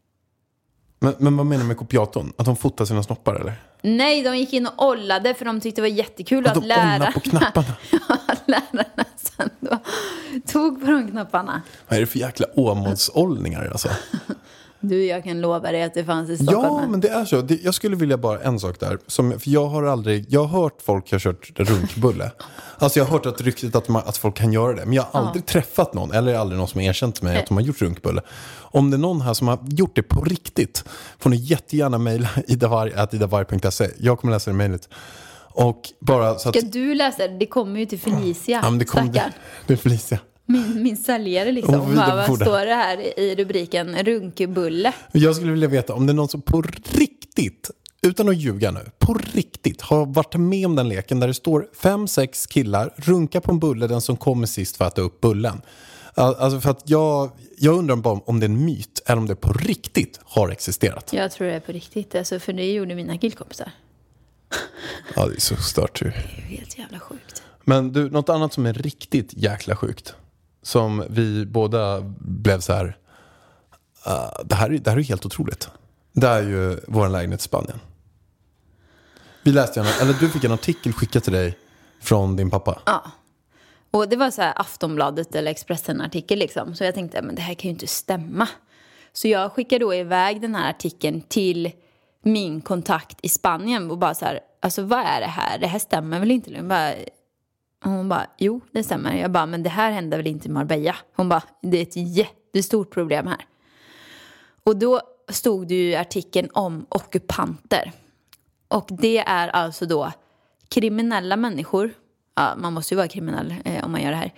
Men, 1.03 1.13
men 1.17 1.37
vad 1.37 1.45
menar 1.45 1.63
du 1.63 1.67
med 1.67 1.77
kopiatorn? 1.77 2.33
Att 2.37 2.45
de 2.45 2.55
fotar 2.55 2.85
sina 2.85 3.03
snoppar 3.03 3.35
eller? 3.35 3.53
Nej, 3.81 4.23
de 4.23 4.37
gick 4.37 4.53
in 4.53 4.67
och 4.67 4.87
ollade 4.87 5.33
för 5.33 5.45
de 5.45 5.61
tyckte 5.61 5.81
det 5.81 5.89
var 5.89 5.97
jättekul 5.97 6.47
Att 6.47 6.57
att 6.57 6.65
lärarna... 6.65 7.11
på 7.11 7.19
knapparna? 7.19 7.75
Ja, 7.91 8.17
lärarna 8.45 9.05
sen 9.15 9.49
då 9.59 9.79
tog 10.47 10.85
på 10.85 10.91
de 10.91 11.11
knapparna. 11.11 11.61
Vad 11.87 11.97
är 11.97 12.01
det 12.01 12.07
för 12.07 12.19
jäkla 12.19 12.45
åmålsollningar 12.55 13.69
alltså? 13.71 13.89
Du, 14.83 15.05
jag 15.05 15.23
kan 15.23 15.41
lova 15.41 15.71
dig 15.71 15.83
att 15.83 15.93
det 15.93 16.05
fanns 16.05 16.29
i 16.29 16.37
Stockholm. 16.37 16.65
Ja, 16.65 16.87
men 16.87 16.99
det 16.99 17.09
är 17.09 17.25
så. 17.25 17.41
Det, 17.41 17.63
jag 17.63 17.73
skulle 17.73 17.95
vilja 17.95 18.17
bara 18.17 18.39
en 18.41 18.59
sak 18.59 18.79
där. 18.79 18.97
Som, 19.07 19.39
för 19.39 19.49
jag 19.49 19.65
har 19.65 19.83
aldrig, 19.83 20.25
jag 20.29 20.43
har 20.43 20.61
hört 20.61 20.81
folk 20.81 21.11
har 21.11 21.19
kört 21.19 21.51
runkbulle. 21.55 22.31
Alltså 22.77 22.99
jag 22.99 23.05
har 23.05 23.11
hört 23.11 23.25
att 23.25 23.41
ryktet 23.41 23.75
att, 23.75 23.87
man, 23.87 24.01
att 24.05 24.17
folk 24.17 24.35
kan 24.35 24.53
göra 24.53 24.73
det. 24.73 24.85
Men 24.85 24.93
jag 24.93 25.03
har 25.03 25.21
aldrig 25.21 25.45
träffat 25.45 25.93
någon, 25.93 26.11
eller 26.11 26.35
aldrig 26.35 26.59
någon 26.59 26.67
som 26.67 26.81
har 26.81 26.87
erkänt 26.87 27.15
till 27.15 27.23
mig 27.23 27.37
att 27.37 27.47
de 27.47 27.57
har 27.57 27.63
gjort 27.63 27.81
runkbulle. 27.81 28.21
Om 28.55 28.91
det 28.91 28.97
är 28.97 28.99
någon 28.99 29.21
här 29.21 29.33
som 29.33 29.47
har 29.47 29.59
gjort 29.69 29.95
det 29.95 30.03
på 30.03 30.21
riktigt 30.21 30.83
får 31.19 31.29
ni 31.29 31.35
jättegärna 31.35 31.97
mejla 31.97 32.29
idavarg.se. 32.47 33.89
Jag 33.99 34.19
kommer 34.19 34.33
läsa 34.33 34.51
det 34.51 34.57
mejlet. 34.57 34.89
Och 35.55 35.81
bara 35.99 36.39
så 36.39 36.49
att... 36.49 36.55
Ska 36.55 36.67
du 36.67 36.95
läsa 36.95 37.27
det? 37.27 37.37
Det 37.37 37.45
kommer 37.45 37.79
ju 37.79 37.85
till 37.85 37.99
Felicia, 37.99 38.59
Ja, 38.63 38.69
men 38.69 38.79
det 38.79 38.85
kom, 38.85 39.07
stackarn. 39.07 39.31
det 39.67 39.73
är 39.73 39.77
Felicia. 39.77 40.19
Min, 40.45 40.83
min 40.83 40.97
säljare 40.97 41.51
liksom. 41.51 41.75
Oh, 41.75 41.95
Bara, 41.95 42.15
vad 42.27 42.35
står 42.41 42.65
det 42.65 42.73
här 42.73 43.19
i 43.19 43.35
rubriken? 43.35 43.95
Runkebulle. 44.03 44.93
Jag 45.11 45.35
skulle 45.35 45.51
vilja 45.51 45.67
veta 45.67 45.93
om 45.93 46.05
det 46.05 46.11
är 46.11 46.15
någon 46.15 46.29
som 46.29 46.41
på 46.41 46.61
riktigt, 46.93 47.71
utan 48.01 48.29
att 48.29 48.37
ljuga 48.37 48.71
nu, 48.71 48.79
på 48.99 49.13
riktigt 49.33 49.81
har 49.81 50.05
varit 50.05 50.35
med 50.35 50.65
om 50.65 50.75
den 50.75 50.89
leken 50.89 51.19
där 51.19 51.27
det 51.27 51.33
står 51.33 51.67
fem, 51.81 52.07
sex 52.07 52.45
killar, 52.47 52.93
runka 52.95 53.41
på 53.41 53.51
en 53.51 53.59
bulle, 53.59 53.87
den 53.87 54.01
som 54.01 54.17
kommer 54.17 54.47
sist 54.47 54.77
för 54.77 54.85
att 54.85 54.93
äta 54.93 55.01
upp 55.01 55.21
bullen. 55.21 55.61
Al- 56.15 56.35
Alltså 56.35 56.59
för 56.59 56.69
att 56.69 56.89
jag, 56.89 57.31
jag 57.57 57.75
undrar 57.77 57.95
bara 57.95 58.19
om 58.25 58.39
det 58.39 58.45
är 58.45 58.49
en 58.49 58.65
myt 58.65 59.01
eller 59.05 59.17
om 59.17 59.27
det 59.27 59.35
på 59.35 59.53
riktigt 59.53 60.19
har 60.23 60.49
existerat. 60.49 61.13
Jag 61.13 61.31
tror 61.31 61.47
det 61.47 61.53
är 61.53 61.59
på 61.59 61.71
riktigt, 61.71 62.15
alltså, 62.15 62.39
för 62.39 62.53
det 62.53 62.71
gjorde 62.73 62.95
mina 62.95 63.17
killkompisar. 63.17 63.71
Ja, 65.15 65.25
det 65.27 65.35
är 65.35 65.39
så 65.39 65.55
stört 65.55 66.01
ju. 66.01 66.05
Det 66.05 66.15
är 66.15 66.49
ju 66.51 66.57
helt 66.57 66.77
jävla 66.77 66.99
sjukt. 66.99 67.43
Men 67.63 67.93
du, 67.93 68.09
något 68.09 68.29
annat 68.29 68.53
som 68.53 68.65
är 68.65 68.73
riktigt 68.73 69.33
jäkla 69.33 69.75
sjukt. 69.75 70.15
Som 70.63 71.03
vi 71.09 71.45
båda 71.45 72.01
blev 72.19 72.59
så 72.59 72.73
här. 72.73 72.85
uh, 74.07 74.43
det, 74.45 74.55
här 74.55 74.69
är- 74.73 74.77
det 74.77 74.89
här 74.89 74.97
är 74.97 75.01
ju 75.01 75.07
helt 75.07 75.25
otroligt. 75.25 75.69
Det 76.13 76.27
är 76.27 76.41
ju 76.41 76.79
vår 76.87 77.09
lägenhet 77.09 77.39
i 77.39 77.43
Spanien. 77.43 77.79
Vi 79.43 79.51
läste 79.51 79.79
en, 79.79 79.85
eller 80.01 80.13
du 80.19 80.29
fick 80.29 80.43
en 80.43 80.51
artikel 80.51 80.93
skickad 80.93 81.23
till 81.23 81.33
dig 81.33 81.57
från 82.01 82.35
din 82.35 82.49
pappa. 82.49 82.79
Ja. 82.85 83.03
Och 83.91 84.09
det 84.09 84.15
var 84.15 84.31
så 84.31 84.41
här 84.41 84.53
Aftonbladet 84.55 85.35
eller 85.35 85.51
Expressen-artikel 85.51 86.39
liksom. 86.39 86.75
Så 86.75 86.83
jag 86.83 86.93
tänkte, 86.95 87.21
men 87.21 87.35
det 87.35 87.41
här 87.41 87.53
kan 87.53 87.63
ju 87.63 87.69
inte 87.73 87.87
stämma. 87.87 88.47
Så 89.13 89.27
jag 89.27 89.51
skickade 89.51 89.85
då 89.85 89.93
iväg 89.93 90.41
den 90.41 90.55
här 90.55 90.69
artikeln 90.69 91.21
till 91.21 91.71
min 92.23 92.61
kontakt 92.61 93.17
i 93.21 93.29
Spanien 93.29 93.91
och 93.91 93.97
bara 93.97 94.13
så 94.13 94.25
här, 94.25 94.39
alltså 94.61 94.81
vad 94.83 94.99
är 94.99 95.19
det 95.21 95.27
här? 95.27 95.57
Det 95.59 95.67
här 95.67 95.79
stämmer 95.79 96.19
väl 96.19 96.31
inte? 96.31 96.63
Bara, 96.63 96.93
hon 97.89 98.09
bara, 98.09 98.27
jo 98.37 98.61
det 98.71 98.83
stämmer. 98.83 99.15
Jag 99.15 99.31
bara, 99.31 99.45
men 99.45 99.63
det 99.63 99.69
här 99.69 99.91
händer 99.91 100.17
väl 100.17 100.27
inte 100.27 100.47
i 100.47 100.51
Marbella? 100.51 100.95
Hon 101.15 101.29
bara, 101.29 101.43
det 101.61 101.77
är 101.77 101.81
ett 101.81 102.17
jättestort 102.17 102.93
problem 102.93 103.27
här. 103.27 103.45
Och 104.63 104.77
då 104.77 105.01
stod 105.29 105.67
det 105.67 105.75
ju 105.75 105.89
i 105.89 105.95
artikeln 105.95 106.49
om 106.53 106.85
ockupanter. 106.89 107.91
Och 108.67 108.87
det 108.89 109.17
är 109.17 109.47
alltså 109.47 109.85
då 109.85 110.11
kriminella 110.69 111.37
människor. 111.37 111.91
Ja, 112.35 112.55
man 112.57 112.73
måste 112.73 112.93
ju 112.93 112.95
vara 112.97 113.07
kriminell 113.07 113.55
eh, 113.65 113.85
om 113.85 113.91
man 113.91 114.01
gör 114.01 114.11
det 114.11 114.17
här. 114.17 114.33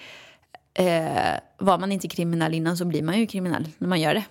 Eh, 0.73 1.39
var 1.57 1.77
man 1.77 1.91
inte 1.91 2.07
kriminell 2.07 2.53
innan 2.53 2.77
så 2.77 2.85
blir 2.85 3.03
man 3.03 3.19
ju 3.19 3.27
kriminell 3.27 3.67
när 3.77 3.87
man 3.87 4.01
gör 4.01 4.13
det. 4.13 4.23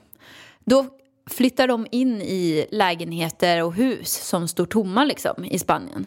Då 0.65 0.87
flyttar 1.31 1.69
de 1.69 1.87
in 1.91 2.23
i 2.23 2.67
lägenheter 2.71 3.63
och 3.63 3.75
hus 3.75 4.13
som 4.13 4.49
står 4.49 4.67
tomma 4.67 5.05
liksom 5.05 5.45
i 5.45 5.59
Spanien. 5.59 6.07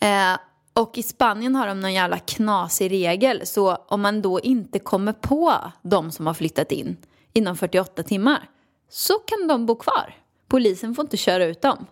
Eh, 0.00 0.36
och 0.72 0.98
i 0.98 1.02
Spanien 1.02 1.54
har 1.54 1.66
de 1.66 1.80
någon 1.80 1.92
jävla 1.92 2.18
knasig 2.18 2.90
regel. 2.90 3.46
Så 3.46 3.74
om 3.74 4.00
man 4.00 4.22
då 4.22 4.40
inte 4.40 4.78
kommer 4.78 5.12
på 5.12 5.54
de 5.82 6.10
som 6.10 6.26
har 6.26 6.34
flyttat 6.34 6.72
in 6.72 6.96
inom 7.32 7.56
48 7.56 8.02
timmar 8.02 8.50
så 8.90 9.14
kan 9.14 9.48
de 9.48 9.66
bo 9.66 9.76
kvar. 9.76 10.16
Polisen 10.48 10.94
får 10.94 11.04
inte 11.04 11.16
köra 11.16 11.44
ut 11.44 11.62
dem. 11.62 11.86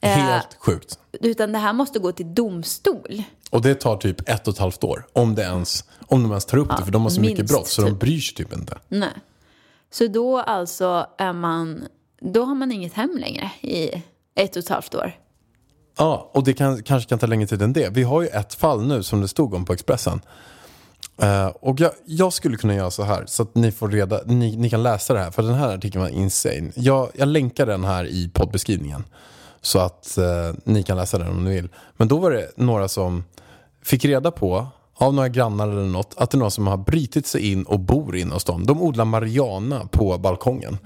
Eh. 0.00 0.10
Helt 0.10 0.56
sjukt. 0.58 0.98
Utan 1.12 1.52
det 1.52 1.58
här 1.58 1.72
måste 1.72 1.98
gå 1.98 2.12
till 2.12 2.34
domstol. 2.34 3.22
Och 3.50 3.62
det 3.62 3.74
tar 3.74 3.96
typ 3.96 4.28
ett 4.28 4.48
och 4.48 4.54
ett 4.54 4.60
halvt 4.60 4.84
år. 4.84 5.06
Om, 5.12 5.34
det 5.34 5.42
ens, 5.42 5.84
om 6.06 6.22
de 6.22 6.32
ens 6.32 6.46
tar 6.46 6.58
upp 6.58 6.76
det. 6.76 6.84
För 6.84 6.92
de 6.92 7.02
har 7.02 7.10
så 7.10 7.20
mycket 7.20 7.48
brott 7.48 7.68
så 7.68 7.82
de 7.82 7.90
typ. 7.90 8.00
bryr 8.00 8.20
sig 8.20 8.34
typ 8.36 8.52
inte. 8.52 8.78
Nej. 8.88 9.10
Så 9.90 10.06
då 10.06 10.38
alltså 10.38 11.06
är 11.18 11.32
man, 11.32 11.84
då 12.20 12.44
har 12.44 12.54
man 12.54 12.72
inget 12.72 12.92
hem 12.92 13.16
längre 13.18 13.50
i 13.60 14.02
ett 14.34 14.56
och 14.56 14.62
ett 14.62 14.68
halvt 14.68 14.94
år. 14.94 15.12
Ja, 15.98 16.30
och 16.32 16.44
det 16.44 16.52
kan, 16.52 16.82
kanske 16.82 17.08
kan 17.08 17.18
ta 17.18 17.26
längre 17.26 17.46
tid 17.46 17.62
än 17.62 17.72
det. 17.72 17.88
Vi 17.90 18.02
har 18.02 18.22
ju 18.22 18.28
ett 18.28 18.54
fall 18.54 18.86
nu 18.86 19.02
som 19.02 19.20
det 19.20 19.28
stod 19.28 19.54
om 19.54 19.64
på 19.64 19.72
Expressen. 19.72 20.20
Eh, 21.22 21.46
och 21.46 21.80
jag, 21.80 21.92
jag 22.04 22.32
skulle 22.32 22.56
kunna 22.56 22.74
göra 22.74 22.90
så 22.90 23.02
här 23.02 23.24
så 23.26 23.42
att 23.42 23.54
ni 23.54 23.72
får 23.72 23.88
reda, 23.88 24.20
ni, 24.26 24.56
ni 24.56 24.70
kan 24.70 24.82
läsa 24.82 25.14
det 25.14 25.20
här. 25.20 25.30
För 25.30 25.42
den 25.42 25.54
här 25.54 25.74
artikeln 25.74 26.02
var 26.02 26.08
insane. 26.08 26.72
Jag, 26.74 27.08
jag 27.14 27.28
länkar 27.28 27.66
den 27.66 27.84
här 27.84 28.06
i 28.06 28.30
poddbeskrivningen. 28.34 29.04
Så 29.60 29.78
att 29.78 30.18
eh, 30.18 30.24
ni 30.64 30.82
kan 30.82 30.96
läsa 30.96 31.18
den 31.18 31.28
om 31.28 31.44
ni 31.44 31.50
vill. 31.50 31.68
Men 31.96 32.08
då 32.08 32.18
var 32.18 32.30
det 32.30 32.50
några 32.56 32.88
som 32.88 33.24
fick 33.82 34.04
reda 34.04 34.30
på 34.30 34.66
av 34.94 35.14
några 35.14 35.28
grannar 35.28 35.68
eller 35.68 35.82
något 35.82 36.14
att 36.16 36.30
det 36.30 36.36
är 36.36 36.38
någon 36.38 36.50
som 36.50 36.66
har 36.66 36.76
brytit 36.76 37.26
sig 37.26 37.52
in 37.52 37.62
och 37.62 37.80
bor 37.80 38.16
inne 38.16 38.34
hos 38.34 38.44
dem. 38.44 38.66
De 38.66 38.82
odlar 38.82 39.04
marijuana 39.04 39.88
på 39.90 40.18
balkongen. 40.18 40.78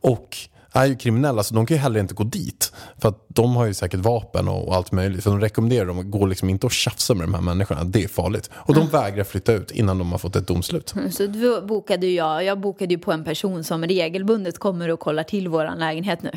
Och 0.00 0.36
är 0.76 0.86
ju 0.86 0.96
kriminella 0.96 1.42
så 1.42 1.54
de 1.54 1.66
kan 1.66 1.76
ju 1.76 1.80
heller 1.80 2.00
inte 2.00 2.14
gå 2.14 2.24
dit. 2.24 2.72
För 2.98 3.08
att 3.08 3.26
de 3.28 3.56
har 3.56 3.66
ju 3.66 3.74
säkert 3.74 4.00
vapen 4.00 4.48
och, 4.48 4.68
och 4.68 4.74
allt 4.74 4.92
möjligt. 4.92 5.24
Så 5.24 5.30
de 5.30 5.40
rekommenderar 5.40 5.86
dem 5.86 5.98
att 5.98 6.10
gå 6.10 6.26
liksom 6.26 6.50
inte 6.50 6.66
och 6.66 6.72
tjafsa 6.72 7.14
med 7.14 7.26
de 7.26 7.34
här 7.34 7.40
människorna. 7.40 7.84
Det 7.84 8.04
är 8.04 8.08
farligt. 8.08 8.50
Och 8.54 8.74
de 8.74 8.88
vägrar 8.88 9.24
flytta 9.24 9.52
ut 9.52 9.70
innan 9.70 9.98
de 9.98 10.12
har 10.12 10.18
fått 10.18 10.36
ett 10.36 10.46
domslut. 10.46 10.94
Så 11.10 11.26
då 11.26 11.60
bokade 11.60 12.06
jag, 12.06 12.44
jag 12.44 12.60
bokade 12.60 12.94
ju 12.94 12.98
på 12.98 13.12
en 13.12 13.24
person 13.24 13.64
som 13.64 13.84
regelbundet 13.84 14.58
kommer 14.58 14.88
och 14.88 15.00
kollar 15.00 15.22
till 15.22 15.48
våran 15.48 15.78
lägenhet 15.78 16.22
nu. 16.22 16.30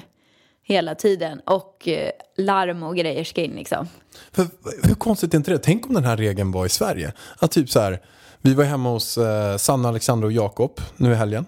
Hela 0.63 0.95
tiden. 0.95 1.41
Och 1.45 1.87
eh, 1.87 2.11
larm 2.37 2.83
och 2.83 2.95
grejer 2.95 3.23
ska 3.23 3.43
in 3.43 3.51
liksom. 3.51 3.87
För, 4.31 4.47
hur 4.83 4.95
konstigt 4.95 5.33
är 5.33 5.37
inte 5.37 5.51
det? 5.51 5.57
Tänk 5.57 5.87
om 5.87 5.93
den 5.93 6.03
här 6.03 6.17
regeln 6.17 6.51
var 6.51 6.65
i 6.65 6.69
Sverige. 6.69 7.13
Att 7.39 7.51
typ 7.51 7.69
så 7.69 7.79
här, 7.79 8.01
vi 8.41 8.53
var 8.53 8.63
hemma 8.63 8.89
hos 8.89 9.17
eh, 9.17 9.57
Sanna, 9.57 9.89
Alexander 9.89 10.25
och 10.25 10.31
Jakob 10.31 10.81
nu 10.97 11.11
i 11.11 11.15
helgen. 11.15 11.45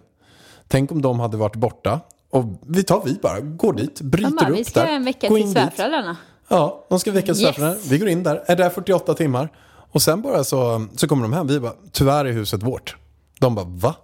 Tänk 0.67 0.91
om 0.91 1.01
de 1.01 1.19
hade 1.19 1.37
varit 1.37 1.55
borta. 1.55 1.99
Och 2.31 2.45
vi 2.67 2.83
tar 2.83 3.01
vi 3.05 3.13
bara, 3.13 3.39
går 3.39 3.73
dit, 3.73 4.01
bryter 4.01 4.31
bara, 4.31 4.49
upp 4.49 4.57
vi 4.57 4.63
ska 4.65 4.79
där. 4.81 4.87
en 4.87 5.05
vecka 5.05 5.27
till 5.27 5.51
svärföräldrarna. 5.51 6.17
Ja, 6.47 6.85
de 6.89 6.99
ska 6.99 7.11
väcka 7.11 7.27
Yes. 7.31 7.39
svärföräldrarna. 7.39 7.79
Vi 7.89 7.97
går 7.97 8.09
in 8.09 8.23
där, 8.23 8.43
är 8.47 8.55
där 8.55 8.69
48 8.69 9.13
timmar. 9.13 9.49
Och 9.91 10.01
sen 10.01 10.21
bara 10.21 10.43
så, 10.43 10.87
så 10.95 11.07
kommer 11.07 11.23
de 11.23 11.33
hem. 11.33 11.47
Vi 11.47 11.59
bara, 11.59 11.73
tyvärr 11.91 12.25
är 12.25 12.31
huset 12.31 12.63
vårt. 12.63 12.95
De 13.39 13.55
bara, 13.55 13.65
va? 13.65 13.95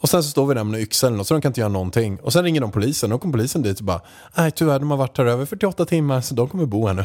Och 0.00 0.08
sen 0.08 0.22
så 0.22 0.30
står 0.30 0.46
vi 0.46 0.54
där 0.54 0.64
med 0.64 0.74
en 0.74 0.80
yxa 0.82 1.06
eller 1.06 1.16
något, 1.16 1.26
så 1.26 1.34
de 1.34 1.40
kan 1.40 1.50
inte 1.50 1.60
göra 1.60 1.68
någonting. 1.68 2.18
Och 2.22 2.32
sen 2.32 2.44
ringer 2.44 2.60
de 2.60 2.70
polisen, 2.70 3.12
och 3.12 3.20
kommer 3.20 3.32
polisen 3.32 3.62
dit 3.62 3.78
och 3.78 3.84
bara, 3.84 4.00
nej 4.36 4.50
tyvärr 4.50 4.78
de 4.78 4.90
har 4.90 4.98
varit 4.98 5.18
här 5.18 5.24
över 5.24 5.46
48 5.46 5.84
timmar 5.84 6.20
så 6.20 6.34
de 6.34 6.48
kommer 6.48 6.66
bo 6.66 6.86
här 6.86 6.94
nu. 6.94 7.04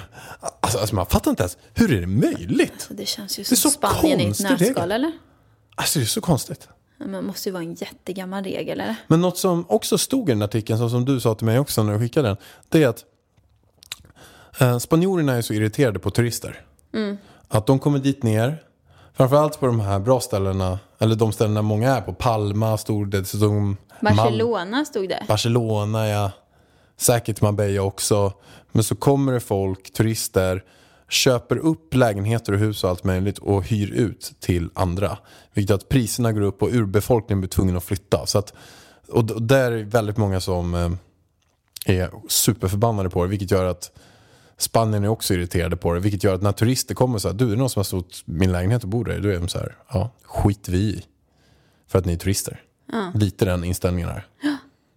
Alltså, 0.60 0.80
alltså 0.80 0.96
man 0.96 1.06
fattar 1.06 1.32
inte 1.32 1.44
ens, 1.44 1.58
hur 1.74 1.94
är 1.94 2.02
det 2.02 2.08
möjligt? 2.08 2.88
Det 2.92 3.06
känns 3.06 3.40
ju 3.40 3.44
Det 3.44 3.52
är 3.52 3.56
som 3.56 3.72
så 3.72 3.78
Spanien 3.78 4.20
i 4.20 4.28
ett 4.28 4.40
nötskal 4.40 4.92
eller? 4.92 5.12
Alltså 5.76 6.00
det 6.00 6.06
är 6.06 6.08
så 6.08 6.22
konstigt. 6.22 6.68
Men 7.06 7.26
måste 7.26 7.50
ju 7.50 7.54
vara 7.54 7.64
en 7.64 7.74
jättegammal 7.74 8.44
regel 8.44 8.82
eller? 8.82 8.96
Men 9.08 9.22
något 9.22 9.38
som 9.38 9.66
också 9.70 9.98
stod 9.98 10.30
i 10.30 10.32
den 10.32 10.42
artikeln, 10.42 10.80
så 10.80 10.90
som 10.90 11.06
du 11.06 11.20
sa 11.20 11.36
till 11.36 11.46
mig 11.46 11.60
också 11.60 11.84
när 11.84 11.94
du 11.94 12.00
skickade 12.00 12.28
den, 12.28 12.38
det 12.70 12.84
är 12.84 12.88
att 12.88 13.06
eh, 14.60 14.78
spanjorerna 14.78 15.34
är 15.34 15.42
så 15.42 15.54
irriterade 15.54 16.00
på 16.00 16.10
turister. 16.12 16.62
Att 17.48 17.66
de 17.66 17.80
kommer 17.80 18.00
dit 18.00 18.24
ner, 18.24 18.64
framförallt 19.14 19.60
på 19.60 19.66
de 19.66 19.80
här 19.80 20.00
bra 20.00 20.20
ställena, 20.20 20.80
eller 21.00 21.16
de 21.16 21.32
ställena 21.32 21.62
många 21.62 21.96
är 21.96 22.02
på, 22.02 22.14
Palma, 22.14 22.78
stod 22.78 23.10
det, 23.10 23.26
så 23.26 23.38
de, 23.38 23.78
Mal- 24.02 24.16
Barcelona 24.16 24.86
stod 24.86 25.10
det. 25.10 25.26
Barcelona, 25.28 26.08
ja. 26.08 26.32
Säkert 26.98 27.42
Marbella 27.42 27.82
också. 27.82 28.34
Men 28.72 28.84
så 28.84 28.96
kommer 28.96 29.34
det 29.34 29.40
folk, 29.40 29.94
turister, 29.94 30.64
köper 31.14 31.58
upp 31.58 31.94
lägenheter 31.94 32.54
och 32.54 32.60
hus 32.60 32.84
och 32.84 32.90
allt 32.90 33.04
möjligt 33.04 33.38
och 33.38 33.64
hyr 33.64 33.92
ut 33.92 34.34
till 34.40 34.70
andra. 34.74 35.18
Vilket 35.54 35.70
gör 35.70 35.78
att 35.78 35.90
priserna 35.90 36.32
går 36.32 36.42
upp 36.42 36.62
och 36.62 36.70
urbefolkningen 36.74 37.42
blir 37.42 37.50
tvungen 37.50 37.78
att 37.78 37.84
flytta. 37.84 38.26
Så 38.26 38.40
att, 38.40 38.54
och 39.08 39.42
där 39.42 39.72
är 39.72 39.84
väldigt 39.84 40.18
många 40.18 40.40
som 40.40 40.74
eh, 40.76 40.92
är 41.86 42.12
superförbannade 42.28 43.10
på 43.10 43.24
det. 43.24 43.30
Vilket 43.30 43.52
gör 43.52 43.66
att 43.66 43.92
Spanien 44.58 45.04
är 45.04 45.08
också 45.08 45.34
irriterade 45.34 45.78
på 45.78 45.94
det. 45.94 46.00
Vilket 46.00 46.24
gör 46.24 46.36
att 46.36 46.42
när 46.42 46.52
turister 46.52 46.96
kommer 46.96 47.20
så 47.20 47.28
här, 47.28 47.36
du 47.36 47.46
är 47.46 47.50
det 47.50 47.56
någon 47.56 47.70
som 47.70 47.80
har 47.80 47.84
stått 47.84 48.22
min 48.26 48.52
lägenhet 48.52 48.84
och 48.84 48.90
bor 48.90 49.06
där? 49.06 49.20
Då 49.20 49.30
är 49.30 49.40
de 49.40 49.48
så 49.48 49.58
här, 49.58 49.78
ja, 49.90 50.10
skit 50.24 50.70
vi 50.70 50.78
i. 50.78 51.04
För 51.88 52.00
att 52.00 52.06
ni 52.06 52.14
är 52.14 52.18
turister. 52.18 52.62
Lite 53.14 53.46
den 53.46 53.64
inställningen 53.64 54.10
här. 54.10 54.28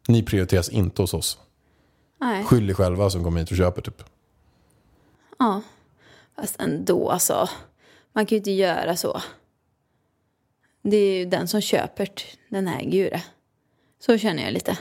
Ni 0.08 0.22
prioriteras 0.22 0.68
inte 0.68 1.02
hos 1.02 1.14
oss. 1.14 1.38
Nej. 2.20 2.44
Skyll 2.44 2.70
er 2.70 2.74
själva 2.74 3.10
som 3.10 3.24
kommer 3.24 3.40
hit 3.40 3.50
och 3.50 3.56
köper 3.56 3.82
typ. 3.82 4.02
Ja. 5.38 5.62
Fast 6.36 6.60
ändå 6.60 7.10
alltså. 7.10 7.48
Man 8.12 8.26
kan 8.26 8.36
ju 8.36 8.38
inte 8.38 8.50
göra 8.50 8.96
så. 8.96 9.22
Det 10.82 10.96
är 10.96 11.18
ju 11.18 11.24
den 11.24 11.48
som 11.48 11.60
köper, 11.60 12.10
den 12.48 12.68
äger 12.68 12.98
ju 12.98 13.10
det. 13.10 13.22
Så 13.98 14.18
känner 14.18 14.42
jag 14.42 14.52
lite. 14.52 14.78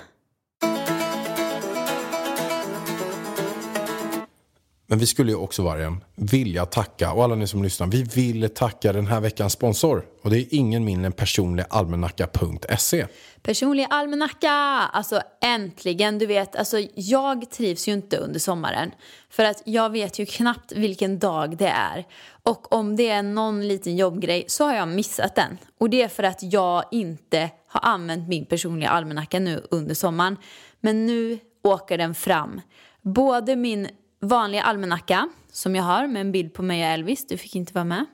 Men 4.88 5.00
vi 5.00 5.06
skulle 5.06 5.32
ju 5.32 5.38
också 5.38 5.63
Vargen 5.63 6.04
vilja 6.15 6.65
tacka, 6.65 7.13
och 7.13 7.24
alla 7.24 7.36
ni 7.36 7.48
som 7.48 7.63
lyssnar, 7.63 7.88
vi 7.88 8.04
vill 8.04 8.50
tacka 8.50 8.93
den 8.93 9.08
här 9.08 9.21
veckans 9.21 9.54
sponsor. 9.54 10.06
Och 10.24 10.30
det 10.30 10.39
är 10.39 10.45
ingen 10.52 10.86
mindre 10.86 11.06
än 11.06 11.12
personligalmanacka.se. 11.12 13.06
Personlig 13.41 13.88
almanacka! 13.89 14.52
Alltså 14.93 15.21
äntligen, 15.41 16.19
du 16.19 16.26
vet, 16.26 16.56
alltså 16.56 16.78
jag 16.95 17.52
trivs 17.52 17.88
ju 17.88 17.93
inte 17.93 18.17
under 18.17 18.39
sommaren. 18.39 18.91
För 19.30 19.43
att 19.43 19.62
jag 19.65 19.89
vet 19.89 20.19
ju 20.19 20.26
knappt 20.26 20.71
vilken 20.71 21.19
dag 21.19 21.58
det 21.58 21.67
är. 21.67 22.06
Och 22.43 22.74
om 22.74 22.95
det 22.95 23.10
är 23.10 23.24
någon 23.24 23.67
liten 23.67 23.95
jobbgrej 23.95 24.45
så 24.48 24.65
har 24.65 24.74
jag 24.74 24.88
missat 24.88 25.36
den. 25.36 25.58
Och 25.80 25.89
det 25.89 26.02
är 26.02 26.08
för 26.08 26.24
att 26.24 26.43
jag 26.54 26.84
inte 26.91 27.50
har 27.67 27.82
använt 27.84 28.30
min 28.30 28.45
personliga 28.45 28.89
almanacka 28.89 29.39
nu 29.39 29.63
under 29.71 29.95
sommaren. 29.95 30.38
Men 30.80 31.06
nu 31.06 31.39
åker 31.63 31.98
den 31.98 32.15
fram. 32.15 32.62
Både 33.02 33.56
min 33.56 33.88
vanliga 34.28 34.62
almanacka 34.62 35.30
som 35.52 35.76
jag 35.76 35.84
har 35.84 36.08
med 36.08 36.22
en 36.22 36.32
bild 36.32 36.54
på 36.54 36.64
mig 36.64 36.84
och 36.84 36.90
Elvis, 36.90 37.28
du 37.28 37.38
fick 37.38 37.56
inte 37.56 37.74
vara 37.74 37.86
med. 37.86 38.06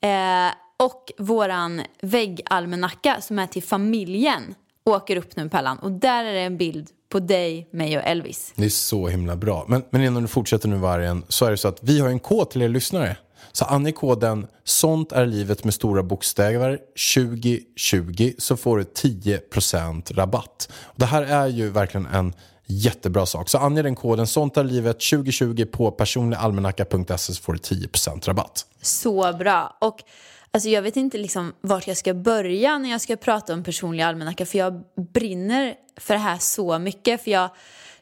Eh, 0.00 0.54
och 0.76 1.12
våran 1.18 1.82
väggalmanacka 2.00 3.20
som 3.20 3.38
är 3.38 3.46
till 3.46 3.62
familjen 3.62 4.54
åker 4.84 5.16
upp 5.16 5.36
nu 5.36 5.48
Pallan. 5.48 5.78
Och 5.78 5.92
där 5.92 6.24
är 6.24 6.32
det 6.32 6.40
en 6.40 6.56
bild 6.56 6.88
på 7.08 7.18
dig, 7.18 7.68
mig 7.70 7.98
och 7.98 8.04
Elvis. 8.04 8.52
Det 8.56 8.64
är 8.64 8.68
så 8.68 9.08
himla 9.08 9.36
bra. 9.36 9.64
Men, 9.68 9.84
men 9.90 10.02
innan 10.02 10.22
du 10.22 10.28
fortsätter 10.28 10.68
nu 10.68 10.76
Vargen, 10.76 11.24
så 11.28 11.46
är 11.46 11.50
det 11.50 11.56
så 11.56 11.68
att 11.68 11.78
vi 11.82 12.00
har 12.00 12.08
en 12.08 12.20
kod 12.20 12.50
till 12.50 12.62
er 12.62 12.68
lyssnare. 12.68 13.16
Så 13.52 13.64
ange 13.64 13.92
koden 13.92 14.46
Sånt 14.64 15.12
är 15.12 15.26
livet 15.26 15.64
med 15.64 15.74
stora 15.74 16.02
bokstäver 16.02 16.78
2020 17.14 18.32
så 18.38 18.56
får 18.56 18.78
du 18.78 18.84
10% 18.84 20.14
rabatt. 20.14 20.68
Och 20.82 20.94
det 20.96 21.06
här 21.06 21.22
är 21.22 21.46
ju 21.46 21.70
verkligen 21.70 22.06
en 22.06 22.34
jättebra 22.66 23.26
sak. 23.26 23.48
Så 23.48 23.58
ange 23.58 23.82
den 23.82 23.94
koden 23.94 24.26
Sånt 24.26 24.56
är 24.56 24.64
livet 24.64 25.00
2020 25.00 25.64
på 25.64 25.90
personligalmanacka.se 25.90 27.18
så 27.18 27.42
får 27.42 27.52
du 27.52 27.58
10% 27.58 28.26
rabatt. 28.26 28.66
Så 28.82 29.32
bra. 29.32 29.76
Och 29.80 30.02
alltså, 30.50 30.68
jag 30.68 30.82
vet 30.82 30.96
inte 30.96 31.18
liksom 31.18 31.52
vart 31.60 31.86
jag 31.86 31.96
ska 31.96 32.14
börja 32.14 32.78
när 32.78 32.90
jag 32.90 33.00
ska 33.00 33.16
prata 33.16 33.54
om 33.54 33.64
personlig 33.64 34.02
almanacka. 34.02 34.46
För 34.46 34.58
jag 34.58 34.82
brinner 35.12 35.74
för 35.96 36.14
det 36.14 36.20
här 36.20 36.38
så 36.38 36.78
mycket. 36.78 37.24
För 37.24 37.30
jag, 37.30 37.50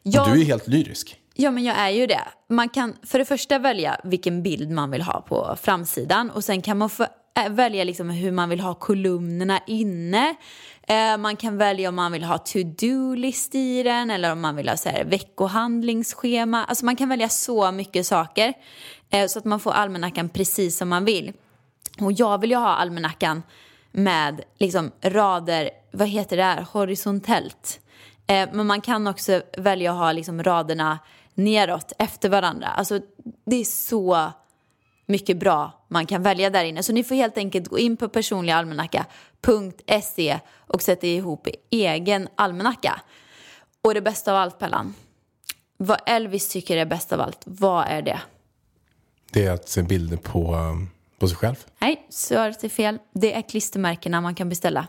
jag... 0.03 0.33
Du 0.33 0.41
är 0.41 0.45
helt 0.45 0.67
lyrisk. 0.67 1.19
Ja, 1.35 1.51
men 1.51 1.63
jag 1.63 1.77
är 1.77 1.89
ju 1.89 2.07
det. 2.07 2.21
Man 2.49 2.69
kan 2.69 2.95
för 3.03 3.19
det 3.19 3.25
första 3.25 3.59
välja 3.59 4.01
vilken 4.03 4.43
bild 4.43 4.71
man 4.71 4.91
vill 4.91 5.01
ha 5.01 5.21
på 5.21 5.55
framsidan 5.61 6.29
och 6.29 6.43
sen 6.43 6.61
kan 6.61 6.77
man 6.77 6.89
få 6.89 7.07
Eh, 7.35 7.49
välja 7.49 7.83
liksom 7.83 8.09
hur 8.09 8.31
man 8.31 8.49
vill 8.49 8.59
ha 8.59 8.73
kolumnerna 8.73 9.59
inne. 9.67 10.35
Eh, 10.87 11.17
man 11.17 11.35
kan 11.35 11.57
välja 11.57 11.89
om 11.89 11.95
man 11.95 12.11
vill 12.11 12.23
ha 12.23 12.37
to-do-list 12.37 13.55
i 13.55 13.83
den 13.83 14.09
eller 14.09 14.31
om 14.31 14.41
man 14.41 14.55
vill 14.55 14.69
ha 14.69 14.77
så 14.77 14.89
här, 14.89 15.03
veckohandlingsschema. 15.03 16.65
Alltså 16.65 16.85
man 16.85 16.95
kan 16.95 17.09
välja 17.09 17.29
så 17.29 17.71
mycket 17.71 18.05
saker 18.05 18.53
eh, 19.09 19.27
så 19.27 19.39
att 19.39 19.45
man 19.45 19.59
får 19.59 19.71
almanackan 19.71 20.29
precis 20.29 20.77
som 20.77 20.89
man 20.89 21.05
vill. 21.05 21.33
Och 21.99 22.11
jag 22.11 22.41
vill 22.41 22.51
ju 22.51 22.57
ha 22.57 22.75
almanackan 22.75 23.43
med 23.91 24.41
liksom 24.57 24.91
rader, 25.01 25.69
vad 25.91 26.07
heter 26.07 26.37
det 26.37 26.43
här, 26.43 26.67
horisontellt. 26.71 27.79
Men 28.27 28.67
man 28.67 28.81
kan 28.81 29.07
också 29.07 29.41
välja 29.57 29.91
att 29.91 29.97
ha 29.97 30.11
liksom 30.11 30.43
raderna 30.43 30.99
neråt 31.33 31.93
efter 31.99 32.29
varandra. 32.29 32.67
Alltså 32.67 32.99
det 33.45 33.55
är 33.55 33.63
så 33.63 34.31
mycket 35.05 35.37
bra 35.37 35.85
man 35.87 36.05
kan 36.05 36.23
välja 36.23 36.49
där 36.49 36.63
inne. 36.63 36.83
Så 36.83 36.93
ni 36.93 37.03
får 37.03 37.15
helt 37.15 37.37
enkelt 37.37 37.67
gå 37.67 37.79
in 37.79 37.97
på 37.97 38.09
personligalmanacka.se 38.09 40.39
och 40.57 40.81
sätta 40.81 41.07
ihop 41.07 41.47
egen 41.69 42.27
almanacka. 42.35 43.01
Och 43.81 43.93
det 43.93 44.01
bästa 44.01 44.31
av 44.31 44.37
allt 44.37 44.59
Pellan, 44.59 44.93
vad 45.77 45.99
Elvis 46.05 46.47
tycker 46.47 46.77
är 46.77 46.85
bäst 46.85 47.13
av 47.13 47.21
allt, 47.21 47.41
vad 47.45 47.85
är 47.87 48.01
det? 48.01 48.21
det 49.33 49.45
är 49.45 49.51
att 49.51 49.69
se 49.69 49.81
bilder 49.81 50.17
på, 50.17 50.55
um, 50.55 50.89
på 51.19 51.27
sig 51.27 51.37
själv. 51.37 51.55
Nej, 51.79 52.07
svaret 52.09 52.63
är 52.63 52.69
fel. 52.69 52.99
Det 53.13 53.33
är 53.33 53.41
klistermärkena 53.41 54.21
man 54.21 54.35
kan 54.35 54.49
beställa. 54.49 54.87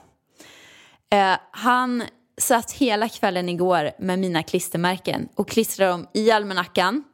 Eh, 1.11 1.37
han 1.51 2.03
satt 2.39 2.73
hela 2.73 3.09
kvällen 3.09 3.49
igår 3.49 3.91
med 3.99 4.19
mina 4.19 4.43
klistermärken 4.43 5.29
och 5.35 5.49
klistrade 5.49 5.91
dem 5.91 6.07
i 6.13 6.31
almanackan. 6.31 7.05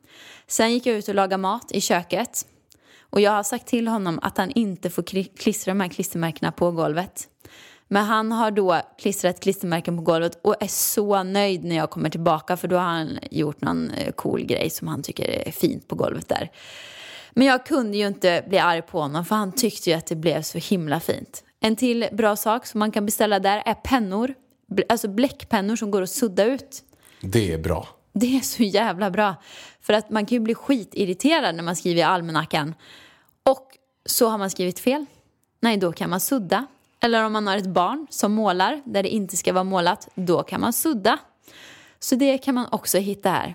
Sen 0.47 0.73
gick 0.73 0.87
jag 0.87 0.97
ut 0.97 1.09
och 1.09 1.15
lagade 1.15 1.37
mat 1.37 1.73
i 1.73 1.81
köket. 1.81 2.47
Och 3.11 3.21
jag 3.21 3.31
har 3.31 3.43
sagt 3.43 3.67
till 3.67 3.89
honom 3.89 4.19
att 4.23 4.39
han 4.39 4.51
inte 4.51 4.91
får 4.91 5.03
klistra 5.37 5.71
de 5.71 5.81
här 5.81 5.89
klistermärkena 5.89 6.53
på 6.53 6.71
golvet. 6.71 7.29
Men 7.89 8.05
han 8.05 8.33
har 8.33 8.51
då 8.51 8.81
klistrat 8.99 9.41
klistermärken 9.41 9.97
på 9.97 10.03
golvet 10.03 10.39
och 10.43 10.63
är 10.63 10.67
så 10.67 11.23
nöjd 11.23 11.65
när 11.65 11.77
jag 11.77 11.91
kommer 11.91 12.11
tillbaka 12.11 12.57
för 12.57 12.69
då 12.69 12.77
har 12.77 12.83
han 12.83 13.19
gjort 13.31 13.61
någon 13.61 13.91
eh, 13.91 14.13
cool 14.13 14.43
grej 14.43 14.71
som 14.71 14.89
han 14.89 15.03
tycker 15.03 15.31
är 15.49 15.53
fint 15.53 15.89
på 15.89 15.95
golvet 15.95 16.29
där. 16.29 16.51
Men 17.33 17.47
jag 17.47 17.67
kunde 17.67 17.97
ju 17.97 18.07
inte 18.07 18.45
bli 18.49 18.59
arg 18.59 18.83
på 18.83 19.01
honom 19.01 19.25
för 19.25 19.37
han 19.37 19.53
tyckte 19.53 19.91
ju 19.91 19.97
att 19.97 20.07
det 20.07 20.17
blev 20.17 20.43
så 20.43 20.59
himla 20.59 21.01
fint. 21.01 21.45
En 21.61 21.77
till 21.77 22.09
bra 22.13 22.37
sak 22.37 22.67
som 22.67 22.79
man 22.79 22.93
kan 22.93 23.07
beställa 23.07 23.39
där 23.39 23.63
är 23.67 23.75
pennor. 23.75 24.35
Alltså 24.89 25.09
bläckpennor 25.09 25.77
som 25.77 25.91
går 25.91 26.03
att 26.03 26.11
sudda 26.11 26.45
ut. 26.45 26.83
Det 27.21 27.53
är 27.53 27.59
bra. 27.59 27.89
Det 28.13 28.37
är 28.37 28.41
så 28.41 28.63
jävla 28.63 29.11
bra. 29.11 29.35
För 29.81 29.93
att 29.93 30.11
man 30.11 30.27
kan 30.27 30.37
ju 30.37 30.41
bli 30.41 30.55
skitirriterad 30.55 31.55
när 31.55 31.63
man 31.63 31.77
skriver 31.77 32.01
i 32.01 32.03
almanackan. 32.03 32.75
Och 33.43 33.69
så 34.07 34.29
har 34.29 34.39
man 34.39 34.51
skrivit 34.51 34.79
fel. 34.79 35.07
Nej, 35.61 35.77
då 35.77 35.93
kan 35.93 36.11
man 36.11 36.21
sudda. 36.21 36.67
Eller 37.01 37.25
om 37.25 37.33
man 37.33 37.47
har 37.47 37.57
ett 37.57 37.67
barn 37.67 38.07
som 38.11 38.33
målar 38.33 38.83
där 38.85 39.03
det 39.03 39.09
inte 39.09 39.37
ska 39.37 39.53
vara 39.53 39.65
målat, 39.65 40.09
då 40.15 40.43
kan 40.43 40.61
man 40.61 40.73
sudda. 40.73 41.19
Så 41.99 42.15
det 42.15 42.39
kan 42.39 42.55
man 42.55 42.67
också 42.73 42.99
hitta 42.99 43.31
här. 43.31 43.55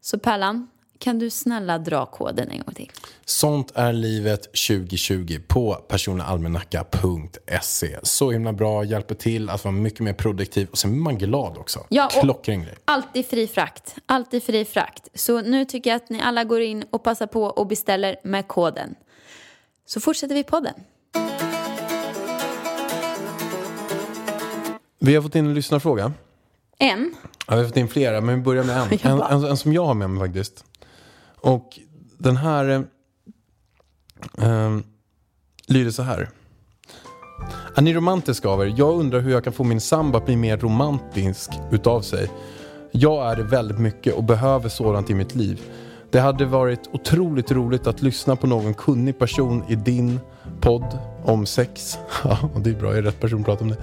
Så 0.00 0.18
Pärlan, 0.18 0.68
kan 1.00 1.18
du 1.18 1.30
snälla 1.30 1.78
dra 1.78 2.06
koden 2.06 2.50
en 2.50 2.58
gång 2.58 2.74
till? 2.74 2.90
Sånt 3.24 3.72
är 3.74 3.92
livet 3.92 4.42
2020 4.42 5.38
på 5.48 5.74
personalmanacka.se. 5.74 7.98
Så 8.02 8.30
himla 8.30 8.52
bra, 8.52 8.84
hjälper 8.84 9.14
till 9.14 9.50
att 9.50 9.64
vara 9.64 9.72
mycket 9.72 10.00
mer 10.00 10.12
produktiv 10.12 10.68
och 10.70 10.78
sen 10.78 10.90
blir 10.90 11.00
man 11.02 11.18
glad 11.18 11.58
också. 11.58 11.86
Ja, 11.88 12.08
Klockren 12.20 12.62
grej. 12.62 12.74
Alltid 12.84 13.26
fri 13.26 13.46
frakt. 13.46 13.94
Alltid 14.06 14.42
fri 14.42 14.64
frakt. 14.64 15.08
Så 15.14 15.40
nu 15.40 15.64
tycker 15.64 15.90
jag 15.90 15.96
att 15.96 16.10
ni 16.10 16.20
alla 16.20 16.44
går 16.44 16.60
in 16.60 16.84
och 16.90 17.02
passar 17.02 17.26
på 17.26 17.44
och 17.44 17.66
beställer 17.66 18.16
med 18.24 18.48
koden. 18.48 18.94
Så 19.86 20.00
fortsätter 20.00 20.34
vi 20.34 20.44
podden. 20.44 20.74
Vi 24.98 25.14
har 25.14 25.22
fått 25.22 25.34
in 25.34 25.46
en 25.46 25.54
lyssnarfråga. 25.54 26.12
En. 26.78 27.14
Ja, 27.46 27.54
vi 27.54 27.60
har 27.60 27.68
fått 27.68 27.76
in 27.76 27.88
flera, 27.88 28.20
men 28.20 28.34
vi 28.34 28.40
börjar 28.40 28.64
med 28.64 28.76
en. 28.76 28.88
En, 29.02 29.22
en, 29.22 29.44
en 29.44 29.56
som 29.56 29.72
jag 29.72 29.86
har 29.86 29.94
med 29.94 30.10
mig 30.10 30.28
faktiskt. 30.28 30.64
Och 31.40 31.78
den 32.18 32.36
här 32.36 32.68
eh, 32.68 32.80
ehm, 34.48 34.82
lyder 35.66 35.90
så 35.90 36.02
här. 36.02 36.30
Är 37.76 37.82
ni 37.82 37.94
romantiska 37.94 38.48
av 38.48 38.62
er? 38.62 38.74
Jag 38.76 38.98
undrar 38.98 39.20
hur 39.20 39.32
jag 39.32 39.44
kan 39.44 39.52
få 39.52 39.64
min 39.64 39.80
sambo 39.80 40.18
att 40.18 40.26
bli 40.26 40.36
mer 40.36 40.56
romantisk 40.56 41.50
utav 41.70 42.00
sig. 42.00 42.30
Jag 42.92 43.30
är 43.30 43.36
det 43.36 43.42
väldigt 43.42 43.78
mycket 43.78 44.14
och 44.14 44.24
behöver 44.24 44.68
sådant 44.68 45.10
i 45.10 45.14
mitt 45.14 45.34
liv. 45.34 45.60
Det 46.10 46.20
hade 46.20 46.44
varit 46.44 46.88
otroligt 46.92 47.52
roligt 47.52 47.86
att 47.86 48.02
lyssna 48.02 48.36
på 48.36 48.46
någon 48.46 48.74
kunnig 48.74 49.18
person 49.18 49.64
i 49.68 49.74
din 49.74 50.20
podd 50.60 50.98
om 51.24 51.46
sex. 51.46 51.98
Ja, 52.24 52.38
det 52.56 52.70
är 52.70 52.74
bra, 52.74 52.88
jag 52.88 52.98
är 52.98 53.02
rätt 53.02 53.20
person 53.20 53.40
att 53.40 53.46
prata 53.46 53.64
om 53.64 53.70
det. 53.70 53.78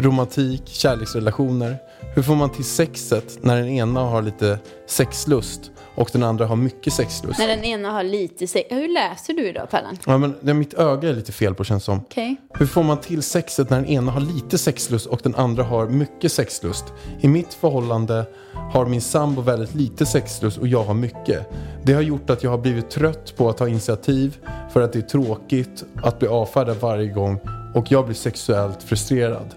Romantik, 0.00 0.62
kärleksrelationer. 0.66 1.76
Hur 2.14 2.22
får 2.22 2.34
man 2.34 2.50
till 2.50 2.64
sexet 2.64 3.38
när 3.42 3.56
den 3.56 3.68
ena 3.68 4.00
har 4.00 4.22
lite 4.22 4.58
sexlust 4.86 5.70
och 5.94 6.10
den 6.12 6.22
andra 6.22 6.46
har 6.46 6.56
mycket 6.56 6.92
sexlust? 6.92 7.38
När 7.38 7.48
den 7.48 7.64
ena 7.64 7.90
har 7.90 8.02
lite 8.02 8.46
sex. 8.46 8.66
Hur 8.70 8.94
läser 8.94 9.34
du 9.34 9.48
idag, 9.48 9.70
Pallan? 9.70 9.98
Ja, 10.06 10.18
men 10.18 10.34
det, 10.40 10.54
mitt 10.54 10.74
öga 10.74 11.08
är 11.08 11.12
lite 11.12 11.32
fel 11.32 11.54
på 11.54 11.64
känns 11.64 11.84
som. 11.84 11.98
Okej. 11.98 12.36
Hur 12.58 12.66
får 12.66 12.82
man 12.82 13.00
till 13.00 13.22
sexet 13.22 13.70
när 13.70 13.76
den 13.76 13.86
ena 13.86 14.12
har 14.12 14.20
lite 14.20 14.58
sexlust 14.58 15.06
och 15.06 15.20
den 15.22 15.34
andra 15.34 15.62
har 15.62 15.88
mycket 15.88 16.32
sexlust? 16.32 16.84
I 17.20 17.28
mitt 17.28 17.54
förhållande 17.54 18.26
har 18.72 18.86
min 18.86 19.00
sambo 19.00 19.42
väldigt 19.42 19.74
lite 19.74 20.06
sexlust 20.06 20.58
och 20.58 20.68
jag 20.68 20.84
har 20.84 20.94
mycket. 20.94 21.50
Det 21.82 21.92
har 21.92 22.02
gjort 22.02 22.30
att 22.30 22.42
jag 22.42 22.50
har 22.50 22.58
blivit 22.58 22.90
trött 22.90 23.36
på 23.36 23.48
att 23.48 23.56
ta 23.56 23.68
initiativ 23.68 24.38
för 24.72 24.80
att 24.80 24.92
det 24.92 24.98
är 24.98 25.02
tråkigt 25.02 25.84
att 26.02 26.18
bli 26.18 26.28
avfärdad 26.28 26.76
varje 26.80 27.08
gång 27.08 27.38
och 27.74 27.92
jag 27.92 28.04
blir 28.04 28.14
sexuellt 28.14 28.82
frustrerad. 28.82 29.54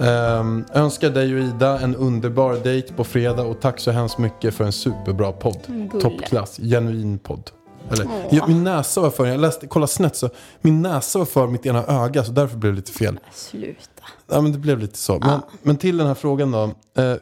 Um, 0.00 0.64
önskar 0.72 1.10
dig 1.10 1.34
och 1.34 1.40
Ida 1.40 1.80
en 1.80 1.96
underbar 1.96 2.54
dejt 2.54 2.94
på 2.94 3.04
fredag 3.04 3.42
och 3.42 3.60
tack 3.60 3.80
så 3.80 3.90
hemskt 3.90 4.18
mycket 4.18 4.54
för 4.54 4.64
en 4.64 4.72
superbra 4.72 5.32
podd. 5.32 5.58
Gulle. 5.66 6.02
Toppklass, 6.02 6.56
genuin 6.56 7.18
podd. 7.18 7.50
Eller, 7.90 8.08
ja, 8.30 8.46
min 8.46 8.64
näsa 8.64 9.00
var 9.00 9.10
för, 9.10 9.26
jag 9.26 9.40
läste, 9.40 9.66
kolla 9.66 9.86
snett 9.86 10.16
så, 10.16 10.30
min 10.60 10.82
näsa 10.82 11.18
var 11.18 11.26
för 11.26 11.46
mitt 11.46 11.66
ena 11.66 11.84
öga 11.86 12.24
så 12.24 12.32
därför 12.32 12.56
blev 12.56 12.72
det 12.72 12.76
lite 12.76 12.92
fel. 12.92 13.20
Sluta. 13.32 14.02
Ja 14.30 14.40
men 14.40 14.52
det 14.52 14.58
blev 14.58 14.78
lite 14.78 14.98
så. 14.98 15.18
Men, 15.18 15.40
men 15.62 15.76
till 15.76 15.96
den 15.96 16.06
här 16.06 16.14
frågan 16.14 16.50
då. 16.50 16.62
Eh, 17.02 17.14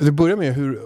det 0.00 0.12
börjar 0.12 0.36
med 0.36 0.54
hur, 0.54 0.80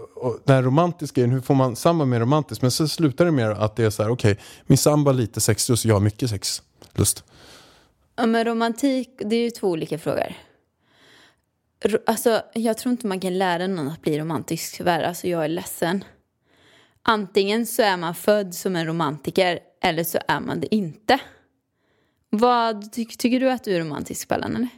den 0.44 0.56
här 0.56 0.62
romantiska 0.62 1.20
grejen, 1.20 1.30
hur 1.30 1.40
får 1.40 1.54
man 1.54 1.76
sambo 1.76 2.04
mer 2.04 2.20
romantiskt? 2.20 2.62
Men 2.62 2.70
så 2.70 2.88
slutar 2.88 3.24
det 3.24 3.30
med 3.30 3.50
att 3.50 3.76
det 3.76 3.84
är 3.84 3.90
så 3.90 4.02
här, 4.02 4.10
okej, 4.10 4.38
min 4.66 4.78
sambo 4.78 5.08
har 5.08 5.14
lite 5.14 5.40
sexlust 5.40 5.84
jag 5.84 5.94
har 5.94 6.00
mycket 6.00 6.30
sexlust. 6.30 7.24
Ja, 8.16 8.26
men 8.26 8.44
romantik, 8.44 9.10
det 9.18 9.36
är 9.36 9.40
ju 9.40 9.50
två 9.50 9.68
olika 9.68 9.98
frågor. 9.98 10.34
Alltså, 12.06 12.42
jag 12.54 12.78
tror 12.78 12.90
inte 12.92 13.06
man 13.06 13.20
kan 13.20 13.38
lära 13.38 13.66
någon 13.66 13.88
att 13.88 14.02
bli 14.02 14.18
romantisk 14.18 14.76
tyvärr. 14.76 15.02
Alltså, 15.02 15.28
jag 15.28 15.44
är 15.44 15.48
ledsen. 15.48 16.04
Antingen 17.02 17.66
så 17.66 17.82
är 17.82 17.96
man 17.96 18.14
född 18.14 18.54
som 18.54 18.76
en 18.76 18.86
romantiker 18.86 19.58
eller 19.82 20.04
så 20.04 20.18
är 20.28 20.40
man 20.40 20.60
det 20.60 20.74
inte. 20.74 21.18
Vad 22.30 22.92
ty- 22.92 23.04
tycker 23.04 23.40
du 23.40 23.50
att 23.50 23.64
du 23.64 23.76
är 23.76 23.80
romantisk, 23.80 24.28
Pallan? 24.28 24.56
Eller? 24.56 24.68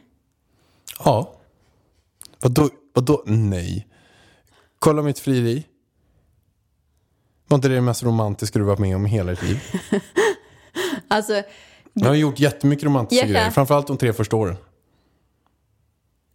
Ja. 1.05 1.33
Vadå, 2.41 2.69
vadå 2.93 3.23
nej? 3.25 3.87
Kolla 4.79 5.01
mitt 5.01 5.19
frieri. 5.19 5.65
Var 7.47 7.55
inte 7.55 7.67
det 7.67 7.75
det 7.75 7.81
mest 7.81 8.03
romantiska 8.03 8.59
du 8.59 8.65
varit 8.65 8.79
med 8.79 8.95
om 8.95 9.05
i 9.05 9.09
hela 9.09 9.31
ditt 9.31 9.43
liv? 9.43 9.59
Alltså, 11.07 11.43
Jag 11.93 12.07
har 12.07 12.15
gjort 12.15 12.39
jättemycket 12.39 12.83
romantiska 12.85 13.25
Jacka. 13.25 13.33
grejer. 13.39 13.51
Framförallt 13.51 13.87
de 13.87 13.97
tre 13.97 14.13
första 14.13 14.35
åren. 14.35 14.55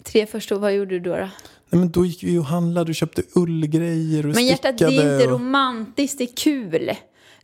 Tre 0.05 0.27
första, 0.27 0.59
vad 0.59 0.75
gjorde 0.75 0.99
du 0.99 1.01
då? 1.01 1.17
då? 1.17 1.29
Nej, 1.73 1.81
men 1.81 1.91
då 1.91 2.07
gick 2.07 2.23
vi 2.23 2.39
och 2.39 2.45
handlade 2.45 2.91
och 2.91 2.95
köpte 2.95 3.23
ullgrejer 3.35 4.27
och 4.27 4.35
Men 4.35 4.47
hjärtat, 4.47 4.79
det 4.79 4.85
är 4.85 4.91
inte 4.91 5.27
och... 5.27 5.41
romantiskt, 5.41 6.19
det 6.19 6.25
är 6.25 6.37
kul. 6.37 6.91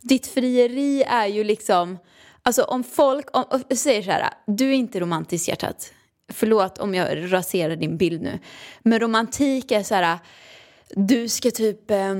Ditt 0.01 0.27
frieri 0.27 1.03
är 1.03 1.27
ju 1.27 1.43
liksom... 1.43 1.97
Alltså 2.43 2.63
om 2.63 2.83
folk 2.83 3.37
om, 3.37 3.43
om, 3.49 3.77
säger 3.77 4.01
så 4.01 4.11
här, 4.11 4.29
du 4.47 4.69
är 4.69 4.73
inte 4.73 4.99
romantisk 4.99 5.47
hjärtat. 5.47 5.93
Förlåt 6.31 6.77
om 6.77 6.95
jag 6.95 7.33
raserar 7.33 7.75
din 7.75 7.97
bild 7.97 8.21
nu. 8.21 8.39
Men 8.83 8.99
romantik 8.99 9.71
är 9.71 9.83
så 9.83 9.95
här, 9.95 10.17
du 10.89 11.29
ska 11.29 11.51
typ... 11.51 11.91
Eh, 11.91 12.15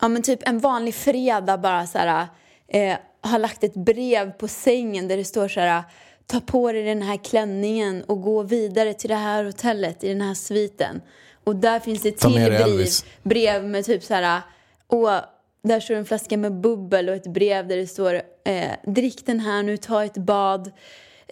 ja 0.00 0.08
men 0.08 0.22
typ 0.22 0.48
en 0.48 0.58
vanlig 0.58 0.94
fredag 0.94 1.58
bara 1.58 1.86
så 1.86 1.98
här... 1.98 2.26
Eh, 2.68 2.96
har 3.20 3.38
lagt 3.38 3.64
ett 3.64 3.74
brev 3.74 4.30
på 4.30 4.48
sängen 4.48 5.08
där 5.08 5.16
det 5.16 5.24
står 5.24 5.48
så 5.48 5.60
här... 5.60 5.82
Ta 6.30 6.40
på 6.40 6.72
dig 6.72 6.82
den 6.82 7.02
här 7.02 7.16
klänningen 7.16 8.04
och 8.04 8.22
gå 8.22 8.42
vidare 8.42 8.94
till 8.94 9.08
det 9.08 9.14
här 9.14 9.44
hotellet 9.44 10.04
i 10.04 10.08
den 10.08 10.20
här 10.20 10.34
sviten. 10.34 11.00
Och 11.44 11.56
där 11.56 11.80
finns 11.80 12.02
det 12.02 12.12
till 12.12 12.30
brev, 12.30 12.86
brev 13.22 13.64
med 13.64 13.84
typ 13.84 14.04
så 14.04 14.14
här... 14.14 14.40
Och 14.86 15.08
där 15.62 15.80
står 15.80 15.94
en 15.94 16.04
flaska 16.04 16.36
med 16.36 16.60
bubbel 16.60 17.08
och 17.08 17.14
ett 17.14 17.26
brev 17.26 17.68
där 17.68 17.76
det 17.76 17.86
står 17.86 18.22
eh, 18.44 18.70
Drick 18.86 19.26
den 19.26 19.40
här 19.40 19.62
nu, 19.62 19.76
ta 19.76 20.04
ett 20.04 20.16
bad. 20.16 20.70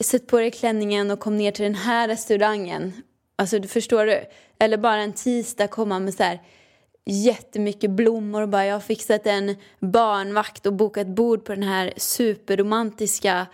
Sätt 0.00 0.26
på 0.26 0.38
dig 0.38 0.50
klänningen 0.50 1.10
och 1.10 1.20
kom 1.20 1.36
ner 1.36 1.50
till 1.50 1.62
den 1.62 1.74
här 1.74 2.08
restaurangen. 2.08 3.02
Alltså, 3.36 3.58
du 3.58 3.68
förstår 3.68 4.06
du? 4.06 4.24
Eller 4.58 4.76
bara 4.76 5.00
en 5.00 5.12
tisdag 5.12 5.68
komma 5.68 5.98
med 5.98 6.14
så 6.14 6.22
här 6.22 6.42
jättemycket 7.04 7.90
blommor 7.90 8.42
och 8.42 8.48
bara 8.48 8.66
jag 8.66 8.74
har 8.74 8.80
fixat 8.80 9.26
en 9.26 9.56
barnvakt 9.80 10.66
och 10.66 10.72
bokat 10.72 11.06
bord 11.06 11.44
på 11.44 11.54
den 11.54 11.62
här 11.62 11.92
superromantiska 11.96 13.46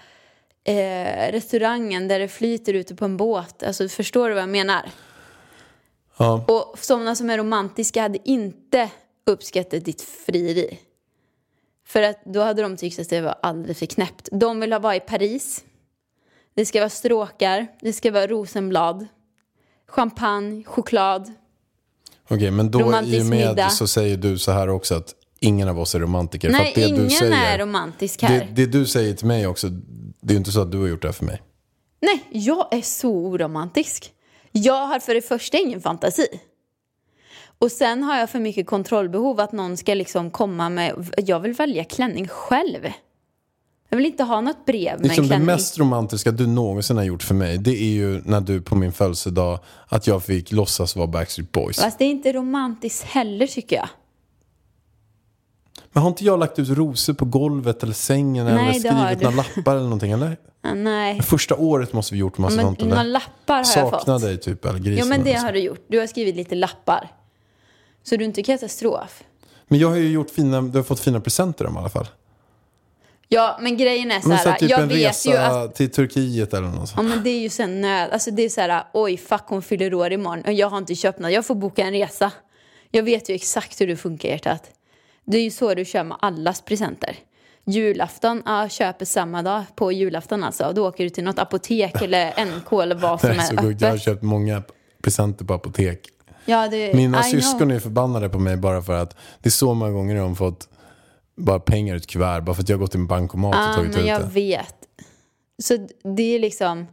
eh, 0.65 1.33
restaurangen 1.33 2.09
där 2.09 2.19
det 2.19 2.29
flyter 2.29 2.75
ute 2.75 2.95
på 2.95 3.05
en 3.05 3.17
båt. 3.17 3.63
Alltså 3.63 3.89
förstår 3.89 4.29
du 4.29 4.35
vad 4.35 4.43
jag 4.43 4.49
menar? 4.49 4.91
Ja. 6.17 6.45
Och 6.49 6.79
sådana 6.79 7.15
som 7.15 7.31
är 7.31 7.39
romantiska 7.39 8.03
hade 8.03 8.19
inte 8.25 8.91
uppskattat 9.27 9.85
ditt 9.85 10.03
frieri. 10.03 10.79
För 11.87 12.03
att 12.03 12.25
då 12.25 12.41
hade 12.41 12.63
de 12.63 12.77
tyckt 12.77 12.99
att 12.99 13.09
det 13.09 13.21
var 13.21 13.35
alldeles 13.43 13.79
för 13.79 13.87
knäppt. 13.87 14.29
De 14.33 14.61
vill 14.61 14.73
ha 14.73 14.81
vara 14.81 14.97
i 14.97 15.01
Paris. 15.01 15.65
Det 16.55 16.67
ska 16.67 16.79
vara 16.81 16.91
stråkar, 16.91 17.67
det 17.81 17.93
ska 17.93 18.11
vara 18.11 18.27
rosenblad, 18.27 19.07
champagne, 19.89 20.65
choklad. 20.65 21.33
Okej, 22.29 22.51
men 22.51 22.71
då 22.71 22.81
i 22.81 22.83
och 22.83 22.91
med 22.91 23.27
middag. 23.27 23.69
så 23.69 23.87
säger 23.87 24.17
du 24.17 24.39
så 24.39 24.53
här 24.53 24.69
också 24.69 24.95
att 24.95 25.15
ingen 25.41 25.69
av 25.69 25.81
oss 25.81 25.95
är 25.95 26.01
romantiker. 26.01 26.49
för 26.49 26.59
Nej, 26.59 26.69
att 26.69 26.75
det 26.75 26.81
ingen 26.81 27.05
du 27.05 27.11
säger, 27.11 27.55
är 27.55 27.59
romantisk 27.59 28.23
här. 28.23 28.39
Det, 28.39 28.65
det 28.65 28.79
du 28.79 28.87
säger 28.87 29.15
till 29.15 29.27
mig 29.27 29.47
också, 29.47 29.69
det 30.23 30.31
är 30.31 30.35
ju 30.35 30.39
inte 30.39 30.53
så 30.53 30.61
att 30.61 30.73
du 30.73 30.79
har 30.79 30.89
gjort 30.89 31.03
det 31.03 31.09
här 31.09 31.13
för 31.13 31.25
mig. 31.25 31.43
Nej, 32.01 32.25
jag 32.31 32.75
är 32.75 32.83
så 32.83 33.11
oromantisk. 33.11 34.13
Jag 34.53 34.87
har 34.87 34.99
för 34.99 35.15
det 35.15 35.23
första 35.23 35.59
ingen 35.59 35.81
fantasi. 35.81 36.27
Och 37.59 37.73
sen 37.73 38.03
har 38.03 38.19
jag 38.19 38.31
för 38.31 38.41
mycket 38.41 38.67
kontrollbehov 38.67 39.41
att 39.41 39.53
någon 39.53 39.77
ska 39.77 39.95
liksom 39.95 40.31
komma 40.31 40.69
med... 40.69 41.15
Jag 41.17 41.41
vill 41.41 41.53
välja 41.53 41.85
klänning 41.85 42.29
själv. 42.29 42.89
Jag 43.89 43.97
vill 43.97 44.07
inte 44.07 44.23
ha 44.23 44.41
något 44.41 44.67
brev 44.67 44.93
med 44.93 45.03
Liksom 45.03 45.25
en 45.25 45.29
det 45.29 45.35
klänning. 45.35 45.47
mest 45.47 45.79
romantiska 45.79 46.31
du 46.31 46.47
någonsin 46.47 46.97
har 46.97 47.05
gjort 47.05 47.23
för 47.23 47.35
mig, 47.35 47.59
det 47.59 47.71
är 47.71 47.93
ju 47.93 48.23
när 48.25 48.41
du 48.41 48.61
på 48.61 48.75
min 48.75 48.93
födelsedag, 48.93 49.59
att 49.89 50.07
jag 50.07 50.25
fick 50.25 50.53
låtsas 50.53 50.97
vara 50.97 51.07
Backstreet 51.07 51.53
Boys. 51.53 51.77
Fast 51.77 51.99
det 51.99 52.05
är 52.05 52.11
inte 52.11 52.33
romantiskt 52.33 53.05
heller 53.05 53.47
tycker 53.47 53.77
jag. 53.77 53.89
Men 55.93 56.03
har 56.03 56.09
inte 56.11 56.25
jag 56.25 56.39
lagt 56.41 56.59
ut 56.59 56.69
rosor 56.69 57.13
på 57.15 57.25
golvet 57.25 57.83
eller 57.83 57.93
sängen 57.95 58.47
eller 58.47 58.57
Nej, 58.63 58.79
det 58.81 58.89
har 58.89 59.05
skrivit 59.07 59.23
några 59.23 59.37
lappar 59.37 59.73
eller 59.73 59.83
någonting? 59.85 60.13
Eller? 60.13 60.37
Nej. 60.75 61.23
Första 61.23 61.57
året 61.57 61.93
måste 61.93 62.15
vi 62.15 62.21
gjort 62.21 62.39
massa 62.39 62.57
Men 62.57 62.65
sånt. 62.65 62.81
några 62.81 63.01
Eller? 63.01 63.11
lappar 63.11 63.55
har 63.55 63.59
jag 63.59 63.67
Sakna 63.67 63.99
fått. 64.19 64.23
dig 64.23 64.39
typ, 64.39 64.65
eller 64.65 64.79
grisen. 64.79 64.99
Jo 64.99 65.07
men 65.07 65.25
det 65.25 65.31
eller 65.33 65.41
har 65.45 65.53
du 65.53 65.59
gjort. 65.59 65.85
Du 65.89 65.99
har 65.99 66.07
skrivit 66.07 66.37
lite 66.37 66.55
lappar. 66.55 67.09
Så 68.03 68.17
du 68.17 68.25
är 68.25 68.27
inte 68.29 68.43
katastrof. 68.43 69.23
Men 69.69 69.79
jag 69.79 69.89
har 69.89 69.97
ju 69.97 70.11
gjort 70.11 70.31
fina, 70.31 70.61
du 70.63 70.79
har 70.79 70.83
fått 70.83 71.01
fina 71.01 71.21
presenter 71.21 71.67
om 71.67 71.75
i 71.75 71.79
alla 71.79 71.89
fall. 71.89 72.07
Ja 73.29 73.59
men 73.61 73.77
grejen 73.77 74.11
är 74.11 74.21
så 74.21 74.29
Men 74.29 74.39
så 74.39 74.45
här. 74.45 74.51
här, 74.53 74.59
typ 74.59 74.71
jag 74.71 74.81
en 74.81 74.89
vet 74.89 74.99
resa 74.99 75.31
ju 75.31 75.37
att 75.37 75.75
till 75.75 75.91
Turkiet 75.91 76.55
eller 76.55 76.69
något 76.69 76.79
Ja 76.81 76.87
sånt. 76.87 77.09
men 77.09 77.23
det 77.25 77.31
är 77.31 77.41
ju 77.41 77.49
sen 77.49 77.81
nöd. 77.81 78.11
Alltså 78.11 78.31
det 78.31 78.43
är 78.43 78.49
så 78.49 78.61
här, 78.61 78.85
oj 78.93 79.17
fuck 79.17 79.43
hon 79.47 79.63
fyller 79.63 79.95
år 79.95 80.13
imorgon 80.13 80.45
och 80.45 80.53
jag 80.53 80.71
har 80.71 80.79
inte 80.79 80.95
köpt 80.95 81.19
något. 81.19 81.33
Jag 81.33 81.47
får 81.47 81.55
boka 81.55 81.83
en 81.85 81.93
resa. 81.93 82.33
Jag 82.91 83.03
vet 83.03 83.29
ju 83.29 83.35
exakt 83.35 83.81
hur 83.81 83.87
du 83.87 83.97
funkar 83.97 84.29
hjärtat. 84.29 84.63
Det 85.25 85.39
är 85.39 85.43
ju 85.43 85.51
så 85.51 85.75
du 85.75 85.85
kör 85.85 86.05
med 86.05 86.17
allas 86.21 86.61
presenter. 86.63 87.17
Julafton, 87.65 88.43
ja 88.47 88.69
köper 88.69 89.05
samma 89.05 89.43
dag 89.43 89.63
på 89.77 89.93
julafton 89.93 90.45
alltså. 90.45 90.73
Då 90.75 90.89
åker 90.89 91.05
du 91.05 91.11
till 91.11 91.25
något 91.25 91.39
apotek 91.39 92.03
eller 92.03 92.45
NK 92.59 92.73
eller 92.73 92.95
vad 92.95 93.13
Det 93.21 93.21
som 93.21 93.31
är 93.31 93.35
så 93.43 93.55
är 93.55 93.59
sjukt. 93.63 93.81
Jag 93.81 93.89
har 93.89 93.95
öppet. 93.95 94.05
köpt 94.05 94.23
många 94.23 94.63
presenter 95.03 95.45
på 95.45 95.55
apotek. 95.55 96.09
Ja, 96.45 96.69
det, 96.69 96.95
Mina 96.95 97.19
I 97.27 97.31
know. 97.31 97.41
syskon 97.41 97.71
är 97.71 97.79
förbannade 97.81 98.29
på 98.29 98.39
mig 98.39 98.57
bara 98.57 98.83
för 98.83 98.93
att 98.95 99.17
det 99.41 99.49
är 99.49 99.51
så 99.51 99.75
många 99.75 99.91
gånger 99.93 100.17
jag 100.17 100.29
har 100.29 100.35
fått 100.35 100.69
bara 101.37 101.61
pengar 101.61 101.95
i 101.95 101.97
ett 101.97 102.07
kuvert 102.07 102.41
bara 102.41 102.55
för 102.55 102.63
att 102.63 102.69
jag 102.69 102.77
har 102.77 102.81
gått 102.81 102.91
till 102.91 103.01
en 103.01 103.07
bankomat 103.07 103.55
och 103.55 103.61
Ja, 103.61 103.75
tagit 103.75 103.91
men 103.93 104.01
ut 104.01 104.07
jag 104.09 104.21
det. 104.21 104.27
vet. 104.27 104.75
Så 105.63 105.87
det 106.17 106.23
är 106.35 106.39
liksom... 106.39 106.87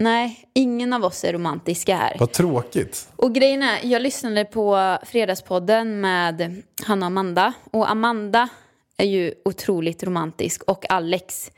Nej, 0.00 0.48
ingen 0.54 0.92
av 0.92 1.04
oss 1.04 1.24
är 1.24 1.32
romantiska 1.32 1.96
här. 1.96 2.16
Vad 2.18 2.32
tråkigt. 2.32 3.08
Och 3.16 3.34
grejen 3.34 3.62
är, 3.62 3.78
jag 3.82 4.02
lyssnade 4.02 4.44
på 4.44 4.98
Fredagspodden 5.02 6.00
med 6.00 6.62
Hanna 6.86 7.06
och 7.06 7.10
Amanda. 7.10 7.52
Och 7.70 7.90
Amanda 7.90 8.48
är 8.96 9.06
ju 9.06 9.34
otroligt 9.44 10.02
romantisk 10.02 10.62
och 10.62 10.90
Alex. 10.90 11.50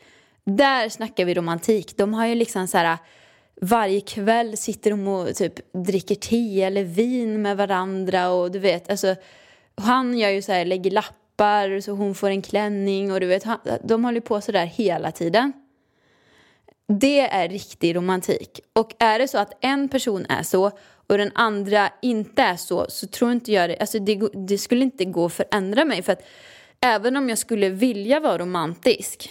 Där 0.44 0.88
snackar 0.88 1.24
vi 1.24 1.34
romantik. 1.34 1.96
De 1.96 2.14
har 2.14 2.26
ju 2.26 2.34
liksom 2.34 2.66
så 2.66 2.78
här 2.78 2.98
varje 3.60 4.00
kväll 4.00 4.56
sitter 4.56 4.90
de 4.90 5.08
och 5.08 5.34
typ 5.34 5.72
dricker 5.72 6.14
te 6.14 6.62
eller 6.62 6.84
vin 6.84 7.42
med 7.42 7.56
varandra 7.56 8.30
och 8.30 8.50
du 8.50 8.58
vet, 8.58 8.90
alltså 8.90 9.14
han 9.74 10.18
gör 10.18 10.30
ju 10.30 10.42
så 10.42 10.52
här, 10.52 10.64
lägger 10.64 10.90
lappar 10.90 11.80
så 11.80 11.92
hon 11.92 12.14
får 12.14 12.30
en 12.30 12.42
klänning 12.42 13.12
och 13.12 13.20
du 13.20 13.26
vet, 13.26 13.44
han, 13.44 13.58
de 13.84 14.04
håller 14.04 14.20
på 14.20 14.40
så 14.40 14.52
där 14.52 14.66
hela 14.66 15.12
tiden. 15.12 15.52
Det 16.92 17.20
är 17.20 17.48
riktig 17.48 17.96
romantik. 17.96 18.60
Och 18.72 18.94
är 18.98 19.18
det 19.18 19.28
så 19.28 19.38
att 19.38 19.58
en 19.60 19.88
person 19.88 20.26
är 20.28 20.42
så 20.42 20.70
och 21.06 21.18
den 21.18 21.30
andra 21.34 21.92
inte 22.02 22.42
är 22.42 22.56
så, 22.56 22.86
så 22.88 23.06
tror 23.06 23.32
inte 23.32 23.52
jag 23.52 23.70
det, 23.70 23.76
alltså 23.76 23.98
det, 23.98 24.20
det 24.48 24.58
skulle 24.58 24.84
inte 24.84 25.04
gå 25.04 25.26
att 25.26 25.32
förändra 25.32 25.84
mig. 25.84 26.02
För 26.02 26.12
att 26.12 26.22
även 26.80 27.16
om 27.16 27.28
jag 27.28 27.38
skulle 27.38 27.68
vilja 27.68 28.20
vara 28.20 28.38
romantisk, 28.38 29.30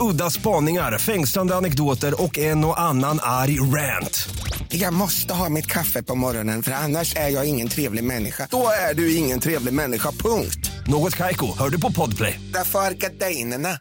Udda 0.00 0.30
spaningar, 0.30 0.98
fängslande 0.98 1.56
anekdoter 1.56 2.22
och 2.22 2.38
en 2.38 2.64
och 2.64 2.80
annan 2.80 3.18
arg 3.22 3.60
rant. 3.60 4.28
Jag 4.68 4.94
måste 4.94 5.34
ha 5.34 5.48
mitt 5.48 5.66
kaffe 5.66 6.02
på 6.02 6.14
morgonen 6.14 6.62
för 6.62 6.72
annars 6.72 7.16
är 7.16 7.28
jag 7.28 7.46
ingen 7.46 7.68
trevlig 7.68 8.04
människa. 8.04 8.48
Då 8.50 8.68
är 8.90 8.94
du 8.94 9.16
ingen 9.16 9.40
trevlig 9.40 9.74
människa, 9.74 10.10
punkt. 10.10 10.70
Något 10.86 11.16
Kaiko, 11.16 11.46
hör 11.58 11.70
du 11.70 11.80
på 11.80 11.92
Podplay. 11.92 12.40
Därför 12.54 12.78
är 12.78 12.90
gardinerna. 12.90 13.78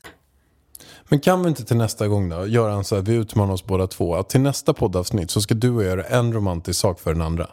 Men 1.09 1.19
kan 1.19 1.43
vi 1.43 1.49
inte 1.49 1.65
till 1.65 1.77
nästa 1.77 2.07
gång 2.07 2.29
då 2.29 2.47
göra 2.47 2.73
en 2.73 2.83
så 2.83 2.95
här, 2.95 3.01
vi 3.01 3.13
utmanar 3.13 3.53
oss 3.53 3.65
båda 3.65 3.87
två, 3.87 4.15
att 4.15 4.29
till 4.29 4.41
nästa 4.41 4.73
poddavsnitt 4.73 5.31
så 5.31 5.41
ska 5.41 5.53
du 5.53 5.69
och 5.69 5.83
jag 5.83 5.89
göra 5.89 6.03
en 6.03 6.33
romantisk 6.33 6.79
sak 6.79 6.99
för 6.99 7.13
den 7.13 7.21
andra. 7.21 7.47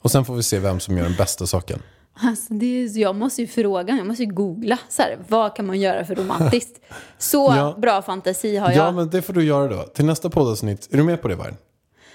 Och 0.00 0.10
sen 0.10 0.24
får 0.24 0.34
vi 0.34 0.42
se 0.42 0.58
vem 0.58 0.80
som 0.80 0.96
gör 0.96 1.04
den 1.04 1.16
bästa 1.16 1.46
saken. 1.46 1.82
Alltså 2.14 2.54
det 2.54 2.66
är, 2.66 2.98
jag 2.98 3.14
måste 3.16 3.40
ju 3.42 3.46
fråga, 3.48 3.96
jag 3.96 4.06
måste 4.06 4.22
ju 4.22 4.32
googla. 4.32 4.78
Så 4.88 5.02
här, 5.02 5.18
vad 5.28 5.56
kan 5.56 5.66
man 5.66 5.80
göra 5.80 6.04
för 6.04 6.14
romantiskt? 6.14 6.80
Så 7.18 7.52
Ja. 7.56 7.74
bra 7.78 8.02
fantasi 8.02 8.56
har 8.56 8.68
jag. 8.70 8.76
Ja, 8.78 8.84
men... 8.84 8.94
men 8.94 9.10
det 9.10 9.22
får 9.22 9.32
du 9.32 9.44
göra 9.44 9.68
då. 9.76 9.82
Till 9.82 10.04
nästa 10.04 10.30
poddavsnitt, 10.30 10.88
är 10.92 10.96
du 10.96 11.02
med 11.02 11.22
på 11.22 11.28
det 11.28 11.34
Vargen? 11.36 11.56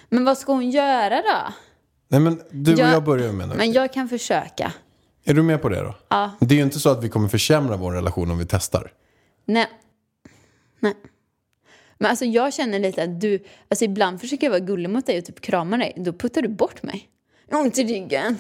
vad 0.10 0.38
ska 0.38 0.52
hon 0.54 0.70
göra 0.72 1.16
då? 1.16 1.54
Nej 2.08 2.20
men 2.20 2.42
du 2.52 2.74
och 2.74 2.80
Jag- 2.80 2.94
jag 2.94 3.04
börjar 3.04 3.32
med 3.32 3.50
nu. 3.50 3.56
Men 3.56 3.72
jag 3.72 3.94
kan 3.94 4.10
försöka. 4.10 4.74
Är 5.24 5.34
du 5.34 5.44
med 5.44 5.62
på 5.62 5.70
det 5.70 5.80
då? 5.82 5.96
Ja. 6.10 6.32
Det 6.40 6.54
är 6.54 6.58
ju 6.58 6.64
inte 6.64 6.80
så 6.80 6.90
att 6.90 7.04
vi 7.04 7.10
kommer 7.10 7.28
försämra 7.28 7.78
vår 7.78 7.92
relation 7.92 8.32
om 8.32 8.38
vi 8.38 8.46
testar. 8.46 8.92
Nej. 9.46 9.68
Nej. 10.80 10.94
Men 11.98 12.10
alltså 12.10 12.26
jag 12.26 12.54
känner 12.54 12.80
lite 12.80 13.04
att 13.04 13.22
du, 13.22 13.44
alltså 13.70 13.86
ibland 13.86 14.22
försöker 14.22 14.46
jag 14.48 14.52
vara 14.52 14.60
gullig 14.60 14.90
mot 14.90 15.06
dig 15.06 15.18
och 15.20 15.26
typ 15.26 15.42
krama 15.42 15.78
dig. 15.78 15.94
Då 15.98 16.14
puttar 16.14 16.42
du 16.42 16.48
bort 16.48 16.84
mig. 16.84 17.10
Jag 17.50 17.60
ont 17.62 17.78
i 17.78 17.84
ryggen. 17.84 18.38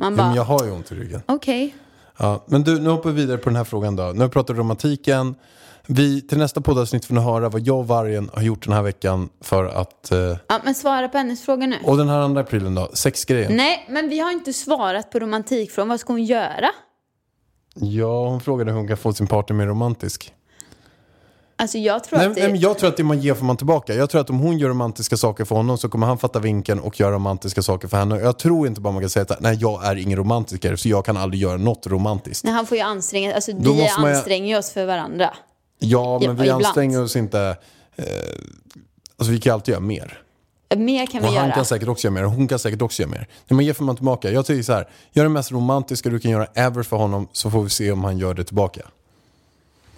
Man 0.00 0.12
Ja, 0.12 0.16
bara, 0.16 0.26
men 0.26 0.36
jag 0.36 0.44
har 0.44 0.64
ju 0.64 0.70
ont 0.70 0.92
i 0.92 0.94
ryggen. 0.94 1.22
okej. 1.26 1.74
Ja, 2.18 2.44
men 2.46 2.62
du, 2.62 2.80
nu 2.80 2.90
hoppar 2.90 3.10
vi 3.10 3.16
vidare 3.20 3.38
på 3.38 3.48
den 3.48 3.56
här 3.56 3.64
frågan 3.64 3.96
då. 3.96 4.02
Nu 4.02 4.20
har 4.20 4.52
vi 4.52 4.60
romantiken. 4.60 5.34
Vi, 5.86 6.20
till 6.20 6.38
nästa 6.38 6.60
poddavsnitt 6.60 7.04
får 7.04 7.14
ni 7.14 7.20
höra 7.20 7.48
vad 7.48 7.60
jag 7.60 7.78
och 7.78 7.88
Vargen 7.88 8.30
har 8.34 8.42
gjort 8.42 8.64
den 8.64 8.72
här 8.72 8.82
veckan 8.82 9.28
för 9.40 9.64
att... 9.64 10.12
Eh, 10.12 10.18
Ja, 10.46 10.60
men 10.64 10.74
svara 10.74 11.08
på 11.08 11.18
hennes 11.18 11.42
fråga 11.44 11.66
nu. 11.66 11.76
och 11.84 11.96
den 11.96 12.08
här 12.08 12.18
andra 12.18 12.40
aprilen 12.40 12.74
då, 12.74 12.90
sexgrejen. 12.94 13.56
Nej, 13.56 13.86
men 13.90 14.08
vi 14.08 14.18
har 14.20 14.30
inte 14.32 14.52
svarat 14.52 15.10
på 15.10 15.18
romantikfrågan. 15.18 15.88
Vad 15.88 16.00
ska 16.00 16.12
hon 16.12 16.24
göra? 16.24 16.68
Ja, 17.74 18.28
hon 18.28 18.40
frågade 18.40 18.70
hur 18.70 18.78
hon 18.78 18.88
kan 18.88 18.96
få 18.96 19.12
sin 19.12 19.26
partner 19.26 19.56
mer 19.56 19.66
romantisk. 19.66 20.32
Alltså 21.60 21.78
jag 21.78 22.04
tror 22.04 22.18
Nej, 22.18 22.26
att 22.28 22.34
det... 22.34 22.40
nej, 22.40 22.50
men 22.50 22.60
jag 22.60 22.78
tror 22.78 22.88
att 22.88 22.96
det 22.96 23.04
man 23.04 23.20
ger 23.20 23.34
får 23.34 23.44
man 23.44 23.56
tillbaka. 23.56 23.94
Jag 23.94 24.10
tror 24.10 24.20
att 24.20 24.30
om 24.30 24.38
hon 24.38 24.58
gör 24.58 24.68
romantiska 24.68 25.16
saker 25.16 25.44
för 25.44 25.56
honom 25.56 25.78
så 25.78 25.88
kommer 25.88 26.06
han 26.06 26.18
fatta 26.18 26.38
vinkeln 26.38 26.80
och 26.80 27.00
göra 27.00 27.14
romantiska 27.14 27.62
saker 27.62 27.88
för 27.88 27.96
henne. 27.96 28.18
Jag 28.18 28.38
tror 28.38 28.66
inte 28.66 28.80
bara 28.80 28.92
man 28.92 29.02
kan 29.02 29.10
säga 29.10 29.26
att 29.28 29.40
nej, 29.40 29.58
jag 29.60 29.84
är 29.86 29.96
ingen 29.96 30.18
romantiker 30.18 30.76
så 30.76 30.88
jag 30.88 31.04
kan 31.04 31.16
aldrig 31.16 31.42
göra 31.42 31.56
något 31.56 31.86
romantiskt. 31.86 32.44
Nej, 32.44 32.52
han 32.54 32.66
får 32.66 32.76
ju 32.76 32.82
anstränga 32.82 33.34
Alltså 33.34 33.52
Då 33.52 33.72
vi 33.72 33.82
måste 33.82 34.00
man 34.00 34.14
anstränger 34.14 34.58
oss 34.58 34.70
för 34.70 34.86
varandra. 34.86 35.30
Ja, 35.78 36.18
men 36.18 36.36
vi 36.36 36.42
ibland. 36.42 36.64
anstränger 36.66 37.02
oss 37.02 37.16
inte. 37.16 37.56
Eh, 37.96 38.04
alltså 39.16 39.32
vi 39.32 39.40
kan 39.40 39.54
alltid 39.54 39.72
göra 39.72 39.80
mer. 39.80 40.18
Mer 40.76 41.06
kan 41.06 41.22
vi 41.22 41.28
Och 41.28 41.32
han 41.32 41.44
göra. 41.44 41.54
kan 41.54 41.64
säkert 41.64 41.88
också 41.88 42.06
göra 42.06 42.14
mer 42.14 42.24
och 42.24 42.30
hon 42.32 42.48
kan 42.48 42.58
säkert 42.58 42.82
också 42.82 43.02
göra 43.02 43.10
mer. 43.10 43.28
Det 43.48 43.54
man 43.54 43.64
ger 43.64 43.72
får 43.72 43.84
man 43.84 43.96
tillbaka. 43.96 44.30
Jag 44.30 44.46
tycker 44.46 44.62
så 44.62 44.72
här, 44.72 44.88
gör 45.12 45.22
det 45.24 45.30
mest 45.30 45.52
romantiska 45.52 46.08
du 46.10 46.18
kan 46.18 46.30
göra 46.30 46.46
ever 46.54 46.82
för 46.82 46.96
honom 46.96 47.28
så 47.32 47.50
får 47.50 47.62
vi 47.62 47.70
se 47.70 47.92
om 47.92 48.04
han 48.04 48.18
gör 48.18 48.34
det 48.34 48.44
tillbaka. 48.44 48.80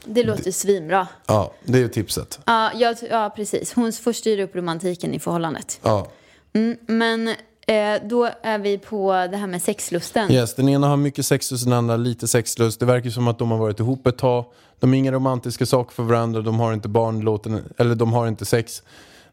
Det 0.05 0.23
låter 0.25 0.51
svinbra. 0.51 1.09
Ja, 1.27 1.53
det 1.65 1.79
är 1.79 1.89
tipset. 1.89 2.41
Ja, 2.45 2.71
jag, 2.75 2.97
ja, 3.11 3.33
precis. 3.37 3.73
Hon 3.73 3.93
får 3.93 4.13
styra 4.13 4.43
upp 4.43 4.57
romantiken 4.57 5.15
i 5.15 5.19
förhållandet. 5.19 5.81
Ja. 5.83 6.07
Mm, 6.53 6.77
men 6.87 7.29
eh, 7.67 8.09
då 8.09 8.29
är 8.43 8.59
vi 8.59 8.79
på 8.79 9.13
det 9.31 9.37
här 9.37 9.47
med 9.47 9.63
sexlusten. 9.63 10.31
Yes, 10.33 10.55
den 10.55 10.69
ena 10.69 10.87
har 10.89 10.97
mycket 10.97 11.27
sexlust, 11.27 11.65
den 11.65 11.73
andra 11.73 11.97
lite 11.97 12.29
sexlust. 12.29 12.81
Det 12.81 12.87
verkar 12.87 13.11
som 13.11 13.29
att 13.29 13.39
de 13.39 13.51
har 13.51 13.59
varit 13.59 13.81
ihop 13.81 14.07
ett 14.07 14.19
tag. 14.19 14.45
De 14.81 14.91
har 14.91 14.97
inga 14.97 15.13
romantiska 15.13 15.67
saker 15.67 15.93
för 15.95 16.03
varandra, 16.03 16.41
de 16.41 16.61
har 16.61 16.73
inte 16.73 16.89
barn, 16.89 17.19
det 17.19 17.25
låter, 17.25 17.63
eller 17.79 17.95
de 17.95 18.13
har 18.13 18.29
inte 18.29 18.45
sex. 18.45 18.83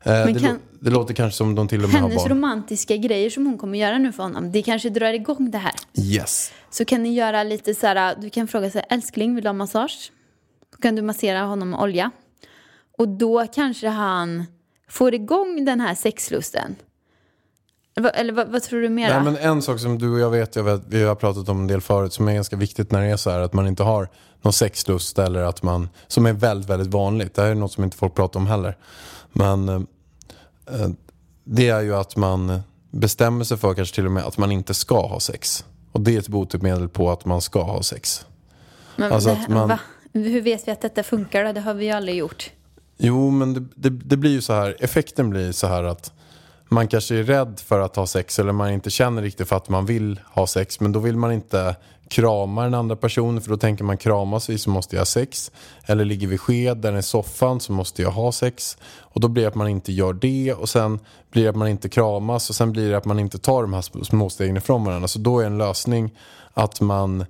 Eh, 0.04 0.26
det, 0.26 0.40
kan- 0.40 0.60
det 0.80 0.90
låter 0.90 1.14
kanske 1.14 1.38
som 1.38 1.56
de 1.56 1.68
till 1.68 1.84
och 1.84 1.90
med 1.90 2.02
har 2.02 2.10
Hennes 2.10 2.24
barn. 2.24 2.32
romantiska 2.38 2.98
grejer 2.98 3.30
som 3.30 3.46
hon 3.46 3.58
kommer 3.58 3.78
göra 3.80 3.98
nu 3.98 4.12
för 4.12 4.24
honom, 4.24 4.52
det 4.52 4.62
kanske 4.62 4.90
drar 4.90 5.14
igång 5.14 5.52
det 5.52 5.58
här. 5.58 5.74
Yes. 5.98 6.52
Så 6.72 6.86
kan 6.86 7.04
ni 7.04 7.14
göra 7.14 7.44
lite 7.44 7.76
så 7.76 7.88
här, 7.88 8.16
du 8.22 8.30
kan 8.30 8.48
fråga 8.48 8.72
sig, 8.72 8.84
älskling 8.90 9.36
vill 9.36 9.44
du 9.44 9.50
ha 9.50 9.54
massage? 9.54 10.12
Kan 10.82 10.96
du 10.96 11.02
massera 11.02 11.42
honom 11.42 11.70
med 11.70 11.80
olja. 11.80 12.12
Och 12.98 13.08
då 13.08 13.48
kanske 13.54 13.88
han 13.88 14.46
får 14.90 15.14
igång 15.14 15.66
den 15.66 15.80
här 15.80 15.96
sexlusten. 15.96 16.76
Eller 18.14 18.34
vad, 18.34 18.48
vad 18.52 18.64
tror 18.64 18.82
du 18.82 18.90
mer? 18.90 19.10
Nej, 19.10 19.24
men 19.24 19.38
en 19.38 19.62
sak 19.62 19.80
som 19.80 19.98
du 20.00 20.14
och 20.14 20.20
jag 20.20 20.30
vet, 20.30 20.56
jag 20.56 20.64
vet, 20.64 20.82
vi 20.88 21.04
har 21.04 21.16
pratat 21.16 21.50
om 21.50 21.60
en 21.60 21.68
del 21.68 21.82
förut, 21.82 22.14
som 22.14 22.28
är 22.28 22.34
ganska 22.34 22.56
viktigt 22.56 22.92
när 22.92 23.02
det 23.02 23.08
är 23.08 23.18
så 23.18 23.30
här 23.30 23.40
att 23.40 23.54
man 23.54 23.68
inte 23.68 23.84
har 23.84 24.10
någon 24.42 24.54
sexlust 24.54 25.20
eller 25.20 25.42
att 25.42 25.64
man, 25.64 25.90
som 26.08 26.26
är 26.26 26.34
väldigt, 26.34 26.70
väldigt 26.70 26.94
vanligt. 26.94 27.34
Det 27.34 27.42
här 27.42 27.50
är 27.50 27.56
något 27.56 27.72
som 27.72 27.84
inte 27.84 27.98
folk 27.98 28.16
pratar 28.16 28.40
om 28.40 28.48
heller. 28.48 28.78
Men 29.34 29.70
eh, 29.70 29.76
eh, 30.68 30.90
det 31.44 31.70
är 31.70 31.82
ju 31.82 31.96
att 31.96 32.16
man 32.16 32.60
bestämmer 32.92 33.44
sig 33.44 33.58
för 33.58 33.74
kanske 33.74 33.96
till 33.96 34.06
och 34.06 34.12
med 34.12 34.24
att 34.24 34.38
man 34.38 34.52
inte 34.52 34.74
ska 34.74 35.08
ha 35.08 35.20
sex. 35.20 35.66
Och 35.92 36.02
det 36.02 36.16
är 36.16 36.20
ett 36.20 36.28
botemedel 36.28 36.90
på 36.90 37.12
att 37.12 37.26
man 37.26 37.42
ska 37.42 37.64
ha 37.64 37.84
sex. 37.84 38.26
Men 38.96 39.12
alltså 39.12 39.30
det, 39.30 39.36
att 39.42 39.50
man- 39.50 39.70
va? 39.70 39.80
Hur 40.14 40.42
vet 40.42 40.68
vi 40.68 40.72
att 40.72 40.82
detta 40.82 41.04
funkar 41.04 41.44
då? 41.44 41.52
Det 41.52 41.62
har 41.62 41.74
vi 41.74 41.86
ju 41.86 41.92
aldrig 41.92 42.16
gjort. 42.16 42.52
Jo, 42.98 43.30
men 43.30 43.54
det, 43.54 43.66
det, 43.76 43.90
det 43.90 44.18
blir 44.18 44.32
ju 44.32 44.42
så 44.42 44.54
här, 44.54 44.76
effekten 44.80 45.30
blir 45.30 45.52
så 45.52 45.68
här 45.68 45.84
att 45.84 46.14
man 46.70 46.88
kanske 46.88 47.16
är 47.16 47.24
rädd 47.24 47.62
för 47.66 47.80
att 47.80 47.96
ha 47.96 48.08
sex 48.08 48.40
eller 48.40 48.52
man 48.52 48.72
inte 48.72 48.90
känner 48.90 49.22
riktigt 49.22 49.48
för 49.48 49.56
att 49.56 49.70
man 49.70 49.86
vill 49.86 50.20
ha 50.26 50.48
sex 50.48 50.80
men 50.80 50.92
då 50.92 51.00
vill 51.00 51.18
man 51.18 51.32
inte 51.32 51.76
krama 52.10 52.64
den 52.64 52.74
andra 52.74 52.96
personen 52.96 53.42
för 53.42 53.50
då 53.50 53.58
tänker 53.58 53.84
man 53.84 53.98
kramas 53.98 54.50
vi 54.50 54.58
så 54.58 54.70
måste 54.70 54.96
jag 54.96 55.02
ha 55.02 55.06
sex. 55.06 55.52
Eller 55.86 56.06
ligger 56.06 56.28
vi 56.28 56.38
skeden 56.38 56.98
i 56.98 57.04
soffan 57.04 57.60
så 57.60 57.72
måste 57.72 58.02
jag 58.02 58.12
ha 58.12 58.32
sex. 58.32 58.78
Och 59.00 59.22
då 59.22 59.28
blir 59.28 59.44
det 59.44 59.50
att 59.50 59.56
man 59.56 59.68
inte 59.68 59.92
gör 59.92 60.14
det 60.14 60.54
och 60.54 60.70
sen 60.70 61.00
blir 61.32 61.44
det 61.44 61.50
att 61.50 61.56
man 61.56 61.68
inte 61.68 61.90
kramas 61.90 62.50
och 62.50 62.56
sen 62.56 62.72
blir 62.72 62.92
det 62.92 62.98
att 62.98 63.06
man 63.06 63.20
inte 63.20 63.38
tar 63.38 63.62
de 63.62 63.74
här 63.74 63.82
små- 63.82 64.04
små 64.04 64.30
stegen 64.30 64.58
ifrån 64.58 64.84
varandra. 64.84 65.08
Så 65.08 65.20
då 65.20 65.40
är 65.40 65.46
en 65.46 65.58
lösning 65.58 66.12
att 66.54 66.82
man 66.82 67.22
eh, 67.22 67.28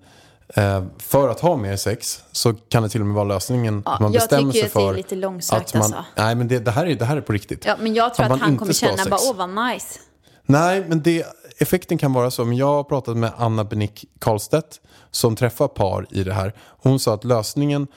för 1.00 1.30
att 1.30 1.39
ha 1.39 1.56
mer 1.56 1.76
sex 1.76 2.24
så 2.32 2.54
kan 2.54 2.84
det 2.84 2.89
till 2.89 3.02
och 3.02 3.08
med 3.08 3.16
vara 3.16 3.26
lösningen 3.26 3.84
Ja, 3.86 3.93
att 3.93 4.00
man 4.00 4.14
jag 4.14 4.22
bestämmer 4.22 4.52
tycker 4.52 4.68
sig 4.68 4.68
att 4.68 4.74
det 4.74 4.80
är 4.80 4.88
för 4.88 4.97
lite 4.97 5.16
långsökt, 5.16 5.68
att 5.68 5.74
man, 5.74 5.82
alltså. 5.84 6.04
Nej 6.16 6.36
men 6.36 6.47
det, 6.47 6.60
det, 6.60 6.72
här 6.72 6.86
är, 6.86 6.95
det 6.95 7.06
här 7.06 7.18
är 7.18 7.22
på 7.22 7.34
riktigt. 7.34 7.66
Ja, 7.66 7.76
men 7.80 7.93
jag 7.93 8.14
tror 8.14 8.26
Att 8.26 8.32
att, 8.32 8.39
man 8.39 8.50
han 8.50 8.58
kommer 8.58 8.74
känna 8.74 9.06
bara, 9.10 9.20
åh 9.30 9.36
vad 9.36 9.50
nice. 9.50 10.00
Nej, 10.45 10.86
men 10.88 11.02
det, 11.02 11.26
effekten 11.58 11.97
kan 11.97 12.14
vara 12.14 12.32
så. 12.32 12.45
Men 12.45 12.58
jag 12.58 12.66
har 12.66 12.84
pratat 12.84 13.18
med 13.18 13.32
Anna 13.38 13.64
Benick 13.64 14.06
Karlstedt 14.20 14.82
som 15.12 15.36
träffar 15.36 15.68
par 15.68 16.06
i 16.10 16.24
det 16.24 16.34
här. 16.34 16.54
Hon 16.82 17.00
sa 17.00 17.14
att 17.14 17.24
lösningen 17.24 17.88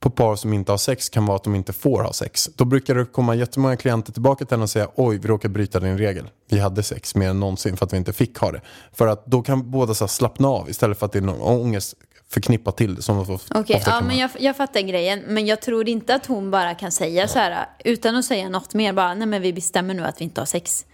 på 0.00 0.10
par 0.10 0.36
som 0.36 0.52
inte 0.52 0.72
har 0.72 0.78
sex 0.78 1.08
kan 1.08 1.26
vara 1.26 1.36
att 1.36 1.44
de 1.44 1.54
inte 1.54 1.72
får 1.72 2.02
ha 2.02 2.12
sex. 2.12 2.50
Då 2.56 2.64
brukar 2.64 2.94
det 2.94 3.04
komma 3.04 3.34
jättemånga 3.34 3.76
klienter 3.76 4.12
tillbaka 4.12 4.44
till 4.44 4.54
henne 4.54 4.62
och 4.62 4.70
säga 4.70 4.88
oj, 4.94 5.18
vi 5.18 5.28
råkar 5.28 5.48
bryta 5.48 5.80
din 5.80 5.98
regel. 5.98 6.30
Vi 6.50 6.58
hade 6.58 6.82
sex 6.82 7.14
mer 7.14 7.28
än 7.28 7.40
någonsin 7.40 7.76
för 7.76 7.86
att 7.86 7.92
vi 7.92 7.96
inte 7.96 8.12
fick 8.12 8.38
ha 8.38 8.52
det. 8.52 8.60
För 8.92 9.06
att 9.06 9.26
då 9.26 9.42
kan 9.42 9.70
båda 9.70 9.94
så 9.94 10.08
slappna 10.08 10.48
av 10.48 10.70
istället 10.70 10.98
för 10.98 11.06
att 11.06 11.12
det 11.12 11.18
är 11.18 11.22
någon 11.22 11.40
ångest 11.40 11.94
förknippat 12.30 12.76
till 12.76 12.94
det. 12.94 13.02
Som 13.02 13.18
ofta 13.18 13.60
Okej, 13.60 13.82
kan 13.84 13.94
ja, 13.94 14.00
men 14.00 14.16
jag, 14.16 14.30
jag 14.38 14.56
fattar 14.56 14.80
grejen. 14.80 15.22
Men 15.26 15.46
jag 15.46 15.60
tror 15.62 15.88
inte 15.88 16.14
att 16.14 16.26
hon 16.26 16.50
bara 16.50 16.74
kan 16.74 16.92
säga 16.92 17.28
så 17.28 17.38
här 17.38 17.68
utan 17.84 18.16
att 18.16 18.24
säga 18.24 18.48
något 18.48 18.74
mer. 18.74 18.92
Bara, 18.92 19.14
nej 19.14 19.26
men 19.26 19.42
vi 19.42 19.52
bestämmer 19.52 19.94
nu 19.94 20.04
att 20.04 20.20
vi 20.20 20.24
inte 20.24 20.40
har 20.40 20.46
sex. 20.46 20.86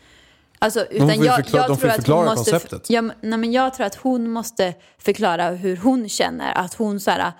Alltså, 0.59 0.84
utan 0.84 1.09
jag, 1.09 1.26
jag 1.26 1.46
tror 1.46 1.61
att 1.61 2.07
hon 2.07 2.24
måste, 2.24 2.50
konceptet. 2.50 2.90
Ja, 2.90 3.02
men- 3.02 3.16
nej, 3.20 3.38
men 3.38 3.52
jag 3.52 3.74
tror 3.74 3.86
att 3.86 3.94
hon 3.94 4.30
måste 4.30 4.74
förklara 4.98 5.50
hur 5.50 5.76
hon 5.76 6.09
känner. 6.09 6.52
Att 6.59 6.74
hon 6.74 7.00
så 7.00 7.11
här, 7.11 7.32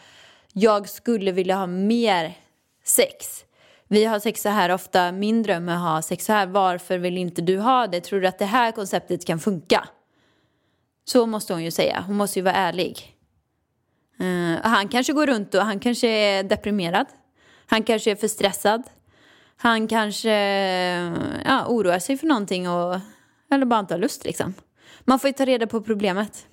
jag 0.57 0.89
skulle 0.89 1.33
vilja 1.33 1.57
ha 1.57 1.67
mer 1.67 2.39
sex. 2.85 3.45
Vi 3.89 4.05
har 4.05 4.19
sex 4.19 4.43
så 4.43 4.49
här 4.49 4.71
ofta, 4.71 5.13
min 5.13 5.43
dröm 5.43 5.69
är 5.69 5.75
att 5.75 5.81
ha 5.81 6.03
sex 6.03 6.25
så 6.25 6.33
här. 6.33 6.47
Varför 6.47 6.99
vill 6.99 7.19
inte 7.19 7.43
du 7.43 7.59
ha 7.59 7.87
det? 7.87 8.01
Tror 8.01 8.21
du 8.21 8.27
att 8.27 8.39
det 8.39 8.45
här 8.45 8.73
konceptet 8.73 9.25
kan 9.25 9.41
funka? 9.41 9.89
Så 11.05 11.27
måste 11.27 11.53
hon 11.53 11.65
ju 11.65 11.71
säga. 11.71 12.05
Hon 12.07 12.17
måste 12.17 12.39
ju 12.39 12.43
vara 12.43 12.55
ärlig. 12.55 13.17
Uh, 14.21 14.57
han 14.63 14.89
kanske 14.89 15.13
går 15.13 15.27
runt 15.27 15.55
och 15.55 15.63
han 15.63 15.81
kanske 15.81 16.09
är 16.09 16.43
deprimerad. 16.43 17.07
Han 17.67 17.83
kanske 17.83 18.11
är 18.11 18.17
för 18.17 18.29
stressad. 18.29 18.83
Han 19.57 19.89
kanske 19.89 20.31
eh, 20.31 21.13
ja, 21.45 21.67
oroar 21.67 21.99
sig 21.99 22.17
för 22.17 22.27
någonting 22.27 22.69
och, 22.69 23.01
eller 23.51 23.67
bara 23.67 23.81
inte 23.81 23.95
har 23.95 23.99
lust 23.99 24.25
liksom. 24.25 24.55
Man 25.01 25.19
får 25.19 25.29
ju 25.29 25.35
ta 25.35 25.45
reda 25.45 25.67
på 25.67 25.83
problemet. 25.83 26.47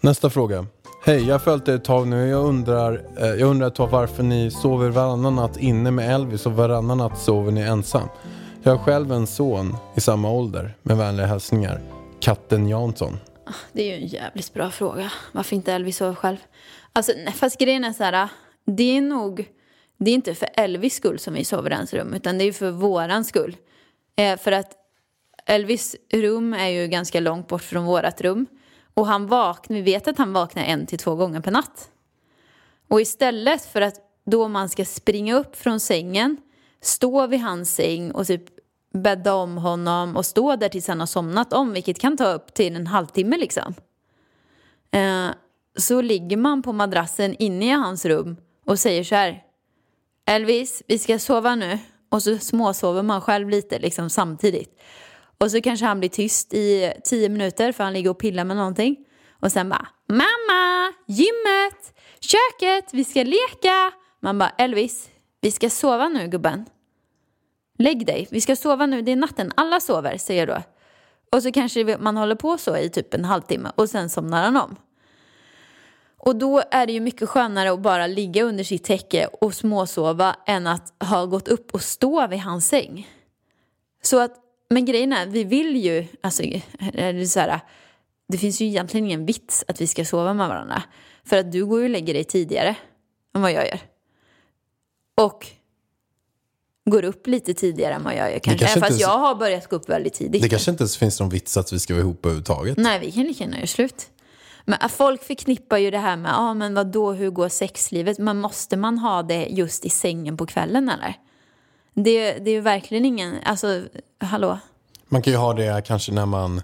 Nästa 0.00 0.30
fråga. 0.30 0.66
Hej, 1.06 1.26
jag 1.26 1.34
har 1.34 1.38
följt 1.38 1.68
er 1.68 1.74
ett 1.74 1.84
tag 1.84 2.08
nu. 2.08 2.28
Jag 2.28 2.44
undrar, 2.44 3.06
eh, 3.18 3.26
jag 3.26 3.50
undrar 3.50 3.66
ett 3.66 3.74
tag 3.74 3.88
varför 3.88 4.22
ni 4.22 4.50
sover 4.50 4.90
varannan 4.90 5.36
natt 5.36 5.56
inne 5.56 5.90
med 5.90 6.14
Elvis 6.14 6.46
och 6.46 6.52
varannan 6.52 6.98
natt 6.98 7.18
sover 7.18 7.52
ni 7.52 7.60
ensam. 7.60 8.08
Jag 8.62 8.76
har 8.76 8.84
själv 8.84 9.12
en 9.12 9.26
son 9.26 9.76
i 9.96 10.00
samma 10.00 10.30
ålder. 10.30 10.74
Med 10.82 10.96
vänliga 10.96 11.26
hälsningar. 11.26 11.80
Katten 12.20 12.68
Jansson. 12.68 13.18
Ah, 13.46 13.52
det 13.72 13.82
är 13.82 13.86
ju 13.86 14.02
en 14.02 14.06
jävligt 14.06 14.54
bra 14.54 14.70
fråga. 14.70 15.12
Varför 15.32 15.56
inte 15.56 15.72
Elvis 15.72 15.96
sover 15.96 16.14
själv? 16.14 16.36
Alltså, 16.92 17.12
nej, 17.16 17.32
fast 17.32 17.58
grejen 17.58 17.84
är 17.84 17.92
så 17.92 18.04
här. 18.04 18.28
Det 18.66 18.96
är 18.96 19.00
nog, 19.00 19.48
det 19.98 20.10
är 20.10 20.14
inte 20.14 20.34
för 20.34 20.48
Elvis 20.54 20.94
skull 20.94 21.18
som 21.18 21.34
vi 21.34 21.44
sover 21.44 21.70
i 21.70 21.74
hans 21.74 21.94
rum. 21.94 22.14
Utan 22.14 22.38
det 22.38 22.44
är 22.44 22.52
för 22.52 22.70
våran 22.70 23.24
skull. 23.24 23.56
Eh, 24.16 24.38
för 24.38 24.52
att 24.52 24.72
Elvis 25.46 25.96
rum 26.12 26.54
är 26.54 26.68
ju 26.68 26.86
ganska 26.86 27.20
långt 27.20 27.48
bort 27.48 27.62
från 27.62 27.84
vårat 27.84 28.20
rum. 28.20 28.46
Och 28.94 29.06
han 29.06 29.26
vaknar, 29.26 29.76
vi 29.76 29.82
vet 29.82 30.08
att 30.08 30.18
han 30.18 30.32
vaknar 30.32 30.62
en 30.62 30.86
till 30.86 30.98
två 30.98 31.14
gånger 31.14 31.40
per 31.40 31.50
natt. 31.50 31.90
Och 32.88 33.00
istället 33.00 33.64
för 33.64 33.80
att 33.80 33.94
då 34.26 34.48
man 34.48 34.68
ska 34.68 34.84
springa 34.84 35.36
upp 35.36 35.56
från 35.56 35.80
sängen, 35.80 36.36
stå 36.80 37.26
vid 37.26 37.40
hans 37.40 37.74
säng 37.74 38.10
och 38.10 38.26
typ 38.26 38.44
bädda 38.92 39.34
om 39.34 39.56
honom 39.56 40.16
och 40.16 40.26
stå 40.26 40.56
där 40.56 40.68
tills 40.68 40.88
han 40.88 41.00
har 41.00 41.06
somnat 41.06 41.52
om, 41.52 41.72
vilket 41.72 41.98
kan 41.98 42.16
ta 42.16 42.32
upp 42.32 42.54
till 42.54 42.76
en 42.76 42.86
halvtimme 42.86 43.36
liksom. 43.36 43.74
Eh, 44.90 45.26
så 45.76 46.00
ligger 46.00 46.36
man 46.36 46.62
på 46.62 46.72
madrassen 46.72 47.36
inne 47.38 47.66
i 47.66 47.70
hans 47.70 48.04
rum 48.04 48.36
och 48.66 48.78
säger 48.78 49.04
så 49.04 49.14
här. 49.14 49.42
Elvis, 50.26 50.82
vi 50.86 50.98
ska 50.98 51.18
sova 51.18 51.54
nu. 51.54 51.78
Och 52.08 52.22
så 52.22 52.38
småsover 52.38 53.02
man 53.02 53.20
själv 53.20 53.48
lite 53.48 53.78
liksom 53.78 54.10
samtidigt. 54.10 54.80
Och 55.44 55.50
så 55.50 55.60
kanske 55.60 55.86
han 55.86 55.98
blir 56.00 56.10
tyst 56.10 56.54
i 56.54 56.92
tio 57.04 57.28
minuter 57.28 57.72
för 57.72 57.84
han 57.84 57.92
ligger 57.92 58.10
och 58.10 58.18
pillar 58.18 58.44
med 58.44 58.56
någonting. 58.56 58.96
Och 59.40 59.52
sen 59.52 59.68
bara, 59.68 59.88
mamma, 60.08 60.92
gymmet, 61.06 61.94
köket, 62.20 62.94
vi 62.94 63.04
ska 63.04 63.22
leka. 63.22 63.92
Man 64.20 64.38
bara, 64.38 64.48
Elvis, 64.58 65.10
vi 65.40 65.50
ska 65.50 65.70
sova 65.70 66.08
nu 66.08 66.28
gubben. 66.28 66.66
Lägg 67.78 68.06
dig, 68.06 68.28
vi 68.30 68.40
ska 68.40 68.56
sova 68.56 68.86
nu, 68.86 69.02
det 69.02 69.12
är 69.12 69.16
natten, 69.16 69.52
alla 69.56 69.80
sover, 69.80 70.16
säger 70.16 70.46
jag 70.46 70.56
då. 70.56 70.62
Och 71.36 71.42
så 71.42 71.52
kanske 71.52 71.96
man 71.98 72.16
håller 72.16 72.34
på 72.34 72.58
så 72.58 72.76
i 72.76 72.90
typ 72.90 73.14
en 73.14 73.24
halvtimme 73.24 73.72
och 73.74 73.90
sen 73.90 74.10
somnar 74.10 74.42
han 74.42 74.56
om. 74.56 74.76
Och 76.18 76.36
då 76.36 76.62
är 76.70 76.86
det 76.86 76.92
ju 76.92 77.00
mycket 77.00 77.28
skönare 77.28 77.72
att 77.72 77.80
bara 77.80 78.06
ligga 78.06 78.42
under 78.42 78.64
sitt 78.64 78.84
täcke 78.84 79.26
och 79.26 79.54
småsova 79.54 80.36
än 80.46 80.66
att 80.66 80.94
ha 81.04 81.26
gått 81.26 81.48
upp 81.48 81.74
och 81.74 81.82
stå 81.82 82.26
vid 82.26 82.40
hans 82.40 82.68
säng. 82.68 83.08
Så 84.02 84.20
att, 84.20 84.43
men 84.70 84.84
grejen 84.84 85.12
är, 85.12 85.26
vi 85.26 85.44
vill 85.44 85.76
ju, 85.76 86.06
alltså, 86.20 86.42
är 86.42 87.12
det, 87.12 87.26
så 87.26 87.40
här, 87.40 87.60
det 88.28 88.38
finns 88.38 88.60
ju 88.60 88.66
egentligen 88.66 89.06
ingen 89.06 89.26
vits 89.26 89.64
att 89.68 89.80
vi 89.80 89.86
ska 89.86 90.04
sova 90.04 90.34
med 90.34 90.48
varandra. 90.48 90.82
För 91.24 91.38
att 91.38 91.52
du 91.52 91.66
går 91.66 91.78
ju 91.78 91.84
och 91.84 91.90
lägger 91.90 92.14
dig 92.14 92.24
tidigare 92.24 92.76
än 93.34 93.42
vad 93.42 93.52
jag 93.52 93.66
gör. 93.66 93.80
Och 95.16 95.46
går 96.90 97.04
upp 97.04 97.26
lite 97.26 97.54
tidigare 97.54 97.94
än 97.94 98.04
vad 98.04 98.14
jag 98.14 98.32
gör 98.32 98.38
kanske. 98.38 98.66
kanske 98.66 98.80
Fast 98.80 99.00
jag 99.00 99.18
har 99.18 99.34
börjat 99.34 99.68
gå 99.68 99.76
upp 99.76 99.88
väldigt 99.88 100.14
tidigt. 100.14 100.42
Det 100.42 100.48
kanske 100.48 100.70
inte 100.70 100.82
ens 100.82 100.96
finns 100.96 101.20
någon 101.20 101.28
vits 101.28 101.56
att 101.56 101.72
vi 101.72 101.78
ska 101.78 101.94
vara 101.94 102.02
ihop 102.02 102.26
överhuvudtaget. 102.26 102.76
Nej, 102.76 102.98
vi 102.98 103.12
kan 103.12 103.22
lika 103.22 103.44
gärna 103.44 103.56
göra 103.56 103.66
slut. 103.66 104.10
Men 104.64 104.78
att 104.80 104.92
folk 104.92 105.22
förknippar 105.22 105.78
ju 105.78 105.90
det 105.90 105.98
här 105.98 106.16
med, 106.16 106.30
ja 106.30 106.38
ah, 106.38 106.54
men 106.54 106.74
vad 106.74 106.86
då 106.86 107.12
hur 107.12 107.30
går 107.30 107.48
sexlivet? 107.48 108.18
Men 108.18 108.40
måste 108.40 108.76
man 108.76 108.98
ha 108.98 109.22
det 109.22 109.46
just 109.50 109.84
i 109.84 109.90
sängen 109.90 110.36
på 110.36 110.46
kvällen 110.46 110.88
eller? 110.88 111.16
Det, 111.94 112.32
det 112.32 112.50
är 112.50 112.54
ju 112.54 112.60
verkligen 112.60 113.04
ingen, 113.04 113.38
alltså 113.44 113.82
hallå? 114.18 114.58
Man 115.08 115.22
kan 115.22 115.32
ju 115.32 115.36
ha 115.36 115.54
det 115.54 115.82
kanske 115.86 116.12
när 116.12 116.26
man, 116.26 116.62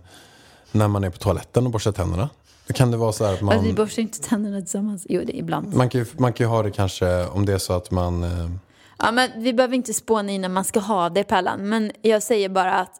när 0.72 0.88
man 0.88 1.04
är 1.04 1.10
på 1.10 1.18
toaletten 1.18 1.66
och 1.66 1.72
borstar 1.72 1.92
tänderna. 1.92 2.28
Kan 2.74 2.90
det 2.90 2.96
vara 2.96 3.12
så 3.12 3.24
att 3.24 3.40
Man... 3.40 3.62
Vi 3.62 3.66
man, 3.66 3.74
borstar 3.74 4.02
inte 4.02 4.20
tänderna 4.20 4.60
tillsammans. 4.60 5.06
Jo, 5.08 5.22
det 5.26 5.36
är 5.36 5.38
ibland. 5.38 5.74
man, 5.74 5.88
kan 5.88 6.00
ju, 6.00 6.06
man 6.18 6.32
kan 6.32 6.44
ju 6.46 6.48
ha 6.50 6.62
det 6.62 6.70
kanske 6.70 7.26
om 7.26 7.46
det 7.46 7.52
är 7.52 7.58
så 7.58 7.72
att 7.72 7.90
man... 7.90 8.22
eh, 8.24 8.50
Ja, 8.98 9.12
men 9.12 9.30
vi 9.36 9.52
behöver 9.52 9.74
inte 9.74 9.94
spåna 9.94 10.32
in 10.32 10.40
när 10.40 10.48
man 10.48 10.64
ska 10.64 10.80
ha 10.80 11.08
det 11.10 11.24
Pellan. 11.24 11.68
Men 11.68 11.92
jag 12.02 12.22
säger 12.22 12.48
bara 12.48 12.74
att 12.74 12.92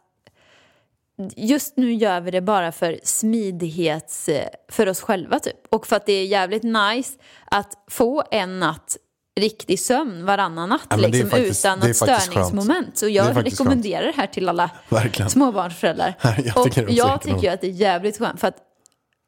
just 1.35 1.77
nu 1.77 1.93
gör 1.93 2.21
vi 2.21 2.31
det 2.31 2.41
bara 2.41 2.71
för 2.71 2.99
smidighets, 3.03 4.29
eh, 4.29 4.47
för 4.69 4.89
oss 4.89 5.01
själva 5.01 5.39
typ. 5.39 5.57
Och 5.69 5.87
för 5.87 5.95
att 5.95 6.05
det 6.05 6.13
är 6.13 6.25
jävligt 6.25 6.63
nice 6.63 7.17
att 7.45 7.73
få 7.87 8.23
en 8.31 8.59
natt 8.59 8.97
riktig 9.39 9.79
sömn 9.79 10.25
varannan 10.25 10.69
natt 10.69 10.81
Ja, 10.89 10.95
liksom, 10.97 11.29
faktiskt- 11.29 11.65
utan 11.65 11.79
något 11.79 11.95
störningsmoment. 11.95 12.97
Så 12.97 13.05
Det 13.05 13.11
är 13.11 13.15
jag 13.15 13.45
rekommenderar 13.45 14.05
det 14.05 14.13
här 14.15 14.27
till 14.27 14.49
alla 14.49 14.69
Verkligen. 14.89 15.29
småbarnsföräldrar. 15.29 16.13
Jag 16.55 16.63
tycker 16.63 16.85
och 16.85 16.91
jag 16.91 17.21
tycker 17.21 17.53
att 17.53 17.61
det 17.61 17.67
är 17.67 17.71
jävligt 17.71 18.17
skönt 18.17 18.39
för 18.39 18.47
att 18.47 18.57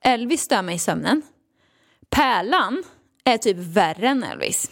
Elvis 0.05 0.41
stör 0.41 0.61
mig 0.61 0.75
i 0.75 0.79
sömnen. 0.79 1.21
Pärlan 2.09 2.83
är 3.23 3.37
typ 3.37 3.57
värre 3.57 4.07
än 4.07 4.23
Elvis. 4.23 4.71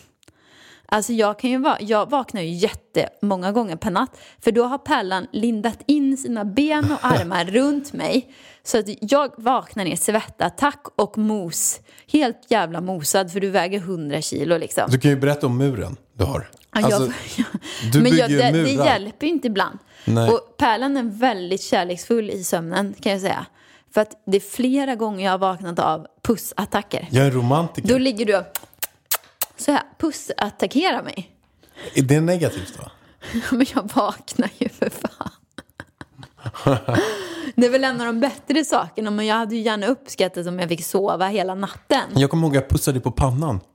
Alltså 0.86 1.14
jag, 1.14 1.40
kan 1.40 1.50
ju 1.50 1.58
va- 1.58 1.78
jag 1.80 2.10
vaknar 2.10 2.42
ju 2.42 2.50
jättemånga 2.54 3.52
gånger 3.52 3.76
per 3.76 3.92
natt. 3.92 4.18
För 4.44 4.52
då 4.52 4.64
har 4.64 4.78
Pärlan 4.78 5.28
lindat 5.32 5.80
in 5.88 6.18
sina 6.18 6.46
ben 6.46 6.92
och 6.92 6.98
armar 7.06 7.46
runt 7.46 7.94
mig. 7.94 8.34
Så 8.64 8.80
att 8.80 8.86
jag 9.02 9.32
vaknar 9.38 9.86
i 9.86 9.98
svettattack 9.98 10.86
och 10.96 11.18
mos. 11.18 11.80
Helt 12.12 12.42
jävla 12.50 12.82
mosad 12.82 13.32
för 13.32 13.40
du 13.40 13.50
väger 13.50 13.80
100 13.80 14.22
kilo 14.22 14.58
liksom. 14.58 14.84
Du 14.92 15.00
kan 15.00 15.12
ju 15.12 15.18
berätta 15.18 15.48
om 15.48 15.58
muren 15.58 15.98
du 16.14 16.24
har. 16.24 16.50
Alltså, 16.70 17.02
jag, 17.36 17.46
du 17.92 18.02
men 18.02 18.12
bygger 18.12 18.30
jag, 18.30 18.30
det, 18.30 18.64
det 18.64 18.74
murar. 18.74 18.86
hjälper 18.86 19.28
ju 19.28 19.34
inte 19.34 19.48
ibland. 19.48 19.80
Nej. 20.06 20.30
Och 20.30 20.58
Pärlan 20.58 20.98
är 20.98 21.04
väldigt 21.04 21.62
kärleksfull 21.62 22.30
i 22.30 22.44
sömnen 22.44 22.96
kan 23.02 23.12
jag 23.12 23.22
säga. 23.22 23.46
För 23.94 24.02
att 24.02 24.24
det 24.26 24.38
är 24.38 24.42
flera 24.42 24.96
gånger 24.96 25.26
jag 25.26 25.32
har 25.32 25.38
vaknat 25.38 25.80
av 25.80 26.08
pussattacker. 26.22 27.08
Jag 27.12 27.26
är 27.26 27.32
romantiker. 27.32 27.90
Då 27.90 27.98
ligger 27.98 28.26
du 28.26 28.38
och 28.38 28.46
så 29.58 29.72
här 29.72 29.82
pussattackerar 29.98 31.04
mig. 31.04 31.32
Är 31.94 32.02
det 32.02 32.22
negativt 32.22 32.74
då? 32.78 32.92
Men 33.58 33.66
jag 33.76 33.90
vaknar 33.94 34.50
ju 34.58 34.70
för 34.70 34.90
fan. 34.90 35.32
Det 37.62 37.68
är 37.68 37.70
väl 37.72 37.84
en 37.84 38.02
av 38.02 38.08
de 38.08 38.20
bättre 38.20 38.66
sakerna, 38.66 39.12
men 39.12 39.26
jag 39.26 39.36
hade 39.36 39.56
ju 39.56 39.62
gärna 39.62 39.88
uppskattat 39.88 40.48
om 40.48 40.60
jag 40.60 40.70
fick 40.70 40.86
sova 40.86 41.28
hela 41.28 41.56
natten. 41.56 42.02
Jag 42.16 42.30
kommer 42.30 42.48
ihåg 42.48 42.58
att 42.58 42.64
jag 42.64 42.70
pussade 42.70 42.96
dig 42.98 43.04
på 43.04 43.12
pannan. 43.12 43.60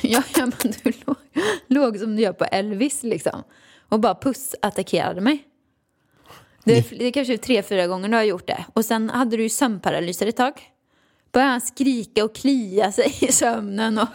Ja, 0.00 0.22
ja 0.36 0.46
men 0.46 0.74
du 0.82 0.92
låg, 1.06 1.16
låg 1.66 1.98
som 1.98 2.16
du 2.16 2.22
gör 2.22 2.32
på 2.32 2.44
Elvis 2.44 3.02
liksom. 3.02 3.42
Och 3.88 4.00
bara 4.00 4.14
pussattackerade 4.14 5.20
mig. 5.20 5.44
Det 6.64 6.90
det 6.90 7.04
är 7.04 7.12
kanske 7.12 7.38
tre, 7.38 7.62
fyra 7.62 7.86
gånger 7.86 8.08
du 8.08 8.14
har 8.16 8.22
gjort 8.22 8.46
det. 8.46 8.64
Och 8.72 8.84
sen 8.84 9.10
hade 9.10 9.36
du 9.36 9.42
ju 9.42 9.48
sömnparalyser 9.48 10.26
ett 10.26 10.36
tag. 10.36 10.52
börjar 11.32 11.48
han 11.48 11.60
skrika 11.60 12.24
och 12.24 12.34
klia 12.34 12.92
sig 12.92 13.14
i 13.20 13.32
sömnen. 13.32 13.98
Och, 13.98 14.08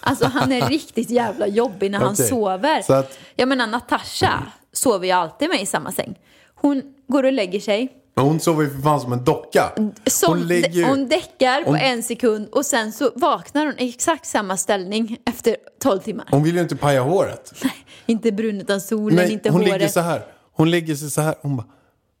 alltså 0.00 0.26
han 0.26 0.52
är 0.52 0.68
riktigt 0.68 1.10
jävla 1.10 1.46
jobbig 1.46 1.90
när 1.90 1.98
han 1.98 2.12
Okej. 2.12 2.28
sover. 2.28 2.92
Att- 2.92 3.18
Jag 3.36 3.48
menar 3.48 3.66
Natasha 3.66 4.46
sover 4.72 5.06
ju 5.06 5.12
alltid 5.12 5.48
med 5.48 5.62
i 5.62 5.66
samma 5.66 5.92
säng. 5.92 6.18
Hon 6.60 6.82
går 7.08 7.22
och 7.22 7.32
lägger 7.32 7.60
sig. 7.60 7.92
Men 8.14 8.24
hon 8.24 8.40
sover 8.40 8.64
ju 8.64 8.70
för 8.70 8.78
fan 8.82 9.00
som 9.00 9.12
en 9.12 9.24
docka. 9.24 9.72
Som, 10.06 10.38
hon 10.38 10.46
ligger 10.48 10.68
ju... 10.70 10.84
hon 10.84 11.08
däckar 11.08 11.62
på 11.64 11.70
hon- 11.70 11.78
en 11.78 12.02
sekund 12.02 12.48
och 12.48 12.66
sen 12.66 12.92
så 12.92 13.10
vaknar 13.14 13.66
hon 13.66 13.78
i 13.78 13.88
exakt 13.88 14.26
samma 14.26 14.56
ställning 14.56 15.16
efter 15.26 15.56
12 15.82 15.98
timmar. 16.00 16.26
Hon 16.30 16.42
vill 16.42 16.54
ju 16.54 16.60
inte 16.60 16.76
paja 16.76 17.02
håret. 17.02 17.52
Inte 18.06 18.32
brun 18.32 18.60
utan 18.60 18.80
solen, 18.80 19.16
Nej, 19.16 19.32
inte 19.32 19.50
hon 19.50 19.60
håret. 19.60 19.72
ligger 19.74 19.88
så 19.88 20.00
här. 20.00 20.22
Hon 20.52 20.70
ligger 20.70 20.94
sig 20.94 21.10
så 21.10 21.20
här. 21.20 21.34
Hon 21.42 21.56
bara... 21.56 21.66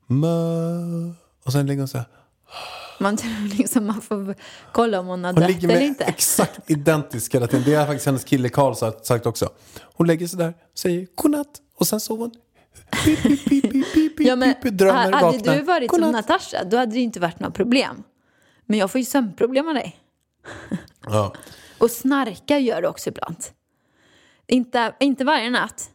Mö. 0.06 1.12
Och 1.44 1.52
sen 1.52 1.66
ligger 1.66 1.80
hon 1.80 1.88
så 1.88 1.98
här. 1.98 2.06
Man 3.00 3.16
tror 3.16 3.56
liksom 3.58 3.86
man 3.86 4.00
får 4.00 4.34
kolla 4.72 5.00
om 5.00 5.06
hon 5.06 5.24
har 5.24 5.32
Hon 5.32 5.40
dött 5.42 5.50
ligger 5.50 5.68
eller 5.68 5.78
med 5.80 5.86
inte. 5.88 6.04
exakt 6.04 6.70
identisk 6.70 7.34
hela 7.34 7.46
tiden. 7.46 7.64
Det 7.66 7.74
har 7.74 7.86
faktiskt 7.86 8.06
hennes 8.06 8.24
kille 8.24 8.48
Karl 8.48 8.74
sagt, 8.74 9.06
sagt 9.06 9.26
också. 9.26 9.48
Hon 9.94 10.06
lägger 10.06 10.26
sig 10.26 10.38
där, 10.38 10.54
säger 10.78 11.06
godnatt 11.14 11.48
och 11.78 11.86
sen 11.86 12.00
sover 12.00 12.20
hon. 12.22 12.32
Pip, 12.90 13.22
pip, 13.22 13.72
pip, 13.72 13.72
pip, 13.94 14.12
Ja, 14.18 14.36
men, 14.36 14.54
drömmer, 14.62 15.12
hade 15.12 15.20
vaknar. 15.20 15.56
du 15.56 15.62
varit 15.62 15.90
som 15.90 16.00
Godnatt. 16.00 16.28
Natasha, 16.28 16.64
då 16.64 16.76
hade 16.76 16.92
det 16.92 17.00
inte 17.00 17.20
varit 17.20 17.40
några 17.40 17.52
problem. 17.52 18.02
Men 18.66 18.78
jag 18.78 18.90
får 18.90 18.98
ju 18.98 19.04
sömnproblem 19.04 19.68
av 19.68 19.74
dig. 19.74 19.96
Ja. 21.06 21.34
Och 21.78 21.90
snarka 21.90 22.58
gör 22.58 22.82
du 22.82 22.88
också 22.88 23.08
ibland. 23.10 23.36
Inte, 24.46 24.94
inte 25.00 25.24
varje 25.24 25.50
natt, 25.50 25.90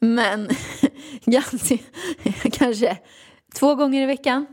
men 0.00 0.48
ganska, 1.24 1.78
kanske 2.52 2.98
två 3.54 3.74
gånger 3.74 4.02
i 4.02 4.06
veckan. 4.06 4.46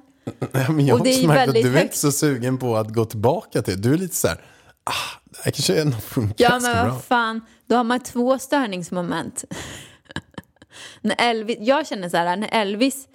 Nej, 0.52 0.66
men 0.70 0.86
jag 0.86 0.98
Och 0.98 1.04
det 1.04 1.10
är 1.24 1.28
märkt 1.28 1.48
att 1.48 1.54
du 1.54 1.60
är 1.60 1.64
högt. 1.72 1.84
inte 1.84 1.98
så 1.98 2.12
sugen 2.12 2.58
på 2.58 2.78
att 2.78 2.94
gå 2.94 3.06
tillbaka 3.06 3.62
till. 3.62 3.82
Du 3.82 3.94
är 3.94 3.98
lite 3.98 4.16
så 4.16 4.28
här, 4.28 4.38
ah, 4.84 5.20
det 5.26 5.38
här 5.44 5.52
kanske 5.52 5.82
ändå 5.82 5.98
funkar 5.98 6.46
Ja, 6.46 6.60
men 6.60 6.90
vad 6.90 7.04
fan, 7.04 7.42
då 7.68 7.76
har 7.76 7.84
man 7.84 8.00
två 8.00 8.40
störningsmoment. 8.40 9.44
När 11.02 11.16
Elvis, 11.20 11.58
jag 11.60 11.88
känner 11.88 12.10
så 12.10 12.18
här, 12.18 12.38
när 12.38 12.50
Elvis 12.52 13.08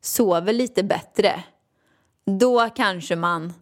sover 0.00 0.52
lite 0.52 0.82
bättre, 0.82 1.42
då 2.26 2.68
kanske 2.76 3.16
man 3.16 3.52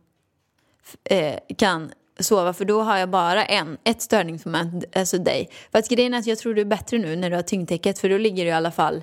eh, 1.04 1.38
kan 1.58 1.92
sova, 2.20 2.52
för 2.52 2.64
då 2.64 2.82
har 2.82 2.96
jag 2.96 3.10
bara 3.10 3.44
en, 3.44 3.78
ett 3.84 4.02
störningsmoment, 4.02 4.84
alltså 4.96 5.18
dig. 5.18 5.50
För 5.72 5.78
att 5.78 5.88
grejen 5.88 6.14
är 6.14 6.18
att 6.18 6.26
jag 6.26 6.38
tror 6.38 6.54
du 6.54 6.60
är 6.60 6.64
bättre 6.64 6.98
nu 6.98 7.16
när 7.16 7.30
du 7.30 7.36
har 7.36 7.42
tyngdtäcket, 7.42 7.98
för 7.98 8.08
då 8.08 8.18
ligger 8.18 8.44
du 8.44 8.50
i 8.50 8.52
alla 8.52 8.70
fall 8.70 9.02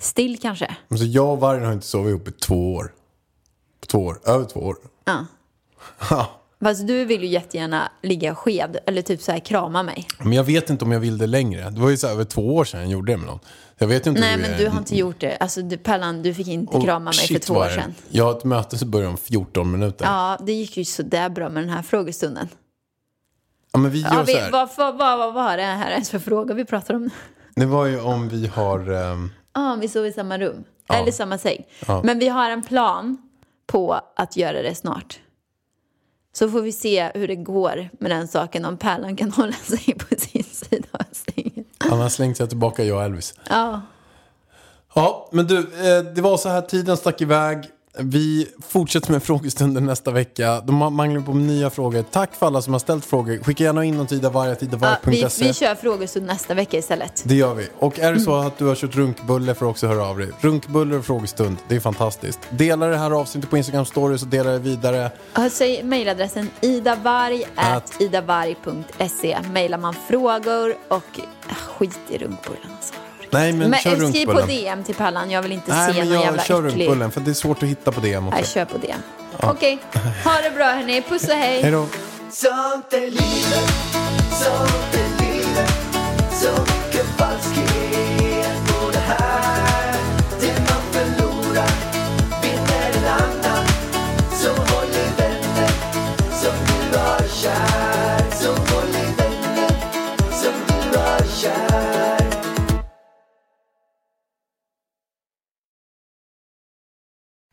still 0.00 0.38
kanske. 0.40 0.76
Alltså, 0.88 1.06
jag 1.06 1.32
och 1.32 1.40
vargen 1.40 1.64
har 1.64 1.72
inte 1.72 1.86
sovit 1.86 2.10
ihop 2.10 2.28
i 2.28 2.32
två 2.32 2.74
år. 2.74 2.92
Två 3.86 3.98
år, 3.98 4.20
över 4.24 4.44
två 4.44 4.60
år. 4.60 4.76
Ja. 5.04 5.26
Fast 6.62 6.86
du 6.86 7.04
vill 7.04 7.22
ju 7.22 7.28
jättegärna 7.28 7.92
ligga 8.02 8.34
skev, 8.34 8.76
eller 8.86 9.02
typ 9.02 9.22
så 9.22 9.32
här 9.32 9.38
krama 9.38 9.82
mig. 9.82 10.06
Men 10.18 10.32
jag 10.32 10.44
vet 10.44 10.70
inte 10.70 10.84
om 10.84 10.92
jag 10.92 11.00
vill 11.00 11.18
det 11.18 11.26
längre. 11.26 11.70
Det 11.70 11.80
var 11.80 11.90
ju 11.90 11.96
så 11.96 12.06
här, 12.06 12.14
över 12.14 12.24
två 12.24 12.54
år 12.54 12.64
sedan 12.64 12.80
jag 12.80 12.90
gjorde 12.90 13.12
det 13.12 13.16
med 13.16 13.26
någon. 13.26 13.38
Jag 13.82 13.86
vet 13.86 14.06
inte 14.06 14.20
Nej 14.20 14.32
hur 14.34 14.42
men 14.42 14.58
du 14.58 14.68
har 14.68 14.78
inte 14.78 14.96
gjort 14.96 15.20
det. 15.20 15.36
Alltså 15.36 15.62
du, 15.62 15.76
Pallan, 15.76 16.22
du 16.22 16.34
fick 16.34 16.48
inte 16.48 16.76
Och 16.76 16.82
krama 16.84 17.04
mig 17.04 17.14
för 17.14 17.38
två 17.38 17.54
år 17.54 17.68
sedan. 17.68 17.94
Jag 18.08 18.24
har 18.24 18.32
ett 18.38 18.44
möte 18.44 18.78
som 18.78 18.90
börjar 18.90 19.08
om 19.08 19.16
14 19.16 19.72
minuter. 19.72 20.04
Ja, 20.04 20.36
Ja, 20.38 20.44
det 20.46 20.52
gick 20.52 20.76
ju 20.76 20.84
sådär 20.84 21.28
bra 21.28 21.48
med 21.48 21.62
den 21.62 21.70
här 21.70 21.82
frågestunden. 21.82 22.48
men 23.78 23.90
vi 23.90 24.00
gör 24.00 24.14
Ja, 24.14 24.22
vi, 24.22 24.32
så 24.32 24.38
här. 24.38 24.50
vad, 24.50 24.68
vad, 24.76 24.98
vad, 24.98 25.18
vad 25.18 25.34
var 25.34 25.56
det 25.56 25.62
här 25.62 25.90
ens 25.90 26.10
för 26.10 26.18
fråga 26.18 26.54
vi 26.54 26.64
pratar 26.64 26.94
om? 26.94 27.10
Det 27.54 27.66
var 27.66 27.86
ju 27.86 28.00
om 28.00 28.28
vi 28.28 28.46
har... 28.46 28.92
ehm, 28.92 29.30
Ja, 29.54 29.78
vi 29.80 29.88
sov 29.88 30.06
i 30.06 30.12
samma 30.12 30.38
rum. 30.38 30.64
Ja. 30.88 30.94
Eller 30.94 31.12
samma 31.12 31.38
säng. 31.38 31.64
Ja. 31.86 32.00
Men 32.04 32.18
vi 32.18 32.28
har 32.28 32.50
en 32.50 32.62
plan 32.62 33.16
på 33.66 34.00
att 34.16 34.36
göra 34.36 34.62
det 34.62 34.74
snart. 34.74 35.18
Så 36.32 36.50
får 36.50 36.60
vi 36.62 36.72
se 36.72 37.10
hur 37.14 37.28
det 37.28 37.36
går 37.36 37.88
med 38.00 38.10
den 38.10 38.28
saken. 38.28 38.64
Om 38.64 38.76
Pärlan 38.76 39.16
kan 39.16 39.30
hålla 39.36 39.52
sig 39.52 39.94
på 39.98 40.14
sin 40.18 40.44
sida 40.44 40.88
av 40.92 41.04
sängen. 41.12 41.49
Annars 41.90 42.12
slängs 42.12 42.40
jag 42.40 42.48
tillbaka, 42.48 42.84
jag 42.84 42.96
och 42.96 43.04
Elvis. 43.04 43.34
Ja. 43.48 43.80
Ja, 44.94 45.28
men 45.32 45.46
du, 45.46 45.58
eh, 45.58 46.04
det 46.14 46.20
var 46.20 46.36
så 46.36 46.48
här, 46.48 46.62
tiden 46.62 46.96
stack 46.96 47.20
iväg. 47.20 47.64
Vi 47.98 48.48
fortsätter 48.68 49.12
med 49.12 49.22
frågestunden 49.22 49.86
nästa 49.86 50.10
vecka. 50.10 50.60
De 50.60 50.82
ma- 50.82 50.90
manglar 50.90 51.20
på 51.20 51.34
nya 51.34 51.70
frågor. 51.70 52.04
Tack 52.10 52.34
för 52.34 52.46
alla 52.46 52.62
som 52.62 52.72
har 52.72 52.80
ställt 52.80 53.04
frågor. 53.04 53.38
Skicka 53.44 53.64
gärna 53.64 53.84
in 53.84 53.96
dem 53.98 54.06
till 54.06 54.22
ja 54.22 54.30
vi, 54.30 54.66
idavarg.idavarg.se. 54.66 55.44
vi 55.44 55.54
kör 55.54 55.74
frågestund 55.74 56.26
nästa 56.26 56.54
vecka 56.54 56.78
istället. 56.78 57.22
Det 57.26 57.34
gör 57.34 57.54
vi. 57.54 57.68
Och 57.78 57.98
är 57.98 58.12
det 58.12 58.20
så 58.20 58.34
att 58.34 58.58
du 58.58 58.64
har 58.66 58.74
kört 58.74 58.94
runkbulle 58.96 59.54
får 59.54 59.66
du 59.66 59.70
också 59.70 59.86
höra 59.86 60.04
av 60.06 60.18
dig. 60.18 60.28
Runkbulle 60.40 60.96
och 60.96 61.04
frågestund, 61.04 61.56
det 61.68 61.76
är 61.76 61.80
fantastiskt. 61.80 62.38
Dela 62.50 62.86
det 62.86 62.96
här 62.96 63.10
avsnittet 63.10 63.50
på 63.50 63.56
Instagram 63.56 63.84
stories 63.84 64.22
och 64.22 64.28
dela 64.28 64.50
det 64.50 64.58
vidare. 64.58 65.10
Ja, 65.34 65.50
Säg 65.50 65.82
mejladressen 65.82 66.50
idavarg 66.60 67.44
Att- 67.54 68.00
idavarg.se. 68.00 69.38
Mejlar 69.52 69.78
man 69.78 69.94
frågor 70.08 70.74
och 70.88 70.94
ah, 71.48 71.54
skit 71.54 71.98
i 72.08 72.18
runkbullen 72.18 72.60
alltså. 72.76 72.94
Nej, 73.32 73.52
men, 73.52 73.70
Men, 73.70 73.80
kör 73.80 73.90
eh, 74.02 74.08
skriv 74.10 74.26
på 74.26 74.32
runkbullen. 74.32 74.48
DM 74.48 74.84
till 74.84 74.94
Pallan, 74.94 75.30
jag 75.30 75.42
vill 75.42 75.52
inte 75.52 75.74
Nej, 75.74 75.92
se 75.92 75.98
men 75.98 76.08
någon 76.08 76.14
jag 76.16 76.24
jävla 76.24 76.42
kör 76.42 76.66
äcklig... 76.66 76.80
runkbullen 76.86 77.10
för 77.10 77.20
det 77.20 77.30
är 77.30 77.34
svårt 77.34 77.62
att 77.62 77.68
hitta 77.68 77.92
på 77.92 78.00
DM 78.00 78.24
Nej, 78.24 78.40
också. 78.40 78.52
kör 78.52 78.64
på 78.64 78.78
DM. 78.78 78.98
Okej, 79.42 79.78
ha 80.24 80.40
det 80.42 80.50
bra 80.50 80.64
hörni. 80.64 81.02
Puss 81.08 81.22
och 81.28 81.34
hej. 81.34 81.62
Hej 81.62 81.70
då. 81.72 81.86
Sånt 82.30 82.92
är 82.92 83.00
livet, 83.00 83.70
sånt 84.32 84.94
är 84.94 85.24
livet 85.24 85.70
Så 86.32 86.69